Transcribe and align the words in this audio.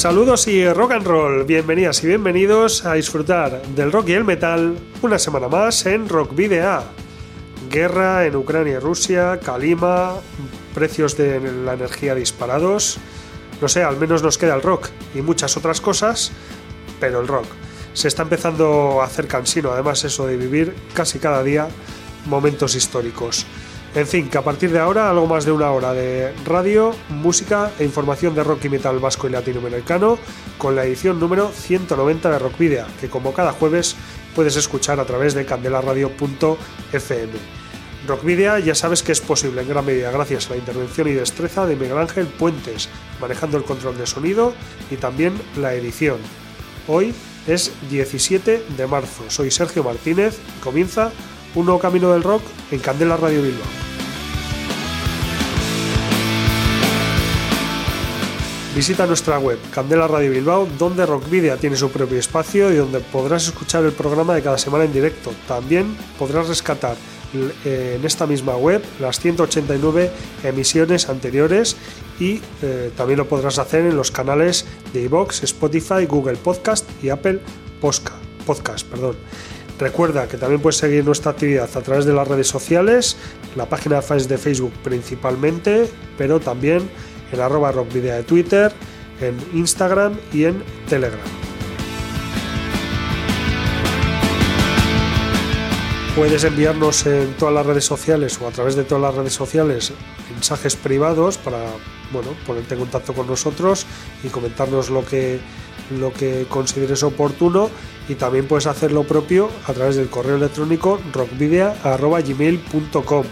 Saludos 0.00 0.48
y 0.48 0.66
rock 0.66 0.92
and 0.92 1.06
roll, 1.06 1.44
bienvenidas 1.44 2.02
y 2.02 2.06
bienvenidos 2.06 2.86
a 2.86 2.94
disfrutar 2.94 3.60
del 3.76 3.92
rock 3.92 4.08
y 4.08 4.12
el 4.14 4.24
metal 4.24 4.78
una 5.02 5.18
semana 5.18 5.46
más 5.46 5.84
en 5.84 6.08
Rock 6.08 6.34
Video. 6.34 6.84
Guerra 7.68 8.24
en 8.24 8.34
Ucrania 8.34 8.76
y 8.76 8.78
Rusia, 8.78 9.38
Kalima, 9.44 10.14
precios 10.74 11.18
de 11.18 11.38
la 11.52 11.74
energía 11.74 12.14
disparados. 12.14 12.96
No 13.60 13.68
sé, 13.68 13.82
al 13.82 13.98
menos 13.98 14.22
nos 14.22 14.38
queda 14.38 14.54
el 14.54 14.62
rock 14.62 14.88
y 15.14 15.20
muchas 15.20 15.58
otras 15.58 15.82
cosas, 15.82 16.32
pero 16.98 17.20
el 17.20 17.28
rock. 17.28 17.48
Se 17.92 18.08
está 18.08 18.22
empezando 18.22 19.02
a 19.02 19.04
hacer 19.04 19.26
cansino, 19.26 19.70
además, 19.70 20.02
eso 20.04 20.26
de 20.26 20.38
vivir 20.38 20.74
casi 20.94 21.18
cada 21.18 21.42
día 21.42 21.68
momentos 22.24 22.74
históricos. 22.74 23.44
En 23.92 24.06
fin, 24.06 24.28
que 24.28 24.38
a 24.38 24.42
partir 24.42 24.70
de 24.70 24.78
ahora 24.78 25.10
algo 25.10 25.26
más 25.26 25.44
de 25.44 25.50
una 25.50 25.72
hora 25.72 25.92
de 25.92 26.32
radio, 26.44 26.94
música 27.08 27.72
e 27.76 27.84
información 27.84 28.36
de 28.36 28.44
rock 28.44 28.66
y 28.66 28.68
metal 28.68 29.00
vasco 29.00 29.26
y 29.26 29.30
latinoamericano 29.32 30.16
con 30.58 30.76
la 30.76 30.84
edición 30.84 31.18
número 31.18 31.48
190 31.48 32.30
de 32.30 32.38
Rock 32.38 32.54
que 33.00 33.10
como 33.10 33.32
cada 33.32 33.50
jueves 33.50 33.96
puedes 34.36 34.54
escuchar 34.54 35.00
a 35.00 35.04
través 35.06 35.34
de 35.34 35.44
candelaradio.fm. 35.44 37.32
Rock 38.06 38.24
Video 38.24 38.58
ya 38.58 38.76
sabes 38.76 39.02
que 39.02 39.10
es 39.10 39.20
posible 39.20 39.62
en 39.62 39.68
gran 39.68 39.84
medida 39.84 40.12
gracias 40.12 40.46
a 40.46 40.50
la 40.50 40.58
intervención 40.58 41.08
y 41.08 41.12
destreza 41.12 41.66
de 41.66 41.74
Miguel 41.74 41.98
Ángel 41.98 42.28
Puentes, 42.28 42.88
manejando 43.20 43.56
el 43.56 43.64
control 43.64 43.98
de 43.98 44.06
sonido 44.06 44.54
y 44.88 44.96
también 44.96 45.34
la 45.56 45.74
edición. 45.74 46.18
Hoy 46.86 47.12
es 47.48 47.72
17 47.90 48.66
de 48.76 48.86
marzo, 48.86 49.24
soy 49.28 49.50
Sergio 49.50 49.82
Martínez 49.82 50.38
y 50.58 50.60
comienza 50.60 51.10
un 51.54 51.66
nuevo 51.66 51.80
camino 51.80 52.12
del 52.12 52.22
rock 52.22 52.42
en 52.70 52.78
Candela 52.78 53.16
Radio 53.16 53.42
Bilbao. 53.42 53.66
Visita 58.74 59.04
nuestra 59.04 59.38
web 59.38 59.58
Candela 59.72 60.06
Radio 60.06 60.30
Bilbao, 60.30 60.68
donde 60.78 61.04
Rock 61.04 61.28
Video 61.28 61.56
tiene 61.56 61.76
su 61.76 61.90
propio 61.90 62.18
espacio 62.18 62.72
y 62.72 62.76
donde 62.76 63.00
podrás 63.00 63.48
escuchar 63.48 63.84
el 63.84 63.92
programa 63.92 64.32
de 64.32 64.42
cada 64.42 64.58
semana 64.58 64.84
en 64.84 64.92
directo. 64.92 65.32
También 65.48 65.96
podrás 66.18 66.46
rescatar 66.46 66.96
eh, 67.64 67.96
en 67.98 68.04
esta 68.04 68.26
misma 68.26 68.56
web 68.56 68.82
las 69.00 69.18
189 69.18 70.10
emisiones 70.44 71.08
anteriores 71.08 71.76
y 72.20 72.40
eh, 72.62 72.92
también 72.96 73.18
lo 73.18 73.28
podrás 73.28 73.58
hacer 73.58 73.86
en 73.86 73.96
los 73.96 74.12
canales 74.12 74.66
de 74.92 75.02
iVoox, 75.02 75.42
Spotify, 75.42 76.06
Google 76.06 76.36
Podcast 76.36 76.88
y 77.02 77.08
Apple 77.08 77.40
Podcast. 77.80 78.86
Perdón. 78.86 79.16
Recuerda 79.80 80.28
que 80.28 80.36
también 80.36 80.60
puedes 80.60 80.76
seguir 80.76 81.06
nuestra 81.06 81.30
actividad 81.30 81.74
a 81.74 81.80
través 81.80 82.04
de 82.04 82.12
las 82.12 82.28
redes 82.28 82.46
sociales, 82.48 83.16
la 83.56 83.64
página 83.64 83.96
de 83.96 84.02
fans 84.02 84.28
de 84.28 84.36
Facebook 84.36 84.74
principalmente, 84.84 85.88
pero 86.18 86.38
también 86.38 86.90
en 87.32 87.40
arroba 87.40 87.72
rockvidea 87.72 88.16
de 88.16 88.22
Twitter, 88.24 88.72
en 89.22 89.38
Instagram 89.54 90.18
y 90.34 90.44
en 90.44 90.62
Telegram. 90.86 91.18
Puedes 96.14 96.44
enviarnos 96.44 97.06
en 97.06 97.32
todas 97.38 97.54
las 97.54 97.64
redes 97.64 97.84
sociales 97.84 98.38
o 98.42 98.48
a 98.48 98.50
través 98.50 98.76
de 98.76 98.84
todas 98.84 99.00
las 99.02 99.14
redes 99.14 99.32
sociales 99.32 99.94
mensajes 100.30 100.76
privados 100.76 101.38
para 101.38 101.58
bueno, 102.12 102.30
ponerte 102.46 102.74
en 102.74 102.80
contacto 102.80 103.14
con 103.14 103.26
nosotros 103.26 103.86
y 104.22 104.28
comentarnos 104.28 104.90
lo 104.90 105.06
que, 105.06 105.40
lo 105.98 106.12
que 106.12 106.46
consideres 106.48 107.02
oportuno 107.02 107.68
y 108.08 108.14
también 108.14 108.46
puedes 108.46 108.66
hacer 108.66 108.92
lo 108.92 109.02
propio 109.04 109.50
a 109.66 109.72
través 109.72 109.96
del 109.96 110.08
correo 110.08 110.36
electrónico 110.36 111.00
rockvidea.gmail.com 111.12 113.24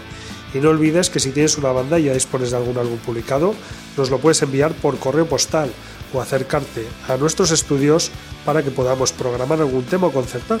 y 0.53 0.59
no 0.59 0.69
olvides 0.69 1.09
que 1.09 1.19
si 1.19 1.31
tienes 1.31 1.57
una 1.57 1.71
banda 1.71 1.99
y 1.99 2.05
ya 2.05 2.13
dispones 2.13 2.51
de 2.51 2.57
algún 2.57 2.77
álbum 2.77 2.97
publicado, 2.97 3.53
nos 3.97 4.09
lo 4.09 4.19
puedes 4.19 4.41
enviar 4.41 4.73
por 4.73 4.97
correo 4.97 5.27
postal 5.27 5.71
o 6.13 6.21
acercarte 6.21 6.87
a 7.07 7.17
nuestros 7.17 7.51
estudios 7.51 8.11
para 8.45 8.63
que 8.63 8.71
podamos 8.71 9.11
programar 9.11 9.59
algún 9.59 9.83
tema 9.83 10.07
o 10.07 10.11
concertar 10.11 10.59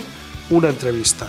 una 0.49 0.69
entrevista. 0.69 1.27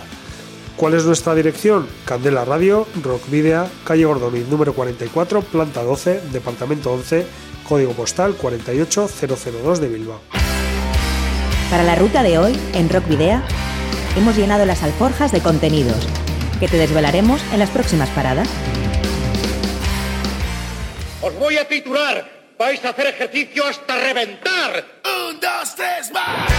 ¿Cuál 0.77 0.95
es 0.95 1.05
nuestra 1.05 1.35
dirección? 1.35 1.87
Candela 2.05 2.45
Radio, 2.45 2.87
Rock 3.03 3.29
Video, 3.29 3.67
calle 3.83 4.05
Gordoniz 4.05 4.47
número 4.47 4.73
44, 4.73 5.41
planta 5.41 5.83
12, 5.83 6.21
departamento 6.31 6.91
11, 6.91 7.25
código 7.67 7.93
postal 7.93 8.35
48002 8.35 9.81
de 9.81 9.87
Bilbao. 9.87 10.40
Para 11.71 11.83
la 11.83 11.95
ruta 11.95 12.21
de 12.21 12.37
hoy, 12.37 12.51
en 12.73 12.89
Rock 12.89 13.07
Video, 13.07 13.41
hemos 14.17 14.35
llenado 14.35 14.65
las 14.65 14.83
alforjas 14.83 15.31
de 15.31 15.39
contenidos 15.39 16.05
que 16.59 16.67
te 16.67 16.75
desvelaremos 16.75 17.41
en 17.53 17.59
las 17.59 17.69
próximas 17.69 18.09
paradas. 18.09 18.49
Os 21.21 21.33
voy 21.39 21.55
a 21.55 21.65
titular. 21.65 22.29
Vais 22.59 22.83
a 22.83 22.89
hacer 22.89 23.07
ejercicio 23.07 23.65
hasta 23.65 23.95
reventar. 23.95 24.83
Un, 25.29 25.39
dos, 25.39 25.73
tres, 25.77 26.11
más. 26.11 26.51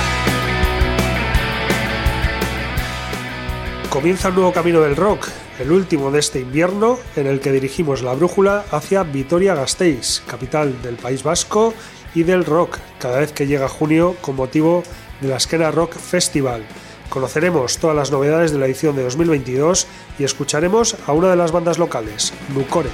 Comienza 3.91 4.28
el 4.28 4.34
nuevo 4.34 4.55
camino 4.55 4.81
del 4.81 4.97
rock, 4.97 5.28
el 5.61 5.72
último 5.72 6.11
de 6.11 6.21
este 6.21 6.41
invierno, 6.41 6.99
en 7.17 7.27
el 7.27 7.41
que 7.41 7.53
dirigimos 7.53 8.01
la 8.01 8.15
brújula 8.15 8.65
hacia 8.71 9.03
Vitoria-Gasteiz, 9.03 10.22
capital 10.27 10.81
del 10.81 10.95
País 10.95 11.22
Vasco 11.22 11.75
y 12.15 12.22
del 12.22 12.47
rock, 12.47 12.78
cada 12.99 13.21
vez 13.21 13.33
que 13.33 13.47
llega 13.47 13.69
junio 13.69 14.17
con 14.22 14.37
motivo 14.37 14.83
de 14.83 15.02
la 15.28 15.37
Esquena 15.37 15.71
Rock 15.71 15.97
Festival. 15.97 16.65
Conoceremos 17.09 17.78
todas 17.78 17.97
las 17.97 18.10
novedades 18.10 18.53
de 18.53 18.59
la 18.59 18.66
edición 18.66 18.97
de 18.97 19.03
2022 19.03 19.87
y 20.19 20.25
escucharemos 20.25 20.97
a 21.06 21.12
una 21.12 21.31
de 21.31 21.37
las 21.37 21.53
bandas 21.53 21.78
locales, 21.78 22.33
Nucore. 22.55 22.88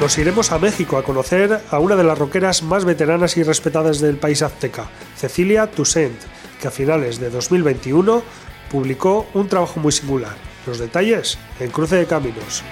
Nos 0.00 0.16
iremos 0.16 0.50
a 0.50 0.58
México 0.58 0.96
a 0.96 1.02
conocer 1.02 1.60
a 1.70 1.78
una 1.78 1.94
de 1.94 2.04
las 2.04 2.18
rockeras 2.18 2.62
más 2.62 2.86
veteranas 2.86 3.36
y 3.36 3.42
respetadas 3.42 4.00
del 4.00 4.16
país 4.16 4.40
azteca, 4.40 4.88
Cecilia 5.16 5.70
Toussaint, 5.70 6.18
que 6.60 6.68
a 6.68 6.70
finales 6.70 7.20
de 7.20 7.28
2021 7.28 8.22
publicó 8.70 9.26
un 9.34 9.48
trabajo 9.48 9.78
muy 9.78 9.92
singular. 9.92 10.36
Los 10.66 10.78
detalles 10.78 11.38
en 11.58 11.70
Cruce 11.70 11.96
de 11.96 12.06
Caminos. 12.06 12.62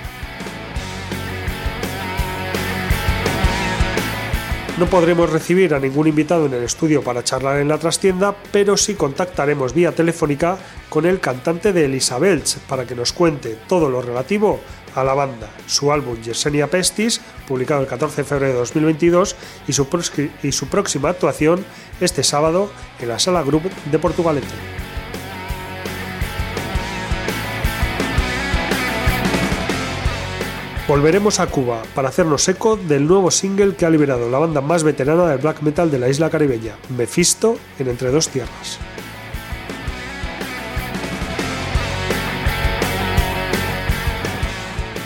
No 4.78 4.87
podremos 4.87 5.28
recibir 5.31 5.75
a 5.75 5.81
ningún 5.81 6.06
invitado 6.06 6.47
en 6.47 6.55
el 6.55 6.62
estudio 6.62 7.03
para 7.03 7.25
charlar 7.25 7.59
en 7.59 7.66
la 7.66 7.78
trastienda, 7.78 8.37
pero 8.53 8.77
sí 8.77 8.94
contactaremos 8.94 9.75
vía 9.75 9.91
telefónica 9.91 10.56
con 10.89 11.05
el 11.05 11.19
cantante 11.19 11.72
de 11.72 11.87
Elisabeth 11.87 12.59
para 12.69 12.87
que 12.87 12.94
nos 12.94 13.12
cuente 13.12 13.59
todo 13.67 13.91
lo 13.91 14.00
relativo 14.00 14.61
a 14.94 15.03
la 15.03 15.15
banda, 15.15 15.50
su 15.67 15.91
álbum 15.91 16.22
Yesenia 16.22 16.69
Pestis, 16.69 17.21
publicado 17.49 17.81
el 17.81 17.88
14 17.88 18.22
de 18.22 18.28
febrero 18.28 18.53
de 18.53 18.59
2022, 18.61 19.34
y 19.67 19.72
su, 19.72 19.88
y 20.44 20.53
su 20.53 20.69
próxima 20.69 21.09
actuación 21.09 21.65
este 22.00 22.22
sábado 22.22 22.71
en 23.00 23.09
la 23.09 23.19
Sala 23.19 23.43
Group 23.43 23.69
de 23.91 23.99
Portugalete. 23.99 24.88
Volveremos 30.88 31.38
a 31.38 31.49
Cuba 31.49 31.82
para 31.94 32.09
hacernos 32.09 32.49
eco 32.49 32.76
del 32.76 33.06
nuevo 33.06 33.31
single 33.31 33.76
que 33.76 33.85
ha 33.85 33.90
liberado 33.90 34.31
la 34.31 34.38
banda 34.38 34.62
más 34.62 34.85
veterana 34.85 35.26
del 35.26 35.37
black 35.37 35.61
metal 35.61 35.90
de 35.90 35.99
la 35.99 36.08
isla 36.08 36.31
caribeña, 36.31 36.76
Mephisto, 36.96 37.58
en 37.79 37.88
Entre 37.88 38.11
Dos 38.11 38.31
Tierras. 38.31 38.79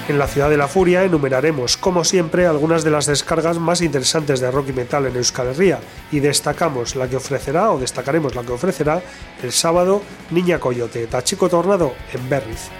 En 0.08 0.18
la 0.20 0.28
Ciudad 0.28 0.50
de 0.50 0.56
la 0.56 0.68
Furia 0.68 1.02
enumeraremos, 1.02 1.76
como 1.76 2.04
siempre, 2.04 2.46
algunas 2.46 2.84
de 2.84 2.92
las 2.92 3.06
descargas 3.06 3.58
más 3.58 3.80
interesantes 3.80 4.38
de 4.38 4.52
rock 4.52 4.68
y 4.68 4.72
metal 4.74 5.06
en 5.06 5.16
Euskal 5.16 5.48
Herria 5.48 5.80
y 6.12 6.20
destacamos 6.20 6.94
la 6.94 7.08
que 7.08 7.16
ofrecerá 7.16 7.72
o 7.72 7.80
destacaremos 7.80 8.36
la 8.36 8.42
que 8.42 8.52
ofrecerá 8.52 9.02
el 9.42 9.50
sábado 9.50 10.00
Niña 10.30 10.60
Coyote, 10.60 11.08
Tachico 11.08 11.48
Tornado 11.48 11.92
en 12.12 12.28
Berriz. 12.28 12.70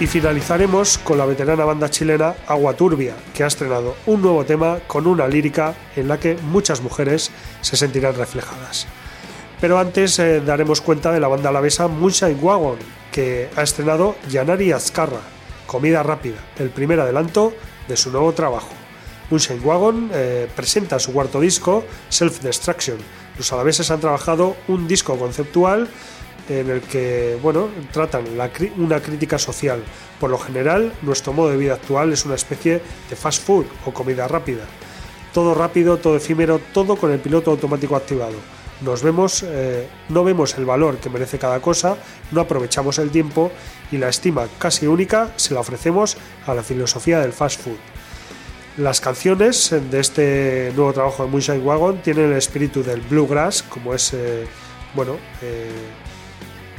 Y 0.00 0.06
finalizaremos 0.06 0.98
con 0.98 1.16
la 1.16 1.26
veterana 1.26 1.64
banda 1.64 1.88
chilena 1.88 2.34
Agua 2.48 2.74
Turbia, 2.74 3.14
que 3.34 3.44
ha 3.44 3.46
estrenado 3.46 3.94
un 4.06 4.20
nuevo 4.20 4.44
tema 4.44 4.80
con 4.86 5.06
una 5.06 5.28
lírica 5.28 5.74
en 5.94 6.08
la 6.08 6.18
que 6.18 6.36
muchas 6.50 6.80
mujeres 6.80 7.30
se 7.60 7.76
sentirán 7.76 8.16
reflejadas. 8.16 8.86
Pero 9.60 9.78
antes 9.78 10.18
eh, 10.18 10.40
daremos 10.40 10.80
cuenta 10.80 11.12
de 11.12 11.20
la 11.20 11.28
banda 11.28 11.50
alavesa 11.50 11.86
Moonshine 11.86 12.34
Wagon, 12.40 12.78
que 13.12 13.48
ha 13.54 13.62
estrenado 13.62 14.16
Yanari 14.28 14.72
Azcarra, 14.72 15.20
Comida 15.66 16.02
Rápida, 16.02 16.38
el 16.58 16.70
primer 16.70 16.98
adelanto 16.98 17.52
de 17.86 17.96
su 17.96 18.10
nuevo 18.10 18.32
trabajo. 18.32 18.72
Moonshine 19.30 19.60
Wagon 19.60 20.10
eh, 20.12 20.48
presenta 20.56 20.98
su 20.98 21.12
cuarto 21.12 21.40
disco, 21.40 21.84
Self 22.08 22.40
Destruction. 22.40 22.98
Los 23.38 23.52
alaveses 23.52 23.90
han 23.92 24.00
trabajado 24.00 24.56
un 24.66 24.88
disco 24.88 25.16
conceptual 25.16 25.88
en 26.48 26.70
el 26.70 26.80
que 26.80 27.38
bueno, 27.42 27.68
tratan 27.92 28.24
una 28.76 29.00
crítica 29.00 29.38
social. 29.38 29.82
Por 30.20 30.30
lo 30.30 30.38
general, 30.38 30.92
nuestro 31.02 31.32
modo 31.32 31.50
de 31.50 31.56
vida 31.56 31.74
actual 31.74 32.12
es 32.12 32.24
una 32.24 32.34
especie 32.34 32.80
de 33.08 33.16
fast 33.16 33.44
food 33.44 33.66
o 33.86 33.92
comida 33.92 34.28
rápida. 34.28 34.64
Todo 35.32 35.54
rápido, 35.54 35.96
todo 35.96 36.16
efímero, 36.16 36.60
todo 36.72 36.96
con 36.96 37.10
el 37.10 37.18
piloto 37.18 37.50
automático 37.50 37.96
activado. 37.96 38.36
Nos 38.82 39.02
vemos, 39.02 39.44
eh, 39.46 39.86
no 40.08 40.24
vemos 40.24 40.58
el 40.58 40.64
valor 40.64 40.96
que 40.96 41.08
merece 41.08 41.38
cada 41.38 41.60
cosa, 41.60 41.96
no 42.32 42.40
aprovechamos 42.40 42.98
el 42.98 43.10
tiempo 43.10 43.52
y 43.92 43.98
la 43.98 44.08
estima 44.08 44.48
casi 44.58 44.86
única 44.86 45.32
se 45.36 45.54
la 45.54 45.60
ofrecemos 45.60 46.16
a 46.46 46.54
la 46.54 46.62
filosofía 46.62 47.20
del 47.20 47.32
fast 47.32 47.60
food. 47.60 47.78
Las 48.78 49.00
canciones 49.00 49.70
de 49.90 50.00
este 50.00 50.72
nuevo 50.74 50.92
trabajo 50.92 51.24
de 51.24 51.30
Moonshine 51.30 51.60
Wagon 51.60 52.02
tienen 52.02 52.32
el 52.32 52.38
espíritu 52.38 52.82
del 52.82 53.02
bluegrass, 53.02 53.62
como 53.62 53.94
es 53.94 54.14
eh, 54.14 54.46
bueno, 54.94 55.16
eh, 55.42 55.70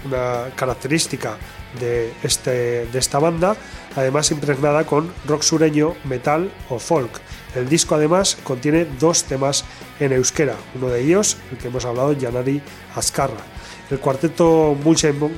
una 0.05 0.49
característica 0.55 1.37
de, 1.79 2.13
este, 2.23 2.85
de 2.85 2.99
esta 2.99 3.19
banda, 3.19 3.55
además 3.95 4.31
impregnada 4.31 4.85
con 4.85 5.11
rock 5.27 5.41
sureño, 5.41 5.95
metal 6.03 6.51
o 6.69 6.79
folk. 6.79 7.19
El 7.55 7.69
disco 7.69 7.95
además 7.95 8.37
contiene 8.43 8.85
dos 8.99 9.23
temas 9.23 9.65
en 9.99 10.13
euskera, 10.13 10.55
uno 10.75 10.89
de 10.89 11.01
ellos, 11.01 11.37
el 11.51 11.57
que 11.57 11.67
hemos 11.67 11.85
hablado, 11.85 12.13
Yanari 12.13 12.61
Azcarra. 12.95 13.43
El 13.89 13.99
cuarteto 13.99 14.75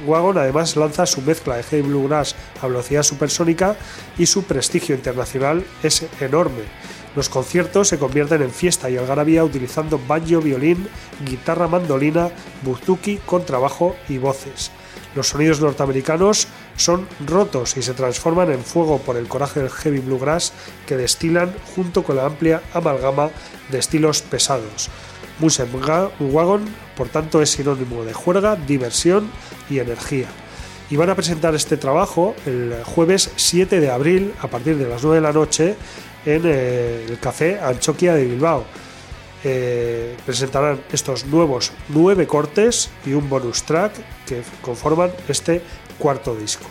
Wagon 0.05 0.37
además 0.37 0.75
lanza 0.75 1.05
su 1.05 1.21
mezcla 1.21 1.57
de 1.57 1.63
heavy 1.63 1.89
bluegrass 1.89 2.35
a 2.61 2.67
velocidad 2.67 3.03
supersónica 3.03 3.75
y 4.17 4.27
su 4.27 4.43
prestigio 4.43 4.95
internacional 4.95 5.65
es 5.83 6.05
enorme. 6.21 6.63
Los 7.15 7.29
conciertos 7.29 7.87
se 7.87 7.97
convierten 7.97 8.41
en 8.41 8.51
fiesta 8.51 8.89
y 8.89 8.97
algarabía 8.97 9.43
utilizando 9.43 9.99
banjo, 10.05 10.41
violín, 10.41 10.87
guitarra, 11.25 11.67
mandolina, 11.67 12.29
buzuki, 12.63 13.17
contrabajo 13.25 13.95
y 14.09 14.17
voces. 14.17 14.71
Los 15.15 15.29
sonidos 15.29 15.61
norteamericanos 15.61 16.47
son 16.75 17.07
rotos 17.25 17.77
y 17.77 17.81
se 17.81 17.93
transforman 17.93 18.51
en 18.51 18.61
fuego 18.61 18.99
por 18.99 19.15
el 19.15 19.29
coraje 19.29 19.61
del 19.61 19.69
heavy 19.69 19.99
bluegrass 19.99 20.51
que 20.85 20.97
destilan 20.97 21.55
junto 21.73 22.03
con 22.03 22.17
la 22.17 22.25
amplia 22.25 22.61
amalgama 22.73 23.29
de 23.71 23.79
estilos 23.79 24.21
pesados. 24.21 24.89
Wagon, 25.39 26.65
por 26.97 27.07
tanto, 27.07 27.41
es 27.41 27.51
sinónimo 27.51 28.03
de 28.03 28.13
juerga, 28.13 28.57
diversión 28.57 29.29
y 29.69 29.79
energía. 29.79 30.27
Y 30.89 30.97
van 30.97 31.09
a 31.09 31.15
presentar 31.15 31.55
este 31.55 31.77
trabajo 31.77 32.35
el 32.45 32.75
jueves 32.83 33.31
7 33.37 33.79
de 33.79 33.89
abril 33.89 34.33
a 34.41 34.47
partir 34.47 34.77
de 34.77 34.87
las 34.87 35.01
9 35.01 35.15
de 35.15 35.21
la 35.21 35.33
noche 35.33 35.75
en 36.25 36.45
el 36.45 37.19
Café 37.19 37.59
Anchoquia 37.59 38.15
de 38.15 38.25
Bilbao. 38.25 38.65
Eh, 39.43 40.17
presentarán 40.25 40.81
estos 40.91 41.25
nuevos 41.25 41.71
nueve 41.89 42.25
cortes 42.25 42.89
y 43.05 43.13
un 43.13 43.29
bonus 43.29 43.61
track 43.63 43.93
que 44.25 44.41
conforman 44.61 45.11
este 45.27 45.61
cuarto 45.99 46.35
disco. 46.35 46.65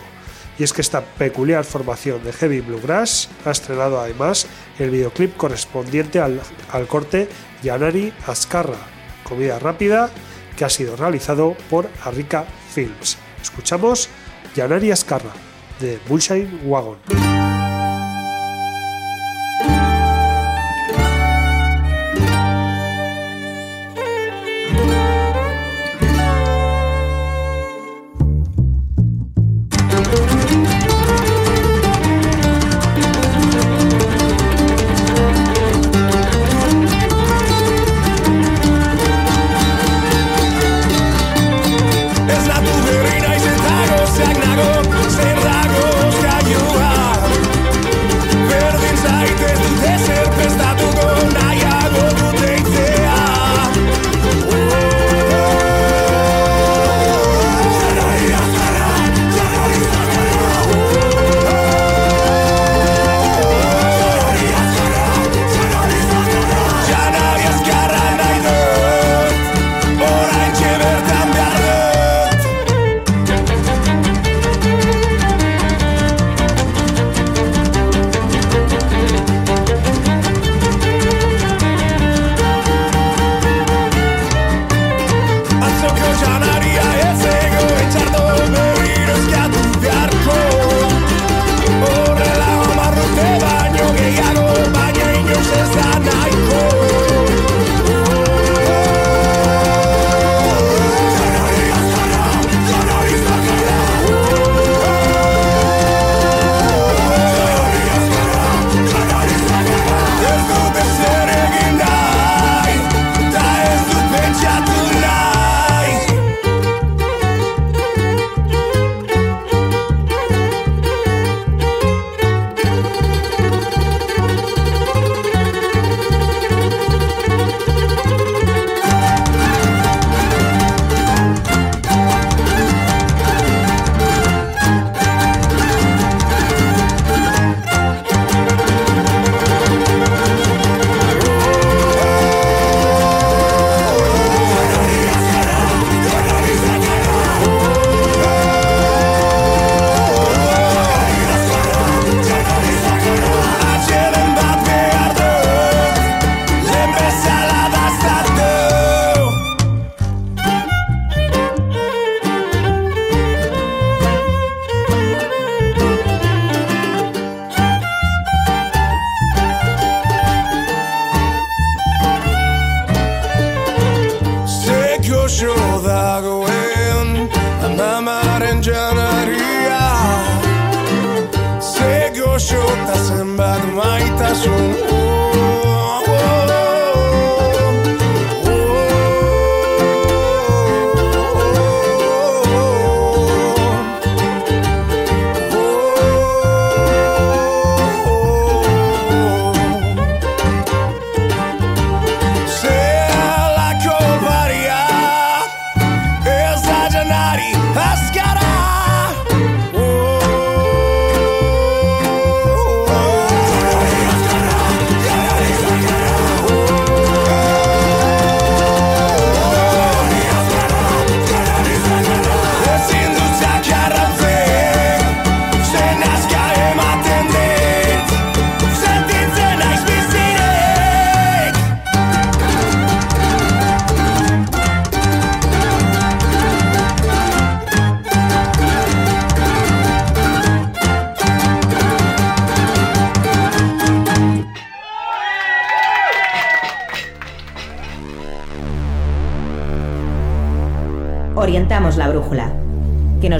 Y 0.59 0.63
es 0.63 0.73
que 0.73 0.81
esta 0.81 1.01
peculiar 1.01 1.63
formación 1.63 2.23
de 2.23 2.33
heavy 2.33 2.61
bluegrass 2.61 3.29
ha 3.45 3.51
estrenado 3.51 3.99
además 3.99 4.47
el 4.79 4.89
videoclip 4.89 5.37
correspondiente 5.37 6.19
al, 6.19 6.41
al 6.71 6.87
corte 6.87 7.29
Yanari 7.63 8.13
Azcarra, 8.27 8.77
comida 9.23 9.59
rápida, 9.59 10.09
que 10.57 10.65
ha 10.65 10.69
sido 10.69 10.95
realizado 10.95 11.55
por 11.69 11.89
Arrica 12.03 12.45
Films. 12.73 13.17
Escuchamos 13.41 14.09
Yanari 14.55 14.91
Azcarra 14.91 15.31
de 15.79 15.99
Bullshine 16.07 16.61
Wagon. 16.65 17.54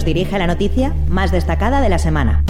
Dirige 0.05 0.37
la 0.37 0.47
noticia 0.47 0.93
más 1.09 1.31
destacada 1.31 1.81
de 1.81 1.89
la 1.89 1.99
semana. 1.99 2.43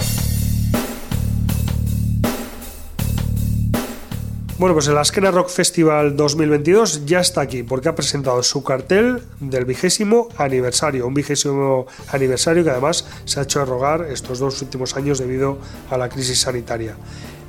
Bueno, 4.58 4.74
pues 4.74 4.88
el 4.88 4.96
Askena 4.96 5.30
Rock 5.30 5.50
Festival 5.50 6.16
2022 6.16 7.04
ya 7.04 7.20
está 7.20 7.42
aquí 7.42 7.62
porque 7.62 7.90
ha 7.90 7.94
presentado 7.94 8.42
su 8.42 8.64
cartel 8.64 9.20
del 9.38 9.66
vigésimo 9.66 10.28
aniversario, 10.38 11.06
un 11.06 11.12
vigésimo 11.12 11.86
aniversario 12.10 12.64
que 12.64 12.70
además 12.70 13.06
se 13.26 13.38
ha 13.38 13.42
hecho 13.42 13.62
rogar 13.66 14.06
estos 14.10 14.38
dos 14.38 14.62
últimos 14.62 14.96
años 14.96 15.18
debido 15.18 15.58
a 15.90 15.98
la 15.98 16.08
crisis 16.08 16.40
sanitaria. 16.40 16.96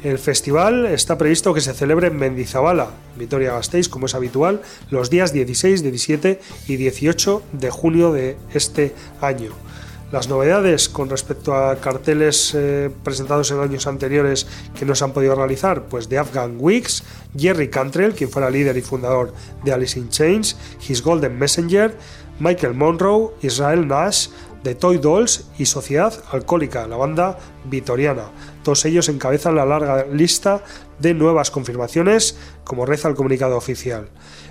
El 0.03 0.19
festival 0.19 0.85
está 0.85 1.17
previsto 1.17 1.53
que 1.53 1.61
se 1.61 1.73
celebre 1.73 2.07
en 2.07 2.17
Mendizabala, 2.17 2.89
Vitoria-Gasteiz, 3.17 3.87
como 3.87 4.07
es 4.07 4.15
habitual, 4.15 4.61
los 4.91 5.09
días 5.09 5.31
16, 5.31 5.83
17 5.83 6.41
y 6.67 6.75
18 6.75 7.41
de 7.53 7.69
junio 7.69 8.11
de 8.11 8.37
este 8.53 8.93
año. 9.21 9.66
Las 10.09 10.29
novedades 10.29 10.87
con 10.87 11.09
respecto 11.09 11.53
a 11.53 11.75
carteles 11.81 12.53
eh, 12.55 12.89
presentados 13.03 13.51
en 13.51 13.59
años 13.59 13.87
anteriores 13.87 14.47
que 14.79 14.85
no 14.85 14.95
se 14.95 15.03
han 15.03 15.11
podido 15.11 15.35
realizar, 15.35 15.83
pues 15.89 16.07
de 16.07 16.17
Afghan 16.17 16.55
Weeks, 16.59 17.03
Jerry 17.37 17.69
Cantrell, 17.69 18.13
quien 18.13 18.29
fuera 18.29 18.49
líder 18.49 18.77
y 18.77 18.81
fundador 18.81 19.33
de 19.65 19.73
Alice 19.73 19.99
in 19.99 20.07
Chains, 20.07 20.55
His 20.87 21.03
Golden 21.03 21.37
Messenger, 21.37 21.93
Michael 22.39 22.73
Monroe, 22.73 23.33
Israel 23.41 23.85
Nash, 23.85 24.29
The 24.63 24.75
Toy 24.75 24.97
Dolls 24.97 25.49
y 25.57 25.65
Sociedad 25.65 26.13
Alcohólica, 26.31 26.87
la 26.87 26.95
banda 26.95 27.37
vitoriana. 27.65 28.31
Todos 28.63 28.85
ellos 28.85 29.09
encabezan 29.09 29.55
la 29.55 29.65
larga 29.65 30.05
lista 30.05 30.63
de 30.99 31.13
nuevas 31.13 31.51
confirmaciones, 31.51 32.37
como 32.63 32.85
reza 32.85 33.07
el 33.07 33.15
comunicado 33.15 33.57
oficial. 33.57 34.09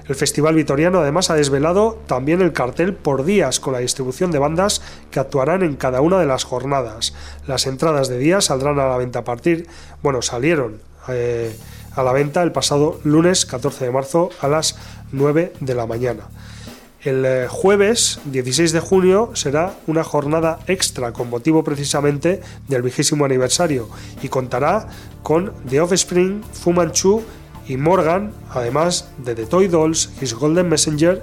El 0.08 0.14
Festival 0.14 0.54
Vitoriano 0.54 1.00
además 1.00 1.30
ha 1.30 1.34
desvelado 1.34 1.98
también 2.06 2.40
el 2.40 2.52
cartel 2.52 2.94
por 2.94 3.24
días 3.24 3.58
con 3.58 3.72
la 3.72 3.80
distribución 3.80 4.30
de 4.30 4.38
bandas 4.38 4.80
que 5.10 5.18
actuarán 5.18 5.62
en 5.62 5.74
cada 5.74 6.00
una 6.00 6.18
de 6.20 6.26
las 6.26 6.44
jornadas. 6.44 7.12
Las 7.46 7.66
entradas 7.66 8.08
de 8.08 8.18
día 8.18 8.40
saldrán 8.40 8.78
a 8.78 8.88
la 8.88 8.96
venta 8.96 9.20
a 9.20 9.24
partir, 9.24 9.66
bueno, 10.02 10.22
salieron 10.22 10.80
eh, 11.08 11.56
a 11.94 12.02
la 12.02 12.12
venta 12.12 12.42
el 12.42 12.52
pasado 12.52 13.00
lunes 13.02 13.46
14 13.46 13.86
de 13.86 13.90
marzo 13.90 14.30
a 14.40 14.48
las 14.48 14.76
9 15.12 15.54
de 15.60 15.74
la 15.74 15.86
mañana. 15.86 16.28
El 17.02 17.24
eh, 17.24 17.46
jueves 17.48 18.18
16 18.24 18.72
de 18.72 18.80
junio 18.80 19.30
será 19.34 19.74
una 19.86 20.02
jornada 20.02 20.58
extra 20.66 21.12
con 21.12 21.30
motivo 21.30 21.62
precisamente 21.62 22.40
del 22.66 22.82
vigésimo 22.82 23.24
aniversario 23.24 23.88
y 24.22 24.28
contará 24.28 24.88
con 25.26 25.52
The 25.68 25.80
Offspring, 25.80 26.40
Fu 26.52 26.72
Manchu 26.72 27.20
y 27.66 27.76
Morgan, 27.76 28.30
además 28.48 29.10
de 29.18 29.34
The 29.34 29.46
Toy 29.46 29.66
Dolls, 29.66 30.08
His 30.22 30.34
Golden 30.34 30.68
Messenger, 30.68 31.20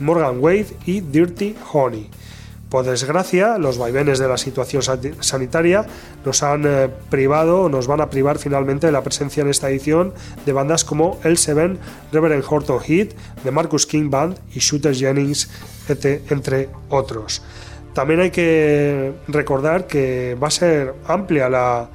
Morgan 0.00 0.40
Wade 0.40 0.76
y 0.84 0.98
Dirty 1.00 1.54
Honey. 1.72 2.10
Por 2.68 2.84
desgracia, 2.84 3.56
los 3.58 3.78
vaivenes 3.78 4.18
de 4.18 4.26
la 4.26 4.36
situación 4.36 4.82
sanitaria 5.20 5.86
nos 6.24 6.42
han 6.42 6.64
eh, 6.66 6.88
privado, 7.08 7.68
nos 7.68 7.86
van 7.86 8.00
a 8.00 8.10
privar 8.10 8.38
finalmente 8.38 8.88
de 8.88 8.92
la 8.92 9.04
presencia 9.04 9.42
en 9.42 9.48
esta 9.48 9.70
edición 9.70 10.12
de 10.44 10.52
bandas 10.52 10.84
como 10.84 11.20
El 11.22 11.38
Seven, 11.38 11.78
Reverend 12.10 12.42
Horton 12.48 12.80
Heat, 12.80 13.10
The 13.44 13.52
Marcus 13.52 13.86
King 13.86 14.10
Band 14.10 14.40
y 14.56 14.58
Shooter 14.58 14.92
Jennings, 14.92 15.48
entre 15.88 16.68
otros. 16.88 17.44
También 17.94 18.18
hay 18.18 18.32
que 18.32 19.14
recordar 19.28 19.86
que 19.86 20.34
va 20.34 20.48
a 20.48 20.50
ser 20.50 20.94
amplia 21.06 21.48
la, 21.48 21.88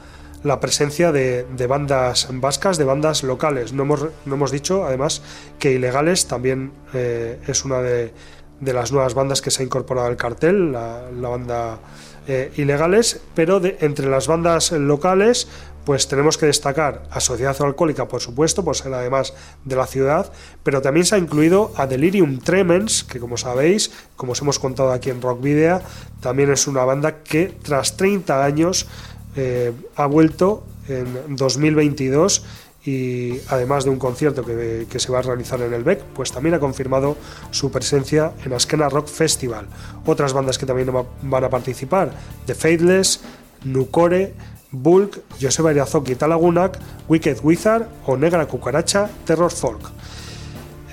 la 0.44 0.60
presencia 0.60 1.12
de, 1.12 1.46
bandas 1.68 2.28
vascas, 2.32 2.78
de 2.78 2.84
bandas 2.84 3.24
locales. 3.24 3.74
No 3.74 3.84
hemos, 3.84 4.08
no 4.26 4.36
hemos 4.36 4.52
dicho, 4.52 4.86
además, 4.86 5.22
que 5.60 5.74
Ilegales 5.74 6.28
también 6.28 6.72
eh, 6.94 7.40
es 7.48 7.66
una 7.66 7.82
de, 7.82 8.14
las 8.62 8.92
nuevas 8.92 9.14
bandas 9.14 9.42
que 9.42 9.52
se 9.52 9.62
ha 9.62 9.66
incorporado 9.66 10.08
al 10.08 10.18
cartel, 10.18 10.72
la, 10.72 11.04
banda 11.22 11.80
eh, 12.28 12.52
Ilegales, 12.56 13.22
pero 13.36 13.60
de, 13.60 13.78
entre 13.82 14.10
las 14.10 14.28
bandas 14.28 14.72
locales, 14.72 15.48
pues 15.86 16.08
tenemos 16.08 16.38
que 16.38 16.46
destacar 16.46 17.04
a 17.10 17.20
Sociedad 17.20 17.56
Alcohólica, 17.60 18.08
por 18.08 18.22
supuesto, 18.22 18.64
por 18.64 18.76
ser 18.76 18.94
además 18.94 19.34
de 19.66 19.76
la 19.76 19.88
ciudad, 19.88 20.32
pero 20.64 20.82
también 20.82 21.06
se 21.06 21.16
ha 21.16 21.18
incluido 21.18 21.72
a 21.76 21.88
Delirium 21.88 22.40
Tremens, 22.40 23.04
que 23.04 23.20
como 23.20 23.38
sabéis, 23.38 23.92
como 24.16 24.34
os 24.34 24.42
hemos 24.42 24.60
contado 24.60 24.92
aquí 24.92 25.10
en 25.10 25.22
Rock 25.22 25.42
Video, 25.42 25.82
también 26.20 26.52
es 26.52 26.68
una 26.68 26.86
banda 26.86 27.24
que 27.24 27.48
tras 27.64 27.98
30 27.98 28.44
años 28.44 28.88
eh, 29.36 29.72
ha 29.96 30.06
vuelto 30.06 30.64
en 30.88 31.36
2022 31.36 32.44
y 32.84 33.40
además 33.50 33.84
de 33.84 33.92
un 33.92 34.00
concierto 34.00 34.44
que, 34.44 34.88
se 34.98 35.12
va 35.12 35.20
a 35.20 35.22
realizar 35.22 35.62
en 35.62 35.74
el 35.74 35.84
BEC, 35.84 36.02
pues 36.16 36.32
también 36.32 36.56
ha 36.56 36.60
confirmado 36.60 37.16
su 37.52 37.72
presencia 37.72 38.34
en 38.44 38.54
Askena 38.54 38.90
Rock 38.90 39.08
Festival. 39.08 39.68
Otras 40.06 40.34
bandas 40.34 40.58
que 40.58 40.66
también 40.66 40.92
van 41.22 41.44
a 41.44 41.50
participar, 41.50 42.12
The 42.48 42.56
Faithless, 42.56 43.22
Nucore, 43.64 44.34
Bulk, 44.72 45.22
Joseba 45.40 45.72
Irazoki 45.72 46.16
Talagunak, 46.16 46.80
Wicked 47.08 47.38
Wizard 47.44 47.88
o 48.06 48.18
Negra 48.18 48.48
Cucaracha 48.48 49.10
Terror 49.26 49.52
Folk. 49.52 49.82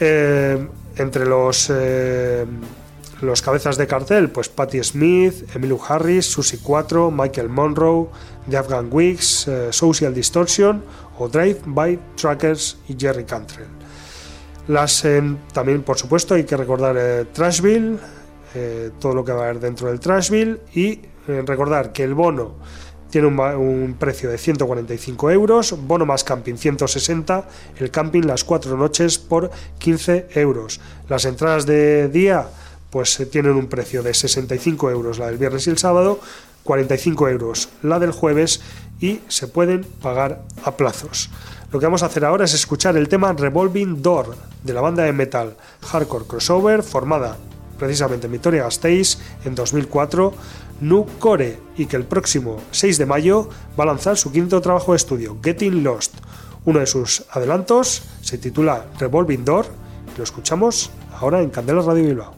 Eh, 0.01 0.69
entre 0.97 1.25
los 1.25 1.71
eh, 1.73 2.45
los 3.21 3.43
cabezas 3.43 3.77
de 3.77 3.87
cartel, 3.87 4.31
pues 4.31 4.49
Patti 4.49 4.83
Smith, 4.83 5.55
Emilio 5.55 5.81
Harris, 5.87 6.27
Susie 6.27 6.61
4, 6.63 7.11
Michael 7.11 7.49
Monroe, 7.49 8.09
The 8.49 8.57
Afghan 8.57 8.89
Wigs, 8.91 9.49
eh, 9.49 9.69
Social 9.73 10.15
Distortion 10.15 10.83
o 11.19 11.29
Drive 11.29 11.61
by 11.67 11.99
Trackers 12.17 12.79
y 12.89 12.97
Jerry 12.99 13.25
Cantrell. 13.25 13.69
Las, 14.69 15.05
también, 15.53 15.83
por 15.83 15.97
supuesto, 15.97 16.35
hay 16.35 16.45
que 16.45 16.57
recordar 16.57 16.97
eh, 16.99 17.25
Trashville, 17.33 17.99
eh, 18.55 18.91
todo 19.01 19.15
lo 19.15 19.25
que 19.25 19.33
va 19.33 19.41
a 19.41 19.45
haber 19.45 19.61
dentro 19.61 19.89
del 19.89 19.99
Trashville 19.99 20.61
y 20.75 21.01
recordar 21.27 21.93
que 21.93 22.05
el 22.05 22.15
bono 22.15 22.55
tiene 23.11 23.27
un, 23.27 23.39
un, 23.39 23.97
precio 23.99 24.31
de 24.31 24.39
145 24.39 25.31
euros, 25.31 25.75
bono 25.87 26.05
más 26.05 26.25
camping 26.25 26.57
160, 26.57 27.49
el 27.79 27.91
camping 27.91 28.23
las 28.23 28.45
cuatro 28.45 28.77
noches 28.77 29.19
por 29.19 29.51
15 29.79 30.29
euros. 30.35 30.81
Las 31.09 31.25
entradas 31.25 31.65
de 31.65 32.09
día 32.09 32.49
pues 32.91 33.19
eh, 33.21 33.27
tienen 33.27 33.53
un 33.53 33.67
precio 33.67 34.03
de 34.03 34.15
65 34.15 34.91
euros 34.91 35.19
la 35.19 35.27
del 35.27 35.39
viernes 35.39 35.67
y 35.67 35.71
el 35.71 35.79
sábado, 35.79 36.21
45 36.69 37.31
euros 37.31 37.71
la 37.83 37.99
del 37.99 38.13
jueves 38.13 38.61
y 39.01 39.21
se 39.29 39.49
pueden 39.49 39.85
pagar 40.03 40.43
a 40.65 40.77
plazos. 40.77 41.31
Lo 41.73 41.81
que 41.81 41.87
vamos 41.87 42.03
a 42.03 42.07
hacer 42.07 42.27
ahora 42.27 42.45
es 42.45 42.53
escuchar 42.53 42.95
el 42.99 43.09
tema 43.09 43.33
Revolving 43.33 44.03
Door 44.03 44.37
de 44.65 44.75
la 44.75 44.83
banda 44.83 45.03
de 45.05 45.15
metal 45.15 45.57
hardcore 45.81 46.27
crossover 46.27 46.83
formada 46.83 47.39
precisamente 47.79 48.27
en 48.27 48.33
Victoria 48.33 48.65
Gasteiz 48.65 49.17
en 49.47 49.55
2004, 49.55 50.35
Nu 50.83 51.07
Core, 51.19 51.59
y 51.79 51.87
que 51.87 51.97
el 51.97 52.05
próximo 52.05 52.61
6 52.73 52.99
de 52.99 53.07
mayo 53.07 53.49
va 53.79 53.85
a 53.85 53.87
lanzar 53.87 54.19
su 54.19 54.31
quinto 54.31 54.61
trabajo 54.61 54.93
de 54.93 54.97
estudio, 54.97 55.39
Getting 55.43 55.83
Lost. 55.83 56.17
Uno 56.67 56.81
de 56.81 56.87
sus 56.87 57.25
adelantos 57.31 58.03
se 58.21 58.37
titula 58.37 58.85
Revolving 58.99 59.45
Door 59.45 59.67
y 60.15 60.19
lo 60.19 60.25
escuchamos 60.25 60.91
ahora 61.19 61.41
en 61.41 61.49
Candela 61.49 61.81
Radio 61.81 62.05
Bilbao. 62.05 62.38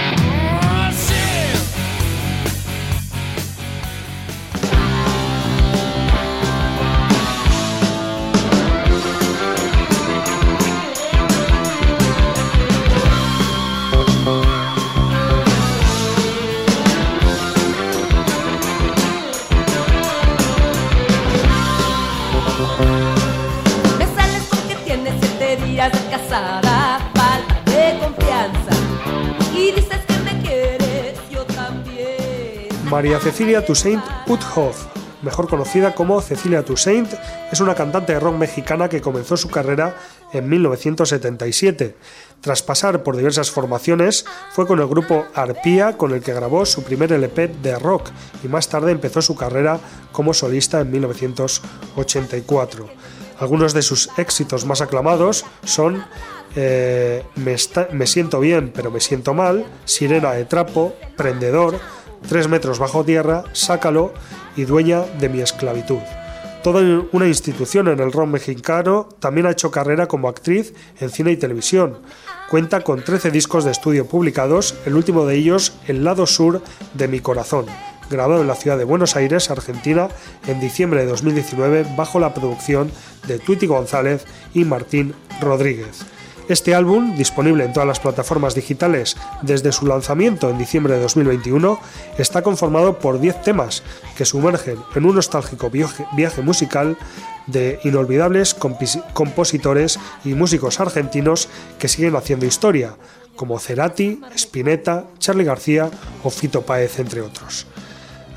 María 33.01 33.19
Cecilia 33.19 33.65
Toussaint 33.65 34.03
Uthoff, 34.27 34.85
mejor 35.23 35.49
conocida 35.49 35.95
como 35.95 36.21
Cecilia 36.21 36.63
Toussaint, 36.63 37.11
es 37.51 37.59
una 37.59 37.73
cantante 37.73 38.13
de 38.13 38.19
rock 38.19 38.35
mexicana 38.35 38.89
que 38.89 39.01
comenzó 39.01 39.37
su 39.37 39.49
carrera 39.49 39.97
en 40.31 40.47
1977. 40.47 41.95
Tras 42.41 42.61
pasar 42.61 43.01
por 43.01 43.17
diversas 43.17 43.49
formaciones, 43.49 44.23
fue 44.51 44.67
con 44.67 44.79
el 44.79 44.85
grupo 44.85 45.25
Arpía 45.33 45.97
con 45.97 46.11
el 46.11 46.21
que 46.21 46.31
grabó 46.31 46.63
su 46.67 46.83
primer 46.83 47.11
LP 47.11 47.47
de 47.47 47.79
rock 47.79 48.11
y 48.43 48.47
más 48.47 48.69
tarde 48.69 48.91
empezó 48.91 49.23
su 49.23 49.35
carrera 49.35 49.79
como 50.11 50.35
solista 50.35 50.79
en 50.81 50.91
1984. 50.91 52.87
Algunos 53.39 53.73
de 53.73 53.81
sus 53.81 54.11
éxitos 54.17 54.67
más 54.67 54.81
aclamados 54.81 55.43
son 55.63 56.05
eh, 56.55 57.23
me, 57.33 57.55
me 57.93 58.05
siento 58.05 58.39
bien 58.39 58.71
pero 58.75 58.91
me 58.91 58.99
siento 58.99 59.33
mal, 59.33 59.65
Sirena 59.85 60.33
de 60.33 60.45
trapo, 60.45 60.93
Prendedor, 61.17 61.79
Tres 62.27 62.47
metros 62.47 62.79
bajo 62.79 63.03
tierra, 63.03 63.43
Sácalo 63.53 64.13
y 64.55 64.65
Dueña 64.65 65.01
de 65.19 65.29
mi 65.29 65.41
esclavitud. 65.41 65.99
Toda 66.63 67.03
una 67.11 67.27
institución 67.27 67.87
en 67.87 67.99
el 67.99 68.11
rock 68.11 68.27
mexicano, 68.27 69.09
también 69.19 69.47
ha 69.47 69.51
hecho 69.51 69.71
carrera 69.71 70.07
como 70.07 70.29
actriz 70.29 70.73
en 70.99 71.09
cine 71.09 71.31
y 71.31 71.37
televisión. 71.37 71.97
Cuenta 72.51 72.81
con 72.81 73.03
13 73.03 73.31
discos 73.31 73.63
de 73.65 73.71
estudio 73.71 74.05
publicados, 74.05 74.75
el 74.85 74.95
último 74.95 75.25
de 75.25 75.35
ellos 75.35 75.73
El 75.87 76.03
lado 76.03 76.27
sur 76.27 76.61
de 76.93 77.07
mi 77.07 77.19
corazón, 77.19 77.65
grabado 78.11 78.41
en 78.41 78.47
la 78.47 78.55
ciudad 78.55 78.77
de 78.77 78.83
Buenos 78.83 79.15
Aires, 79.15 79.49
Argentina, 79.49 80.09
en 80.45 80.59
diciembre 80.59 81.01
de 81.01 81.07
2019 81.07 81.87
bajo 81.97 82.19
la 82.19 82.33
producción 82.33 82.91
de 83.27 83.39
Twitty 83.39 83.65
González 83.65 84.25
y 84.53 84.63
Martín 84.63 85.15
Rodríguez. 85.41 86.05
Este 86.49 86.75
álbum, 86.75 87.15
disponible 87.15 87.63
en 87.63 87.73
todas 87.73 87.87
las 87.87 87.99
plataformas 87.99 88.55
digitales 88.55 89.15
desde 89.41 89.71
su 89.71 89.85
lanzamiento 89.85 90.49
en 90.49 90.57
diciembre 90.57 90.95
de 90.95 91.01
2021, 91.01 91.79
está 92.17 92.41
conformado 92.41 92.99
por 92.99 93.19
10 93.19 93.41
temas 93.41 93.83
que 94.17 94.25
sumergen 94.25 94.77
en 94.95 95.05
un 95.05 95.15
nostálgico 95.15 95.69
viaje 95.69 96.41
musical 96.41 96.97
de 97.47 97.79
inolvidables 97.83 98.53
compositores 98.53 99.99
y 100.23 100.33
músicos 100.33 100.79
argentinos 100.79 101.49
que 101.79 101.87
siguen 101.87 102.15
haciendo 102.15 102.45
historia, 102.45 102.95
como 103.35 103.59
Cerati, 103.59 104.21
Spinetta, 104.35 105.05
Charlie 105.19 105.45
García 105.45 105.89
o 106.23 106.29
Fito 106.29 106.61
Páez, 106.61 106.99
entre 106.99 107.21
otros. 107.21 107.65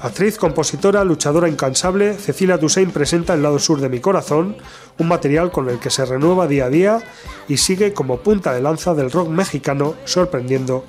Actriz, 0.04 0.36
compositora, 0.36 1.02
luchadora 1.02 1.48
incansable, 1.48 2.12
Cecilia 2.18 2.58
Toussaint 2.58 2.92
presenta 2.92 3.32
El 3.32 3.42
lado 3.42 3.58
sur 3.58 3.80
de 3.80 3.88
mi 3.88 4.00
corazón, 4.00 4.54
un 4.98 5.08
material 5.08 5.50
con 5.50 5.70
el 5.70 5.78
que 5.78 5.88
se 5.88 6.04
renueva 6.04 6.46
día 6.46 6.66
a 6.66 6.68
día 6.68 7.02
y 7.48 7.56
sigue 7.56 7.94
como 7.94 8.18
punta 8.18 8.52
de 8.52 8.60
lanza 8.60 8.92
del 8.92 9.10
rock 9.10 9.30
mexicano, 9.30 9.94
sorprendiendo 10.04 10.84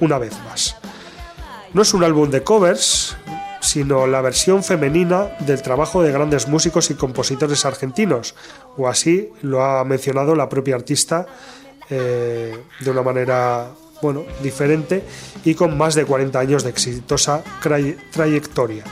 una 0.00 0.18
vez 0.18 0.36
más. 0.44 0.74
No 1.72 1.82
es 1.82 1.94
un 1.94 2.02
álbum 2.02 2.30
de 2.30 2.42
covers, 2.42 3.16
sino 3.60 4.08
la 4.08 4.22
versión 4.22 4.64
femenina 4.64 5.36
del 5.38 5.62
trabajo 5.62 6.02
de 6.02 6.10
grandes 6.10 6.48
músicos 6.48 6.90
y 6.90 6.94
compositores 6.94 7.64
argentinos, 7.64 8.34
o 8.76 8.88
así 8.88 9.30
lo 9.40 9.62
ha 9.62 9.84
mencionado 9.84 10.34
la 10.34 10.48
propia 10.48 10.74
artista 10.74 11.26
eh, 11.90 12.58
de 12.80 12.90
una 12.90 13.02
manera 13.02 13.68
bueno, 14.02 14.24
diferente 14.42 15.04
y 15.44 15.54
con 15.54 15.76
más 15.76 15.94
de 15.94 16.04
40 16.04 16.38
años 16.38 16.64
de 16.64 16.70
exitosa 16.70 17.42
trayectoria. 18.12 18.84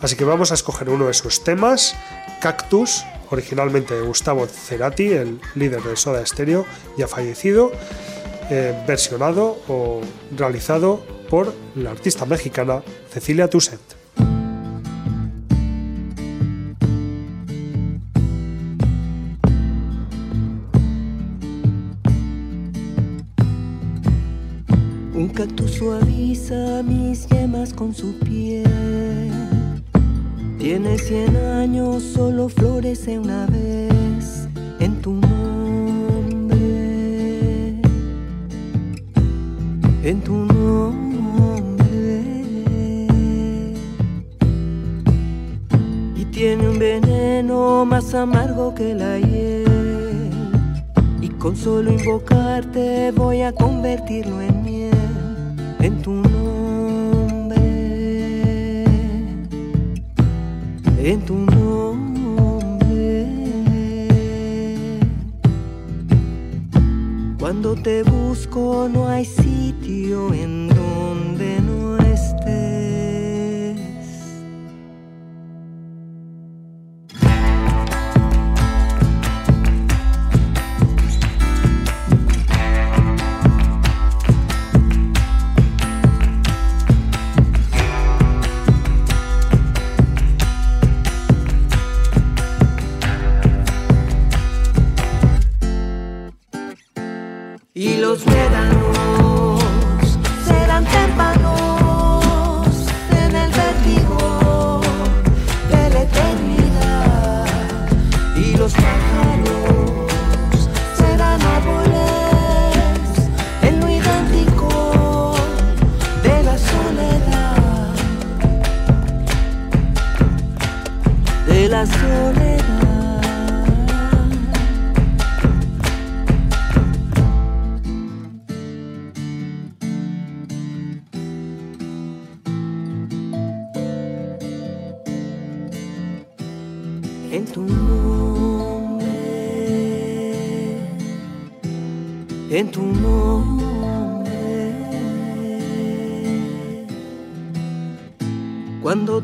Así 0.00 0.16
que 0.16 0.24
vamos 0.24 0.50
a 0.50 0.54
escoger 0.54 0.88
uno 0.88 1.06
de 1.06 1.14
sus 1.14 1.44
temas, 1.44 1.94
Cactus, 2.40 3.04
originalmente 3.30 3.94
de 3.94 4.02
Gustavo 4.02 4.46
Cerati, 4.46 5.12
el 5.12 5.40
líder 5.54 5.82
de 5.82 5.96
Soda 5.96 6.24
Stereo, 6.26 6.66
ya 6.98 7.06
fallecido, 7.06 7.70
eh, 8.50 8.74
versionado 8.86 9.58
o 9.68 10.00
realizado 10.36 11.04
por 11.30 11.54
la 11.76 11.92
artista 11.92 12.26
mexicana 12.26 12.82
Cecilia 13.10 13.48
Toussaint. 13.48 14.01
Cactus 25.42 25.72
suaviza 25.72 26.84
mis 26.84 27.26
yemas 27.26 27.74
con 27.74 27.92
su 27.92 28.16
piel. 28.20 29.32
Tiene 30.56 30.96
cien 30.98 31.36
años, 31.36 32.04
solo 32.04 32.48
florece 32.48 33.18
una 33.18 33.46
vez 33.46 34.46
en 34.78 35.02
tu 35.02 35.14
nombre. 35.14 36.62
En 40.04 40.20
tu 40.20 40.34
nombre. 40.34 42.22
Y 46.14 46.24
tiene 46.26 46.68
un 46.68 46.78
veneno 46.78 47.84
más 47.84 48.14
amargo 48.14 48.76
que 48.76 48.94
la 48.94 49.18
hiel. 49.18 50.30
Y 51.20 51.28
con 51.30 51.56
solo 51.56 51.90
invocarte 51.90 53.10
voy 53.10 53.42
a 53.42 53.50
convertirlo 53.52 54.40
en 54.40 54.62
miel 54.62 54.81
en 55.82 56.00
tu 56.00 56.12
nombre, 56.12 57.56
en 61.02 61.20
tu 61.22 61.34
nombre. 61.34 63.26
Cuando 67.38 67.74
te 67.74 68.04
busco 68.04 68.88
no 68.92 69.08
hay 69.08 69.24
sitio 69.24 70.32
en 70.32 70.71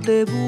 te 0.08 0.24
busco 0.24 0.47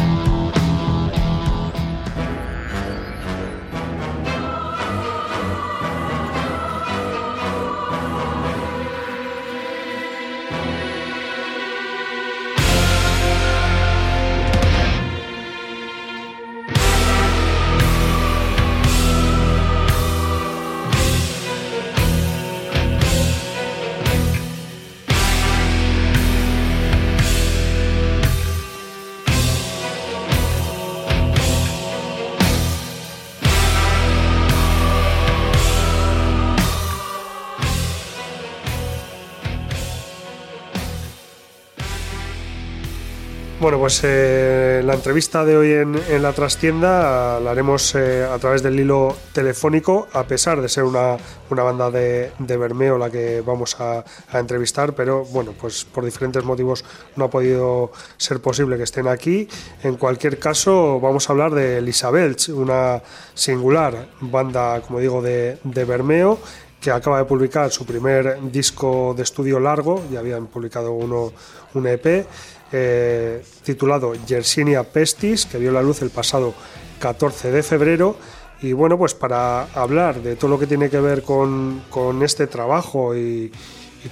Bueno, 43.71 43.83
pues 43.83 44.01
eh, 44.03 44.81
la 44.83 44.95
entrevista 44.95 45.45
de 45.45 45.55
hoy 45.55 45.71
en, 45.71 46.21
la 46.21 46.33
trastienda 46.33 47.39
la 47.39 47.51
haremos 47.51 47.95
eh, 47.95 48.25
a 48.25 48.37
través 48.37 48.61
del 48.61 48.77
hilo 48.77 49.15
telefónico, 49.31 50.09
a 50.11 50.23
pesar 50.23 50.59
de 50.59 50.67
ser 50.67 50.83
una, 50.83 51.15
banda 51.49 51.89
de, 51.89 52.33
de, 52.37 52.57
Bermeo 52.57 52.97
la 52.97 53.09
que 53.09 53.39
vamos 53.39 53.79
a, 53.79 54.03
entrevistar, 54.33 54.93
pero 54.93 55.23
bueno, 55.23 55.53
pues 55.57 55.85
por 55.85 56.03
diferentes 56.03 56.43
motivos 56.43 56.83
no 57.15 57.23
ha 57.23 57.29
podido 57.29 57.93
ser 58.17 58.41
posible 58.41 58.75
que 58.75 58.83
estén 58.83 59.07
aquí. 59.07 59.47
En 59.83 59.95
cualquier 59.95 60.37
caso, 60.37 60.99
vamos 60.99 61.29
a 61.29 61.31
hablar 61.31 61.53
de 61.53 61.77
Elisabeth, 61.77 62.49
una 62.49 63.01
singular 63.33 64.09
banda, 64.19 64.81
como 64.81 64.99
digo, 64.99 65.21
de, 65.21 65.59
de 65.63 65.85
Bermeo 65.85 66.39
que 66.81 66.89
acaba 66.89 67.19
de 67.19 67.25
publicar 67.25 67.69
su 67.69 67.85
primer 67.85 68.39
disco 68.51 69.13
de 69.15 69.21
estudio 69.21 69.59
largo, 69.59 70.03
ya 70.11 70.19
habían 70.19 70.47
publicado 70.47 70.93
uno, 70.93 71.31
un 71.75 71.85
EP, 71.87 72.25
eh, 72.71 73.43
titulado 73.63 74.13
Yersinia 74.25 74.83
pestis, 74.83 75.45
que 75.45 75.57
vio 75.57 75.71
la 75.71 75.81
luz 75.81 76.01
el 76.01 76.09
pasado 76.09 76.53
14 76.99 77.51
de 77.51 77.63
febrero. 77.63 78.15
Y 78.61 78.73
bueno, 78.73 78.97
pues 78.97 79.13
para 79.13 79.63
hablar 79.73 80.21
de 80.21 80.35
todo 80.35 80.51
lo 80.51 80.59
que 80.59 80.67
tiene 80.67 80.89
que 80.89 80.99
ver 80.99 81.23
con, 81.23 81.81
este 82.21 82.47
trabajo 82.47 83.15
y, 83.15 83.51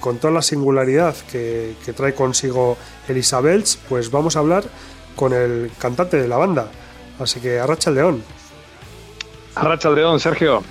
con 0.00 0.18
toda 0.18 0.34
la 0.34 0.42
singularidad 0.42 1.14
que, 1.30 1.74
trae 1.96 2.14
consigo 2.14 2.76
Elizabeth, 3.08 3.76
pues 3.88 4.10
vamos 4.10 4.36
a 4.36 4.40
hablar 4.40 4.64
con 5.14 5.32
el 5.32 5.70
cantante 5.78 6.16
de 6.16 6.28
la 6.28 6.36
banda. 6.36 6.70
Así 7.18 7.40
que 7.40 7.60
arracha 7.60 7.90
el 7.90 7.96
león. 7.96 8.22
Arracha 9.54 9.88
el 9.88 9.94
león, 9.94 10.18
Sergio. 10.20 10.62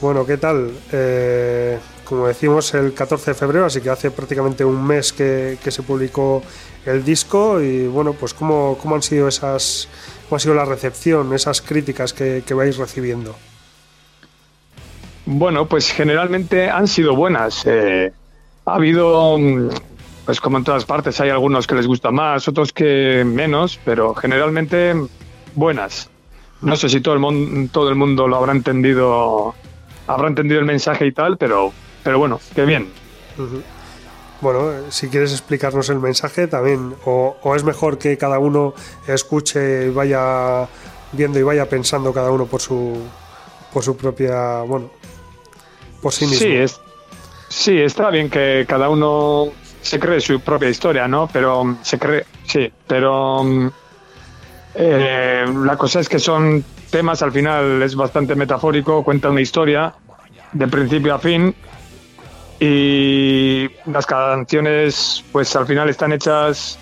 Bueno, 0.00 0.26
¿qué 0.26 0.36
tal? 0.36 0.70
Eh, 0.92 1.78
como 2.04 2.26
decimos, 2.26 2.74
el 2.74 2.92
14 2.94 3.32
de 3.32 3.34
febrero, 3.34 3.66
así 3.66 3.80
que 3.80 3.90
hace 3.90 4.10
prácticamente 4.10 4.64
un 4.64 4.86
mes 4.86 5.12
que, 5.12 5.58
se 5.66 5.82
publicó 5.82 6.42
el 6.86 7.04
disco 7.04 7.60
y 7.60 7.86
bueno, 7.86 8.12
pues 8.12 8.34
cómo, 8.34 8.78
cómo 8.80 8.94
han 8.94 9.02
sido 9.02 9.28
esas, 9.28 9.88
cómo 10.28 10.36
ha 10.36 10.40
sido 10.40 10.54
la 10.54 10.64
recepción, 10.64 11.32
esas 11.34 11.60
críticas 11.60 12.12
que, 12.12 12.42
vais 12.54 12.76
recibiendo. 12.76 13.34
Bueno, 15.26 15.66
pues 15.66 15.90
generalmente 15.90 16.68
han 16.68 16.86
sido 16.86 17.16
buenas. 17.16 17.64
Eh, 17.66 18.12
ha 18.66 18.74
habido, 18.74 19.38
pues 20.24 20.40
como 20.40 20.58
en 20.58 20.64
todas 20.64 20.84
partes, 20.84 21.20
hay 21.20 21.30
algunos 21.30 21.66
que 21.66 21.74
les 21.74 21.86
gusta 21.86 22.10
más, 22.10 22.46
otros 22.48 22.72
que 22.72 23.24
menos, 23.26 23.78
pero 23.84 24.14
generalmente 24.14 24.94
buenas. 25.54 26.10
No 26.60 26.76
sé 26.76 26.88
si 26.88 27.00
todo 27.00 27.14
el 27.14 27.20
mundo, 27.20 27.70
todo 27.72 27.88
el 27.90 27.94
mundo 27.94 28.26
lo 28.26 28.36
habrá 28.36 28.52
entendido, 28.52 29.54
habrá 30.06 30.28
entendido 30.28 30.60
el 30.60 30.66
mensaje 30.66 31.06
y 31.06 31.12
tal, 31.12 31.36
pero, 31.36 31.72
pero 32.04 32.18
bueno, 32.18 32.38
qué 32.54 32.64
bien. 32.64 32.92
Bueno, 34.40 34.90
si 34.90 35.08
quieres 35.08 35.32
explicarnos 35.32 35.88
el 35.88 35.98
mensaje 35.98 36.46
también, 36.46 36.94
o, 37.06 37.34
es 37.56 37.64
mejor 37.64 37.98
que 37.98 38.18
cada 38.18 38.38
uno 38.38 38.74
escuche 39.08 39.86
y 39.86 39.90
vaya 39.90 40.68
viendo 41.12 41.38
y 41.38 41.42
vaya 41.42 41.66
pensando 41.66 42.12
cada 42.12 42.30
uno 42.30 42.44
por 42.44 42.60
su, 42.60 42.98
por 43.72 43.82
su 43.82 43.96
propia, 43.96 44.60
bueno, 44.60 44.90
por 46.02 46.12
sí 46.12 46.26
mismo. 46.26 46.46
Sí, 46.46 46.52
es, 46.52 46.80
sí, 47.48 47.78
está 47.78 48.10
bien 48.10 48.28
que 48.28 48.66
cada 48.68 48.90
uno 48.90 49.48
se 49.80 49.98
cree 49.98 50.20
su 50.20 50.38
propia 50.40 50.68
historia, 50.68 51.08
¿no? 51.08 51.28
Pero 51.32 51.78
se 51.82 51.98
cree, 51.98 52.26
sí, 52.46 52.70
pero 52.86 53.72
eh, 54.74 55.46
la 55.64 55.76
cosa 55.78 56.00
es 56.00 56.08
que 56.08 56.18
son 56.18 56.62
temas, 56.90 57.22
al 57.22 57.32
final 57.32 57.82
es 57.82 57.96
bastante 57.96 58.34
metafórico, 58.34 59.02
cuenta 59.02 59.30
una 59.30 59.40
historia 59.40 59.94
de 60.52 60.68
principio 60.68 61.14
a 61.14 61.18
fin 61.18 61.54
y 62.60 63.68
las 63.86 64.06
canciones 64.06 65.24
pues 65.32 65.54
al 65.56 65.66
final 65.66 65.88
están 65.88 66.12
hechas 66.12 66.78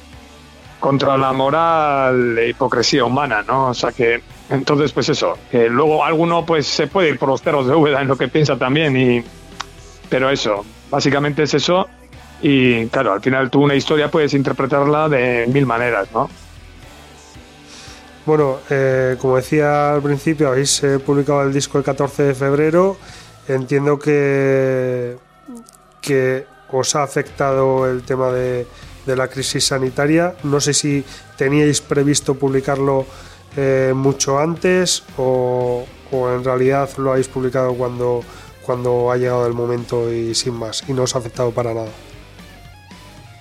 contra 0.80 1.16
la 1.16 1.32
moral 1.32 2.36
e 2.38 2.48
hipocresía 2.50 3.04
humana, 3.04 3.42
¿no? 3.46 3.68
O 3.68 3.74
sea 3.74 3.92
que 3.92 4.20
entonces 4.50 4.92
pues 4.92 5.08
eso, 5.08 5.38
que 5.50 5.68
luego 5.68 6.04
alguno 6.04 6.44
pues 6.44 6.66
se 6.66 6.86
puede 6.86 7.10
ir 7.10 7.18
por 7.18 7.28
los 7.28 7.40
cerros 7.40 7.66
de 7.66 7.74
Úbeda 7.74 8.02
en 8.02 8.08
lo 8.08 8.16
que 8.16 8.28
piensa 8.28 8.56
también 8.56 8.96
y 8.96 9.24
pero 10.08 10.28
eso, 10.28 10.64
básicamente 10.90 11.44
es 11.44 11.54
eso 11.54 11.88
y 12.42 12.86
claro, 12.88 13.12
al 13.12 13.20
final 13.20 13.50
tú 13.50 13.62
una 13.62 13.74
historia 13.74 14.10
puedes 14.10 14.34
interpretarla 14.34 15.08
de 15.08 15.46
mil 15.46 15.64
maneras, 15.64 16.08
¿no? 16.12 16.28
Bueno, 18.24 18.58
eh, 18.70 19.16
como 19.20 19.36
decía 19.36 19.94
al 19.94 20.02
principio, 20.02 20.48
habéis 20.48 20.82
eh, 20.84 20.98
publicado 21.00 21.42
el 21.42 21.52
disco 21.52 21.78
el 21.78 21.84
14 21.84 22.22
de 22.22 22.34
febrero. 22.34 22.96
Entiendo 23.48 23.98
que 23.98 25.16
que 26.00 26.46
os 26.70 26.96
ha 26.96 27.02
afectado 27.02 27.88
el 27.88 28.02
tema 28.02 28.30
de, 28.32 28.66
la 29.06 29.28
crisis 29.28 29.66
sanitaria. 29.66 30.34
No 30.42 30.60
sé 30.60 30.74
si 30.74 31.04
teníais 31.36 31.80
previsto 31.80 32.34
publicarlo 32.34 33.06
eh, 33.56 33.92
mucho 33.94 34.38
antes 34.38 35.04
o, 35.18 35.84
en 36.12 36.44
realidad 36.44 36.90
lo 36.98 37.12
habéis 37.12 37.28
publicado 37.28 37.74
cuando, 37.74 38.22
cuando 38.64 39.10
ha 39.10 39.16
llegado 39.16 39.46
el 39.46 39.54
momento 39.54 40.12
y 40.12 40.34
sin 40.34 40.54
más, 40.54 40.84
y 40.88 40.92
no 40.92 41.02
os 41.02 41.14
ha 41.14 41.18
afectado 41.18 41.50
para 41.50 41.72
nada. 41.74 41.90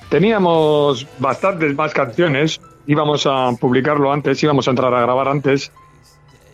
Teníamos 0.10 1.08
bastantes 1.20 1.74
más 1.76 1.94
canciones, 1.94 2.60
íbamos 2.88 3.26
a 3.26 3.52
publicarlo 3.60 4.12
antes, 4.12 4.42
íbamos 4.44 4.68
a 4.68 4.72
entrar 4.72 4.94
a 4.94 5.02
grabar 5.02 5.28
antes. 5.28 5.72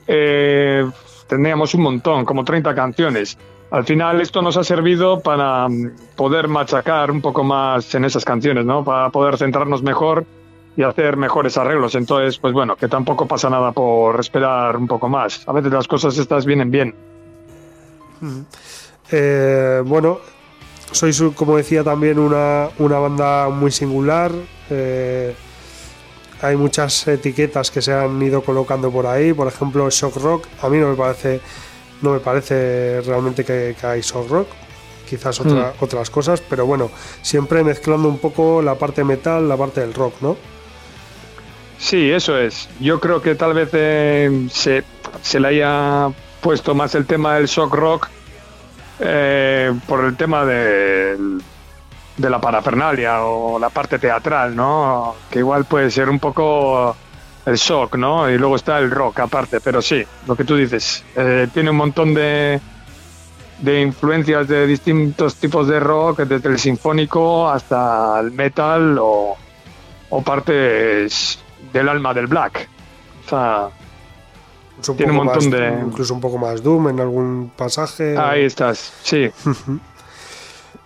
Eh, 0.07 0.87
teníamos 1.27 1.73
un 1.73 1.81
montón, 1.81 2.25
como 2.25 2.43
30 2.43 2.75
canciones 2.75 3.37
al 3.71 3.83
final 3.83 4.21
esto 4.21 4.41
nos 4.41 4.57
ha 4.57 4.63
servido 4.63 5.19
para 5.19 5.67
mm, 5.67 5.91
poder 6.15 6.47
machacar 6.47 7.11
un 7.11 7.21
poco 7.21 7.43
más 7.43 7.93
en 7.95 8.05
esas 8.05 8.23
canciones, 8.23 8.65
¿no? 8.65 8.83
Para 8.83 9.09
poder 9.09 9.37
centrarnos 9.37 9.83
mejor 9.83 10.25
y 10.75 10.83
hacer 10.83 11.17
mejores 11.17 11.57
arreglos. 11.57 11.95
Entonces, 11.95 12.37
pues 12.37 12.53
bueno, 12.53 12.75
que 12.75 12.87
tampoco 12.87 13.27
pasa 13.27 13.49
nada 13.49 13.71
por 13.71 14.19
esperar 14.19 14.77
un 14.77 14.87
poco 14.87 15.09
más. 15.09 15.47
A 15.47 15.53
veces 15.53 15.71
las 15.71 15.87
cosas 15.87 16.17
estas 16.17 16.45
vienen 16.45 16.71
bien. 16.71 16.95
Eh, 19.11 19.81
bueno, 19.85 20.19
sois, 20.91 21.21
como 21.35 21.57
decía 21.57 21.83
también, 21.83 22.19
una, 22.19 22.69
una 22.77 22.99
banda 22.99 23.49
muy 23.49 23.71
singular. 23.71 24.31
eh, 24.69 25.35
hay 26.41 26.55
muchas 26.55 27.07
etiquetas 27.07 27.71
que 27.71 27.81
se 27.81 27.91
han 27.91 28.21
ido 28.21 28.41
colocando 28.43 28.91
por 28.91 29.07
ahí. 29.07 29.33
Por 29.33 29.47
ejemplo, 29.47 29.89
shock 29.89 30.17
rock. 30.17 30.45
A 30.61 30.69
mí 30.69 30.77
no 30.77 30.89
me 30.89 30.95
parece, 30.95 31.41
no 32.01 32.11
me 32.11 32.19
parece 32.19 33.01
realmente 33.05 33.43
que, 33.45 33.75
que 33.79 33.87
hay 33.87 34.01
shock 34.01 34.29
rock. 34.29 34.47
Quizás 35.09 35.39
otra- 35.39 35.73
otras 35.79 36.09
cosas, 36.09 36.41
pero 36.41 36.65
bueno, 36.65 36.91
siempre 37.21 37.63
mezclando 37.63 38.09
un 38.09 38.17
poco 38.17 38.61
la 38.61 38.75
parte 38.75 39.03
metal, 39.05 39.47
la 39.47 39.55
parte 39.55 39.79
del 39.81 39.93
rock, 39.93 40.15
¿no? 40.21 40.35
Sí, 41.77 42.11
eso 42.11 42.37
es. 42.37 42.67
Yo 42.79 42.99
creo 42.99 43.21
que 43.21 43.35
tal 43.35 43.53
vez 43.53 43.69
eh, 43.73 44.47
se, 44.51 44.83
se 45.21 45.39
le 45.39 45.47
haya 45.49 46.09
puesto 46.41 46.73
más 46.75 46.93
el 46.95 47.05
tema 47.05 47.35
del 47.35 47.45
shock 47.47 47.73
rock 47.73 48.07
eh, 48.99 49.71
por 49.87 50.03
el 50.03 50.17
tema 50.17 50.43
del- 50.43 51.41
de 52.17 52.29
la 52.31 52.41
parafernalia 52.41 53.21
o 53.23 53.59
la 53.59 53.69
parte 53.69 53.99
teatral, 53.99 54.55
¿no? 54.55 55.15
Que 55.29 55.39
igual 55.39 55.65
puede 55.65 55.91
ser 55.91 56.09
un 56.09 56.17
poco 56.19 56.95
el 57.47 57.55
shock, 57.55 57.95
¿no? 57.95 58.29
Y 58.29 58.37
luego 58.37 58.55
está 58.57 58.77
el 58.77 58.91
rock 58.91 59.21
aparte, 59.21 59.59
pero 59.61 59.81
sí, 59.81 60.03
lo 60.27 60.35
que 60.35 60.43
tú 60.43 60.55
dices, 60.55 61.03
eh, 61.15 61.47
tiene 61.53 61.69
un 61.71 61.77
montón 61.77 62.13
de, 62.13 62.59
de 63.59 63.81
influencias 63.81 64.47
de 64.47 64.67
distintos 64.67 65.35
tipos 65.37 65.67
de 65.67 65.79
rock, 65.79 66.19
desde 66.19 66.49
el 66.49 66.59
sinfónico 66.59 67.49
hasta 67.49 68.19
el 68.19 68.31
metal 68.31 68.97
o, 68.99 69.35
o 70.09 70.21
partes 70.21 71.39
del 71.73 71.89
alma 71.89 72.13
del 72.13 72.27
black. 72.27 72.67
O 73.25 73.29
sea, 73.29 73.69
un 74.89 74.95
Tiene 74.97 75.11
un 75.13 75.17
montón 75.25 75.49
más- 75.49 75.51
de- 75.59 75.81
Incluso 75.87 76.13
un 76.13 76.21
poco 76.21 76.37
más 76.37 76.61
Doom 76.61 76.89
en 76.89 76.99
algún 76.99 77.51
pasaje. 77.55 78.15
ahí 78.17 78.43
estás, 78.43 78.93
sí. 79.03 79.29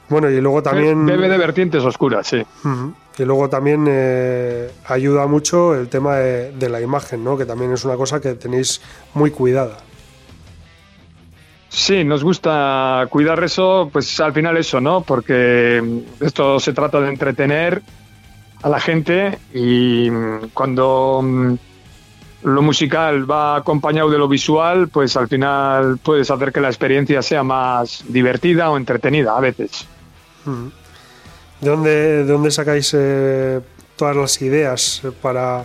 Bueno, 0.09 0.29
y 0.29 0.41
luego 0.41 0.61
también. 0.61 1.05
Debe 1.05 1.29
de 1.29 1.37
vertientes 1.37 1.81
oscuras, 1.85 2.27
sí. 2.27 2.43
Y 3.17 3.25
luego 3.25 3.49
también 3.49 3.85
eh, 3.87 4.71
ayuda 4.85 5.27
mucho 5.27 5.75
el 5.75 5.89
tema 5.89 6.15
de, 6.15 6.51
de 6.53 6.69
la 6.69 6.81
imagen, 6.81 7.23
¿no? 7.23 7.37
Que 7.37 7.45
también 7.45 7.71
es 7.71 7.83
una 7.85 7.95
cosa 7.95 8.19
que 8.19 8.33
tenéis 8.35 8.81
muy 9.13 9.31
cuidada. 9.31 9.77
Sí, 11.71 12.03
nos 12.03 12.21
gusta 12.21 13.07
cuidar 13.09 13.41
eso, 13.45 13.89
pues 13.93 14.19
al 14.19 14.33
final 14.33 14.57
eso, 14.57 14.81
¿no? 14.81 15.01
Porque 15.01 15.81
mm, 15.81 16.23
esto 16.25 16.59
se 16.59 16.73
trata 16.73 16.99
de 16.99 17.07
entretener 17.07 17.81
a 18.61 18.67
la 18.67 18.79
gente 18.79 19.39
y 19.53 20.09
mm, 20.11 20.49
cuando 20.53 21.21
mm, 21.23 21.53
lo 22.43 22.61
musical 22.61 23.29
va 23.29 23.55
acompañado 23.55 24.09
de 24.09 24.17
lo 24.17 24.27
visual, 24.27 24.89
pues 24.89 25.15
al 25.15 25.29
final 25.29 25.97
puedes 26.03 26.29
hacer 26.29 26.51
que 26.51 26.59
la 26.59 26.67
experiencia 26.67 27.21
sea 27.21 27.41
más 27.41 28.03
divertida 28.09 28.69
o 28.69 28.75
entretenida 28.75 29.37
a 29.37 29.39
veces. 29.39 29.87
Ujú. 30.45 30.71
¿De 31.61 31.69
dónde, 31.69 31.91
de 31.91 32.25
dónde 32.25 32.49
sacáis 32.49 32.91
eh, 32.97 33.61
todas 33.95 34.15
las 34.15 34.41
ideas 34.41 35.01
eh, 35.03 35.11
para 35.21 35.63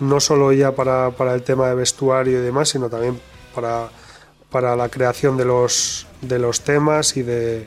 no 0.00 0.18
solo 0.18 0.52
ya 0.52 0.72
para, 0.72 1.10
para 1.10 1.32
el 1.34 1.42
tema 1.42 1.68
de 1.68 1.76
vestuario 1.76 2.40
y 2.40 2.42
demás, 2.42 2.70
sino 2.70 2.88
también 2.88 3.20
para, 3.54 3.88
para 4.50 4.74
la 4.74 4.88
creación 4.88 5.36
de 5.36 5.44
los, 5.44 6.06
de 6.20 6.40
los 6.40 6.62
temas 6.62 7.16
y, 7.16 7.22
de, 7.22 7.66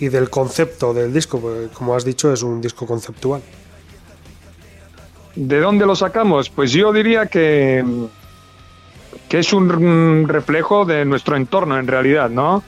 y 0.00 0.08
del 0.08 0.30
concepto 0.30 0.92
del 0.92 1.12
disco? 1.12 1.40
Porque, 1.40 1.68
como 1.72 1.94
has 1.94 2.04
dicho, 2.04 2.32
es 2.32 2.42
un 2.42 2.60
disco 2.60 2.86
conceptual. 2.86 3.40
¿De 5.36 5.60
dónde 5.60 5.86
lo 5.86 5.94
sacamos? 5.94 6.50
Pues 6.50 6.72
yo 6.72 6.92
diría 6.92 7.26
que, 7.26 7.84
que 9.28 9.38
es 9.38 9.52
un 9.52 10.26
reflejo 10.28 10.84
de 10.84 11.04
nuestro 11.04 11.36
entorno 11.36 11.78
en 11.78 11.86
realidad, 11.86 12.30
¿no? 12.30 12.64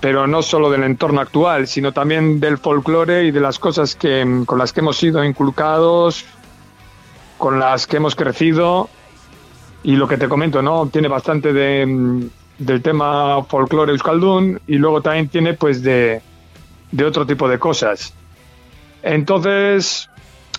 Pero 0.00 0.26
no 0.26 0.42
solo 0.42 0.70
del 0.70 0.84
entorno 0.84 1.20
actual, 1.20 1.66
sino 1.66 1.92
también 1.92 2.40
del 2.40 2.58
folclore 2.58 3.24
y 3.24 3.30
de 3.30 3.40
las 3.40 3.58
cosas 3.58 3.94
que, 3.94 4.42
con 4.46 4.58
las 4.58 4.72
que 4.72 4.80
hemos 4.80 4.96
sido 4.96 5.22
inculcados, 5.22 6.24
con 7.36 7.58
las 7.58 7.86
que 7.86 7.98
hemos 7.98 8.14
crecido. 8.14 8.88
Y 9.82 9.96
lo 9.96 10.08
que 10.08 10.16
te 10.16 10.28
comento, 10.28 10.62
¿no? 10.62 10.86
Tiene 10.86 11.08
bastante 11.08 11.52
de, 11.52 12.30
del 12.58 12.82
tema 12.82 13.44
folclore 13.44 13.92
euskaldun 13.92 14.60
y 14.66 14.76
luego 14.76 15.02
también 15.02 15.28
tiene 15.28 15.52
pues 15.52 15.82
de, 15.82 16.22
de 16.90 17.04
otro 17.04 17.26
tipo 17.26 17.46
de 17.48 17.58
cosas. 17.58 18.14
Entonces, 19.02 20.08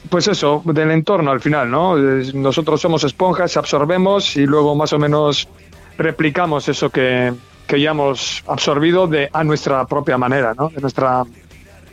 pues 0.09 0.27
eso, 0.27 0.61
del 0.65 0.91
entorno 0.91 1.31
al 1.31 1.41
final, 1.41 1.71
¿no? 1.71 1.95
Nosotros 1.95 2.79
somos 2.79 3.03
esponjas, 3.03 3.57
absorbemos 3.57 4.35
y 4.37 4.45
luego 4.45 4.75
más 4.75 4.93
o 4.93 4.99
menos 4.99 5.47
replicamos 5.97 6.67
eso 6.69 6.89
que, 6.91 7.33
que 7.67 7.81
ya 7.81 7.91
hemos 7.91 8.43
absorbido 8.47 9.07
de, 9.07 9.29
a 9.31 9.43
nuestra 9.43 9.85
propia 9.85 10.17
manera, 10.17 10.53
¿no? 10.53 10.69
De, 10.69 10.81
nuestra, 10.81 11.23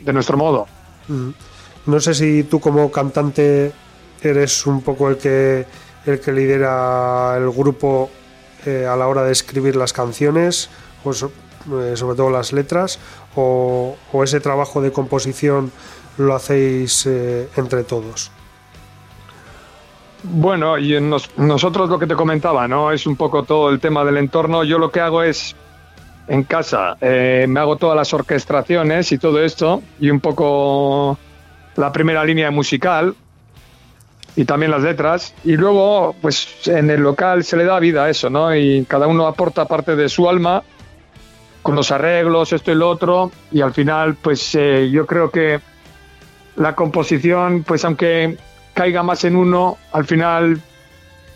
de 0.01 0.13
nuestro 0.13 0.37
modo. 0.37 0.67
Ujú. 1.09 1.33
No 1.85 1.99
sé 1.99 2.13
si 2.13 2.43
tú 2.43 2.59
como 2.59 2.91
cantante 2.91 3.71
eres 4.21 4.65
un 4.65 4.81
poco 4.81 5.09
el 5.09 5.17
que 5.17 5.65
el 6.05 6.19
que 6.19 6.31
lidera 6.33 7.35
el 7.37 7.49
grupo 7.49 8.09
eh, 8.65 8.85
a 8.85 8.95
la 8.95 9.07
hora 9.07 9.23
de 9.23 9.31
escribir 9.31 9.75
las 9.75 9.93
canciones, 9.93 10.69
o 11.03 11.11
eh, 11.11 11.95
sobre 11.95 12.17
todo 12.17 12.29
las 12.29 12.51
letras, 12.51 12.99
o, 13.35 13.95
o 14.11 14.23
ese 14.23 14.39
trabajo 14.39 14.81
de 14.81 14.91
composición 14.91 15.71
lo 16.17 16.35
hacéis 16.35 17.05
eh, 17.05 17.47
entre 17.55 17.83
todos. 17.83 18.31
Bueno, 20.23 20.77
y 20.77 20.99
nos- 21.01 21.37
nosotros 21.37 21.89
lo 21.89 21.99
que 21.99 22.07
te 22.07 22.15
comentaba, 22.15 22.67
¿no? 22.67 22.91
Es 22.91 23.05
un 23.05 23.15
poco 23.17 23.43
todo 23.43 23.69
el 23.69 23.79
tema 23.79 24.05
del 24.05 24.17
entorno. 24.17 24.63
Yo 24.63 24.79
lo 24.79 24.89
que 24.89 25.01
hago 25.01 25.21
es, 25.21 25.55
en 26.27 26.43
casa, 26.43 26.95
eh, 27.01 27.45
me 27.49 27.59
hago 27.59 27.75
todas 27.75 27.97
las 27.97 28.13
orquestaciones 28.13 29.11
y 29.11 29.17
todo 29.17 29.43
esto, 29.43 29.81
y 29.99 30.09
un 30.09 30.21
poco 30.21 31.17
la 31.75 31.91
primera 31.91 32.23
línea 32.23 32.51
musical, 32.51 33.15
y 34.35 34.45
también 34.45 34.71
las 34.71 34.81
letras. 34.81 35.33
Y 35.43 35.57
luego, 35.57 36.15
pues 36.21 36.67
en 36.67 36.89
el 36.89 37.01
local 37.01 37.43
se 37.43 37.57
le 37.57 37.65
da 37.65 37.77
vida 37.79 38.05
a 38.05 38.09
eso, 38.09 38.29
¿no? 38.29 38.55
Y 38.55 38.85
cada 38.85 39.07
uno 39.07 39.27
aporta 39.27 39.65
parte 39.65 39.95
de 39.97 40.07
su 40.07 40.29
alma 40.29 40.63
con 41.61 41.75
los 41.75 41.91
arreglos, 41.91 42.53
esto 42.53 42.71
y 42.71 42.75
lo 42.75 42.89
otro, 42.89 43.31
y 43.51 43.61
al 43.61 43.73
final, 43.73 44.15
pues 44.15 44.55
eh, 44.55 44.89
yo 44.91 45.05
creo 45.05 45.29
que 45.29 45.59
la 46.55 46.75
composición, 46.75 47.63
pues 47.63 47.83
aunque 47.85 48.37
caiga 48.73 49.03
más 49.03 49.23
en 49.23 49.35
uno, 49.35 49.77
al 49.91 50.05
final, 50.05 50.61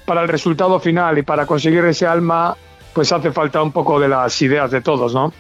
para 0.06 0.22
el 0.22 0.28
resultado 0.28 0.80
final 0.80 1.18
y 1.18 1.24
para 1.24 1.46
conseguir 1.46 1.84
ese 1.86 2.06
alma, 2.08 2.56
pues 2.94 3.12
hace 3.12 3.32
falta 3.32 3.62
un 3.62 3.72
poco 3.72 4.00
de 4.00 4.08
las 4.08 4.42
ideas 4.42 4.72
de 4.72 4.82
todos, 4.82 5.14
¿no? 5.14 5.32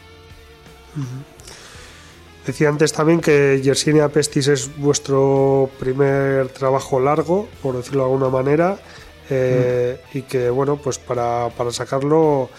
Decía 2.45 2.69
antes 2.69 2.93
también 2.93 3.19
que 3.19 3.61
Yersinia 3.61 4.07
Pestis 4.09 4.47
es 4.47 4.77
vuestro 4.77 5.69
primer 5.79 6.47
trabajo 6.49 6.99
largo, 6.99 7.47
por 7.61 7.75
decirlo 7.75 8.05
de 8.05 8.11
alguna 8.13 8.29
manera, 8.29 8.77
eh, 9.29 9.99
y 10.13 10.21
que, 10.21 10.49
bueno, 10.49 10.77
pues 10.77 10.97
para, 10.97 11.49
para 11.57 11.71
sacarlo 11.71 12.49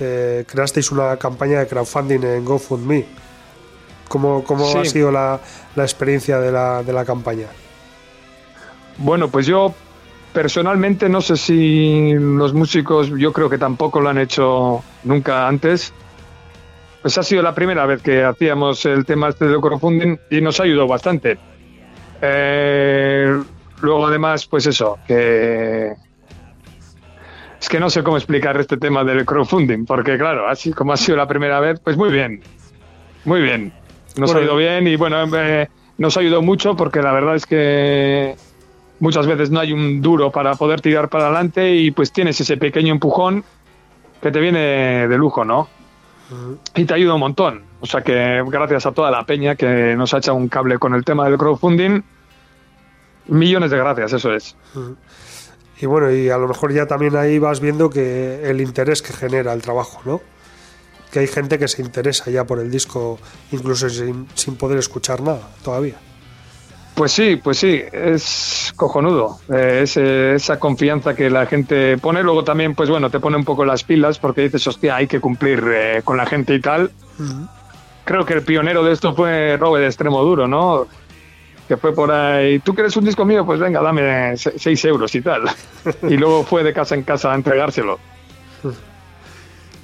eh, 0.00 0.44
creasteis 0.48 0.90
una 0.90 1.16
campaña 1.18 1.60
de 1.60 1.66
crowdfunding 1.66 2.20
en 2.24 2.44
GoFundMe. 2.44 3.04
¿Cómo, 4.08 4.42
cómo 4.44 4.66
Sí. 4.70 4.78
ha 4.78 4.84
sido 4.86 5.10
la, 5.10 5.38
la 5.76 5.82
experiencia 5.82 6.38
de 6.38 6.50
la, 6.50 6.82
de 6.82 6.92
la 6.92 7.04
campaña? 7.04 7.48
Bueno, 8.98 9.28
pues 9.28 9.46
yo 9.46 9.74
personalmente 10.32 11.08
no 11.08 11.20
sé 11.20 11.36
si 11.36 12.12
los 12.14 12.52
músicos, 12.54 13.08
yo 13.08 13.32
creo 13.32 13.48
que 13.48 13.58
tampoco 13.58 14.00
lo 14.00 14.08
han 14.08 14.18
hecho 14.18 14.82
nunca 15.04 15.46
antes. 15.48 15.92
Pues 17.02 17.18
ha 17.18 17.22
sido 17.22 17.42
la 17.42 17.54
primera 17.54 17.86
vez 17.86 18.02
que 18.02 18.24
hacíamos 18.24 18.84
el 18.86 19.04
tema 19.04 19.28
este 19.28 19.46
del 19.46 19.60
crowdfunding 19.60 20.16
y 20.30 20.40
nos 20.40 20.58
ayudó 20.60 20.86
bastante. 20.86 21.38
Eh, 22.22 23.42
luego 23.82 24.06
además, 24.06 24.46
pues 24.46 24.66
eso, 24.66 24.98
que 25.06 25.92
es 27.60 27.68
que 27.68 27.78
no 27.80 27.90
sé 27.90 28.02
cómo 28.02 28.16
explicar 28.16 28.58
este 28.58 28.76
tema 28.76 29.04
del 29.04 29.24
crowdfunding, 29.24 29.84
porque 29.84 30.16
claro, 30.18 30.48
así 30.48 30.72
como 30.72 30.92
ha 30.92 30.96
sido 30.96 31.16
la 31.16 31.28
primera 31.28 31.60
vez, 31.60 31.78
pues 31.80 31.96
muy 31.96 32.10
bien, 32.10 32.42
muy 33.24 33.40
bien. 33.40 33.72
Nos 34.16 34.32
Bueno, 34.32 34.40
ha 34.40 34.44
ido 34.44 34.56
bien 34.56 34.86
y 34.86 34.96
bueno, 34.96 35.24
eh, 35.36 35.68
nos 35.98 36.16
ayudó 36.16 36.40
mucho 36.40 36.76
porque 36.76 37.02
la 37.02 37.12
verdad 37.12 37.36
es 37.36 37.46
que 37.46 38.36
muchas 39.00 39.26
veces 39.26 39.50
no 39.50 39.60
hay 39.60 39.72
un 39.72 40.00
duro 40.00 40.30
para 40.30 40.54
poder 40.54 40.80
tirar 40.80 41.08
para 41.08 41.24
adelante 41.26 41.74
y 41.74 41.90
pues 41.90 42.12
tienes 42.12 42.40
ese 42.40 42.56
pequeño 42.56 42.92
empujón 42.92 43.44
que 44.22 44.30
te 44.30 44.40
viene 44.40 45.06
de 45.08 45.18
lujo, 45.18 45.44
¿no? 45.44 45.68
Y 46.74 46.84
te 46.84 46.94
ayuda 46.94 47.14
un 47.14 47.20
montón. 47.20 47.62
O 47.80 47.86
sea 47.86 48.02
que 48.02 48.42
gracias 48.46 48.86
a 48.86 48.92
toda 48.92 49.10
la 49.10 49.24
peña 49.26 49.56
que 49.56 49.94
nos 49.96 50.14
ha 50.14 50.18
echado 50.18 50.36
un 50.36 50.48
cable 50.48 50.78
con 50.78 50.94
el 50.94 51.04
tema 51.04 51.28
del 51.28 51.36
crowdfunding, 51.36 52.02
millones 53.26 53.70
de 53.70 53.76
gracias, 53.76 54.14
eso 54.14 54.32
es. 54.32 54.56
Y 55.80 55.86
bueno, 55.86 56.10
y 56.10 56.30
a 56.30 56.38
lo 56.38 56.48
mejor 56.48 56.72
ya 56.72 56.86
también 56.86 57.16
ahí 57.16 57.38
vas 57.38 57.60
viendo 57.60 57.90
que 57.90 58.48
el 58.48 58.60
interés 58.60 59.02
que 59.02 59.12
genera 59.12 59.52
el 59.52 59.60
trabajo, 59.60 60.00
¿no? 60.04 60.22
Que 61.12 61.18
hay 61.18 61.26
gente 61.26 61.58
que 61.58 61.68
se 61.68 61.82
interesa 61.82 62.30
ya 62.30 62.44
por 62.44 62.58
el 62.58 62.70
disco, 62.70 63.18
incluso 63.52 63.88
sin, 63.90 64.26
sin 64.34 64.56
poder 64.56 64.78
escuchar 64.78 65.20
nada 65.20 65.50
todavía. 65.62 65.96
Pues 66.94 67.10
sí, 67.10 67.36
pues 67.42 67.58
sí, 67.58 67.82
es 67.92 68.72
cojonudo. 68.76 69.38
Eh, 69.52 69.80
ese- 69.82 70.34
esa 70.36 70.60
confianza 70.60 71.14
que 71.16 71.28
la 71.28 71.46
gente 71.46 71.98
pone, 71.98 72.22
luego 72.22 72.44
también, 72.44 72.74
pues 72.76 72.88
bueno, 72.88 73.10
te 73.10 73.18
pone 73.18 73.36
un 73.36 73.44
poco 73.44 73.64
las 73.64 73.82
pilas 73.82 74.18
porque 74.20 74.42
dices, 74.42 74.64
hostia, 74.68 74.94
hay 74.96 75.08
que 75.08 75.18
cumplir 75.20 75.64
eh, 75.74 76.02
con 76.04 76.16
la 76.16 76.24
gente 76.26 76.54
y 76.54 76.60
tal. 76.60 76.90
creo 78.04 78.24
que 78.24 78.34
el 78.34 78.42
pionero 78.42 78.84
de 78.84 78.92
esto 78.92 79.14
fue 79.14 79.56
Robe 79.56 79.80
de 79.80 79.86
Extremo 79.86 80.22
Duro, 80.22 80.46
¿no? 80.46 80.86
Que 81.66 81.76
fue 81.78 81.92
por 81.94 82.12
ahí, 82.12 82.58
¿tú 82.60 82.74
quieres 82.74 82.94
un 82.96 83.04
disco 83.06 83.24
mío? 83.24 83.44
Pues 83.46 83.58
venga, 83.58 83.80
dame 83.80 84.36
6 84.36 84.84
euros 84.84 85.12
y 85.14 85.22
tal. 85.22 85.42
y 86.08 86.16
luego 86.16 86.44
fue 86.44 86.62
de 86.62 86.72
casa 86.74 86.94
en 86.94 87.02
casa 87.02 87.32
a 87.32 87.34
entregárselo. 87.34 87.98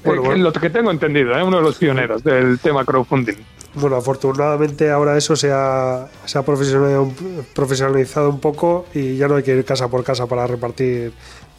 Bueno, 0.05 0.35
Lo 0.37 0.53
que 0.53 0.71
tengo 0.71 0.91
entendido, 0.91 1.37
¿eh? 1.37 1.43
uno 1.43 1.57
de 1.59 1.63
los 1.63 1.77
pioneros 1.77 2.23
del 2.23 2.59
tema 2.61 2.85
crowdfunding. 2.85 3.37
Bueno, 3.75 3.97
afortunadamente 3.97 4.91
ahora 4.91 5.17
eso 5.17 5.37
se 5.37 5.53
ha, 5.53 6.09
se 6.25 6.39
ha 6.39 6.43
profesionalizado 6.43 8.29
un 8.29 8.41
poco 8.41 8.87
y 8.95 9.17
ya 9.17 9.29
no 9.29 9.37
hay 9.37 9.45
que 9.45 9.55
ir 9.57 9.65
casa 9.65 9.89
por 9.89 10.03
casa 10.03 10.27
para 10.27 10.47
repartir 10.47 11.13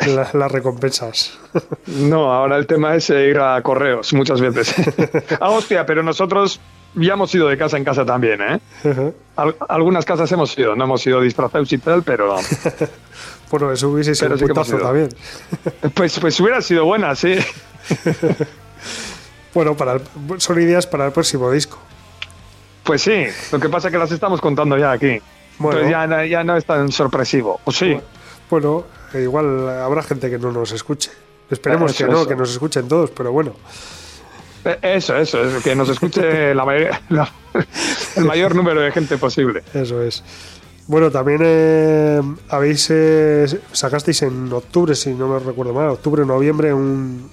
las 0.06 0.52
recompensas. 0.52 1.38
No, 1.88 2.32
ahora 2.32 2.58
el 2.58 2.67
tema 2.67 2.95
es 2.95 3.10
ir 3.10 3.38
a 3.39 3.62
correos 3.62 4.13
muchas 4.13 4.39
veces. 4.39 4.74
ah, 5.39 5.50
hostia, 5.50 5.86
pero 5.86 6.02
nosotros 6.04 6.62
ya 6.95 7.13
hemos 7.13 7.34
ido 7.36 7.47
de 7.47 7.58
casa 7.58 7.78
en 7.78 7.84
casa 7.84 8.06
también, 8.06 8.39
¿eh? 8.41 8.60
algunas 9.67 10.06
casas 10.06 10.32
hemos 10.32 10.58
ido, 10.58 10.76
no 10.76 10.86
hemos 10.86 11.06
ido 11.06 11.21
disfrazados 11.21 11.71
y 11.74 11.78
tal, 11.78 12.04
pero... 12.04 12.38
bueno, 13.52 13.71
eso 13.71 13.89
hubiese 13.89 14.15
sido 14.15 14.34
un 14.34 14.80
también. 14.82 15.10
pues, 15.93 16.19
pues 16.19 16.39
hubiera 16.39 16.62
sido 16.62 16.86
buena, 16.86 17.15
sí. 17.15 17.36
bueno, 19.54 19.76
para 19.76 20.00
son 20.38 20.62
ideas 20.62 20.88
para 20.88 21.08
el 21.08 21.12
próximo 21.12 21.52
disco. 21.52 21.80
Pues 22.91 23.04
sí, 23.04 23.23
lo 23.54 23.58
que 23.58 23.69
pasa 23.69 23.88
es 23.88 23.93
que 23.93 23.97
las 23.97 24.12
estamos 24.12 24.41
contando 24.41 24.77
ya 24.77 24.91
aquí. 24.91 25.17
Bueno, 25.60 25.89
ya, 25.89 26.25
ya 26.25 26.43
no 26.43 26.58
es 26.58 26.65
tan 26.65 26.91
sorpresivo, 26.91 27.62
¿o 27.63 27.71
sí? 27.71 27.97
Bueno, 28.49 28.84
igual 29.13 29.69
habrá 29.69 30.04
gente 30.04 30.30
que 30.30 30.38
no 30.38 30.51
nos 30.51 30.73
escuche. 30.73 31.10
Esperemos 31.49 31.93
que 31.93 32.04
no, 32.04 32.28
que 32.28 32.36
nos 32.36 32.51
escuchen 32.51 32.89
todos, 32.89 33.11
pero 33.11 33.32
bueno. 33.32 33.53
Eh, 34.66 34.78
eso, 34.82 35.16
eso, 35.16 35.39
que 35.63 35.74
nos 35.74 35.88
escuche 35.88 36.53
la 36.53 37.32
el 38.18 38.26
mayor 38.26 38.55
número 38.55 38.82
de 38.82 38.91
gente 38.91 39.18
posible. 39.18 39.63
Eso 39.74 40.03
es. 40.03 40.22
Bueno, 40.88 41.09
también 41.09 41.39
eh, 41.45 42.22
habéis 42.49 42.89
eh, 42.89 43.45
sacasteis 43.72 44.24
en 44.24 44.51
octubre, 44.51 44.95
si 44.95 45.13
no 45.13 45.30
me 45.30 45.39
recuerdo 45.39 45.74
mal, 45.74 45.88
octubre, 45.91 46.26
noviembre, 46.26 46.74
un, 46.74 47.30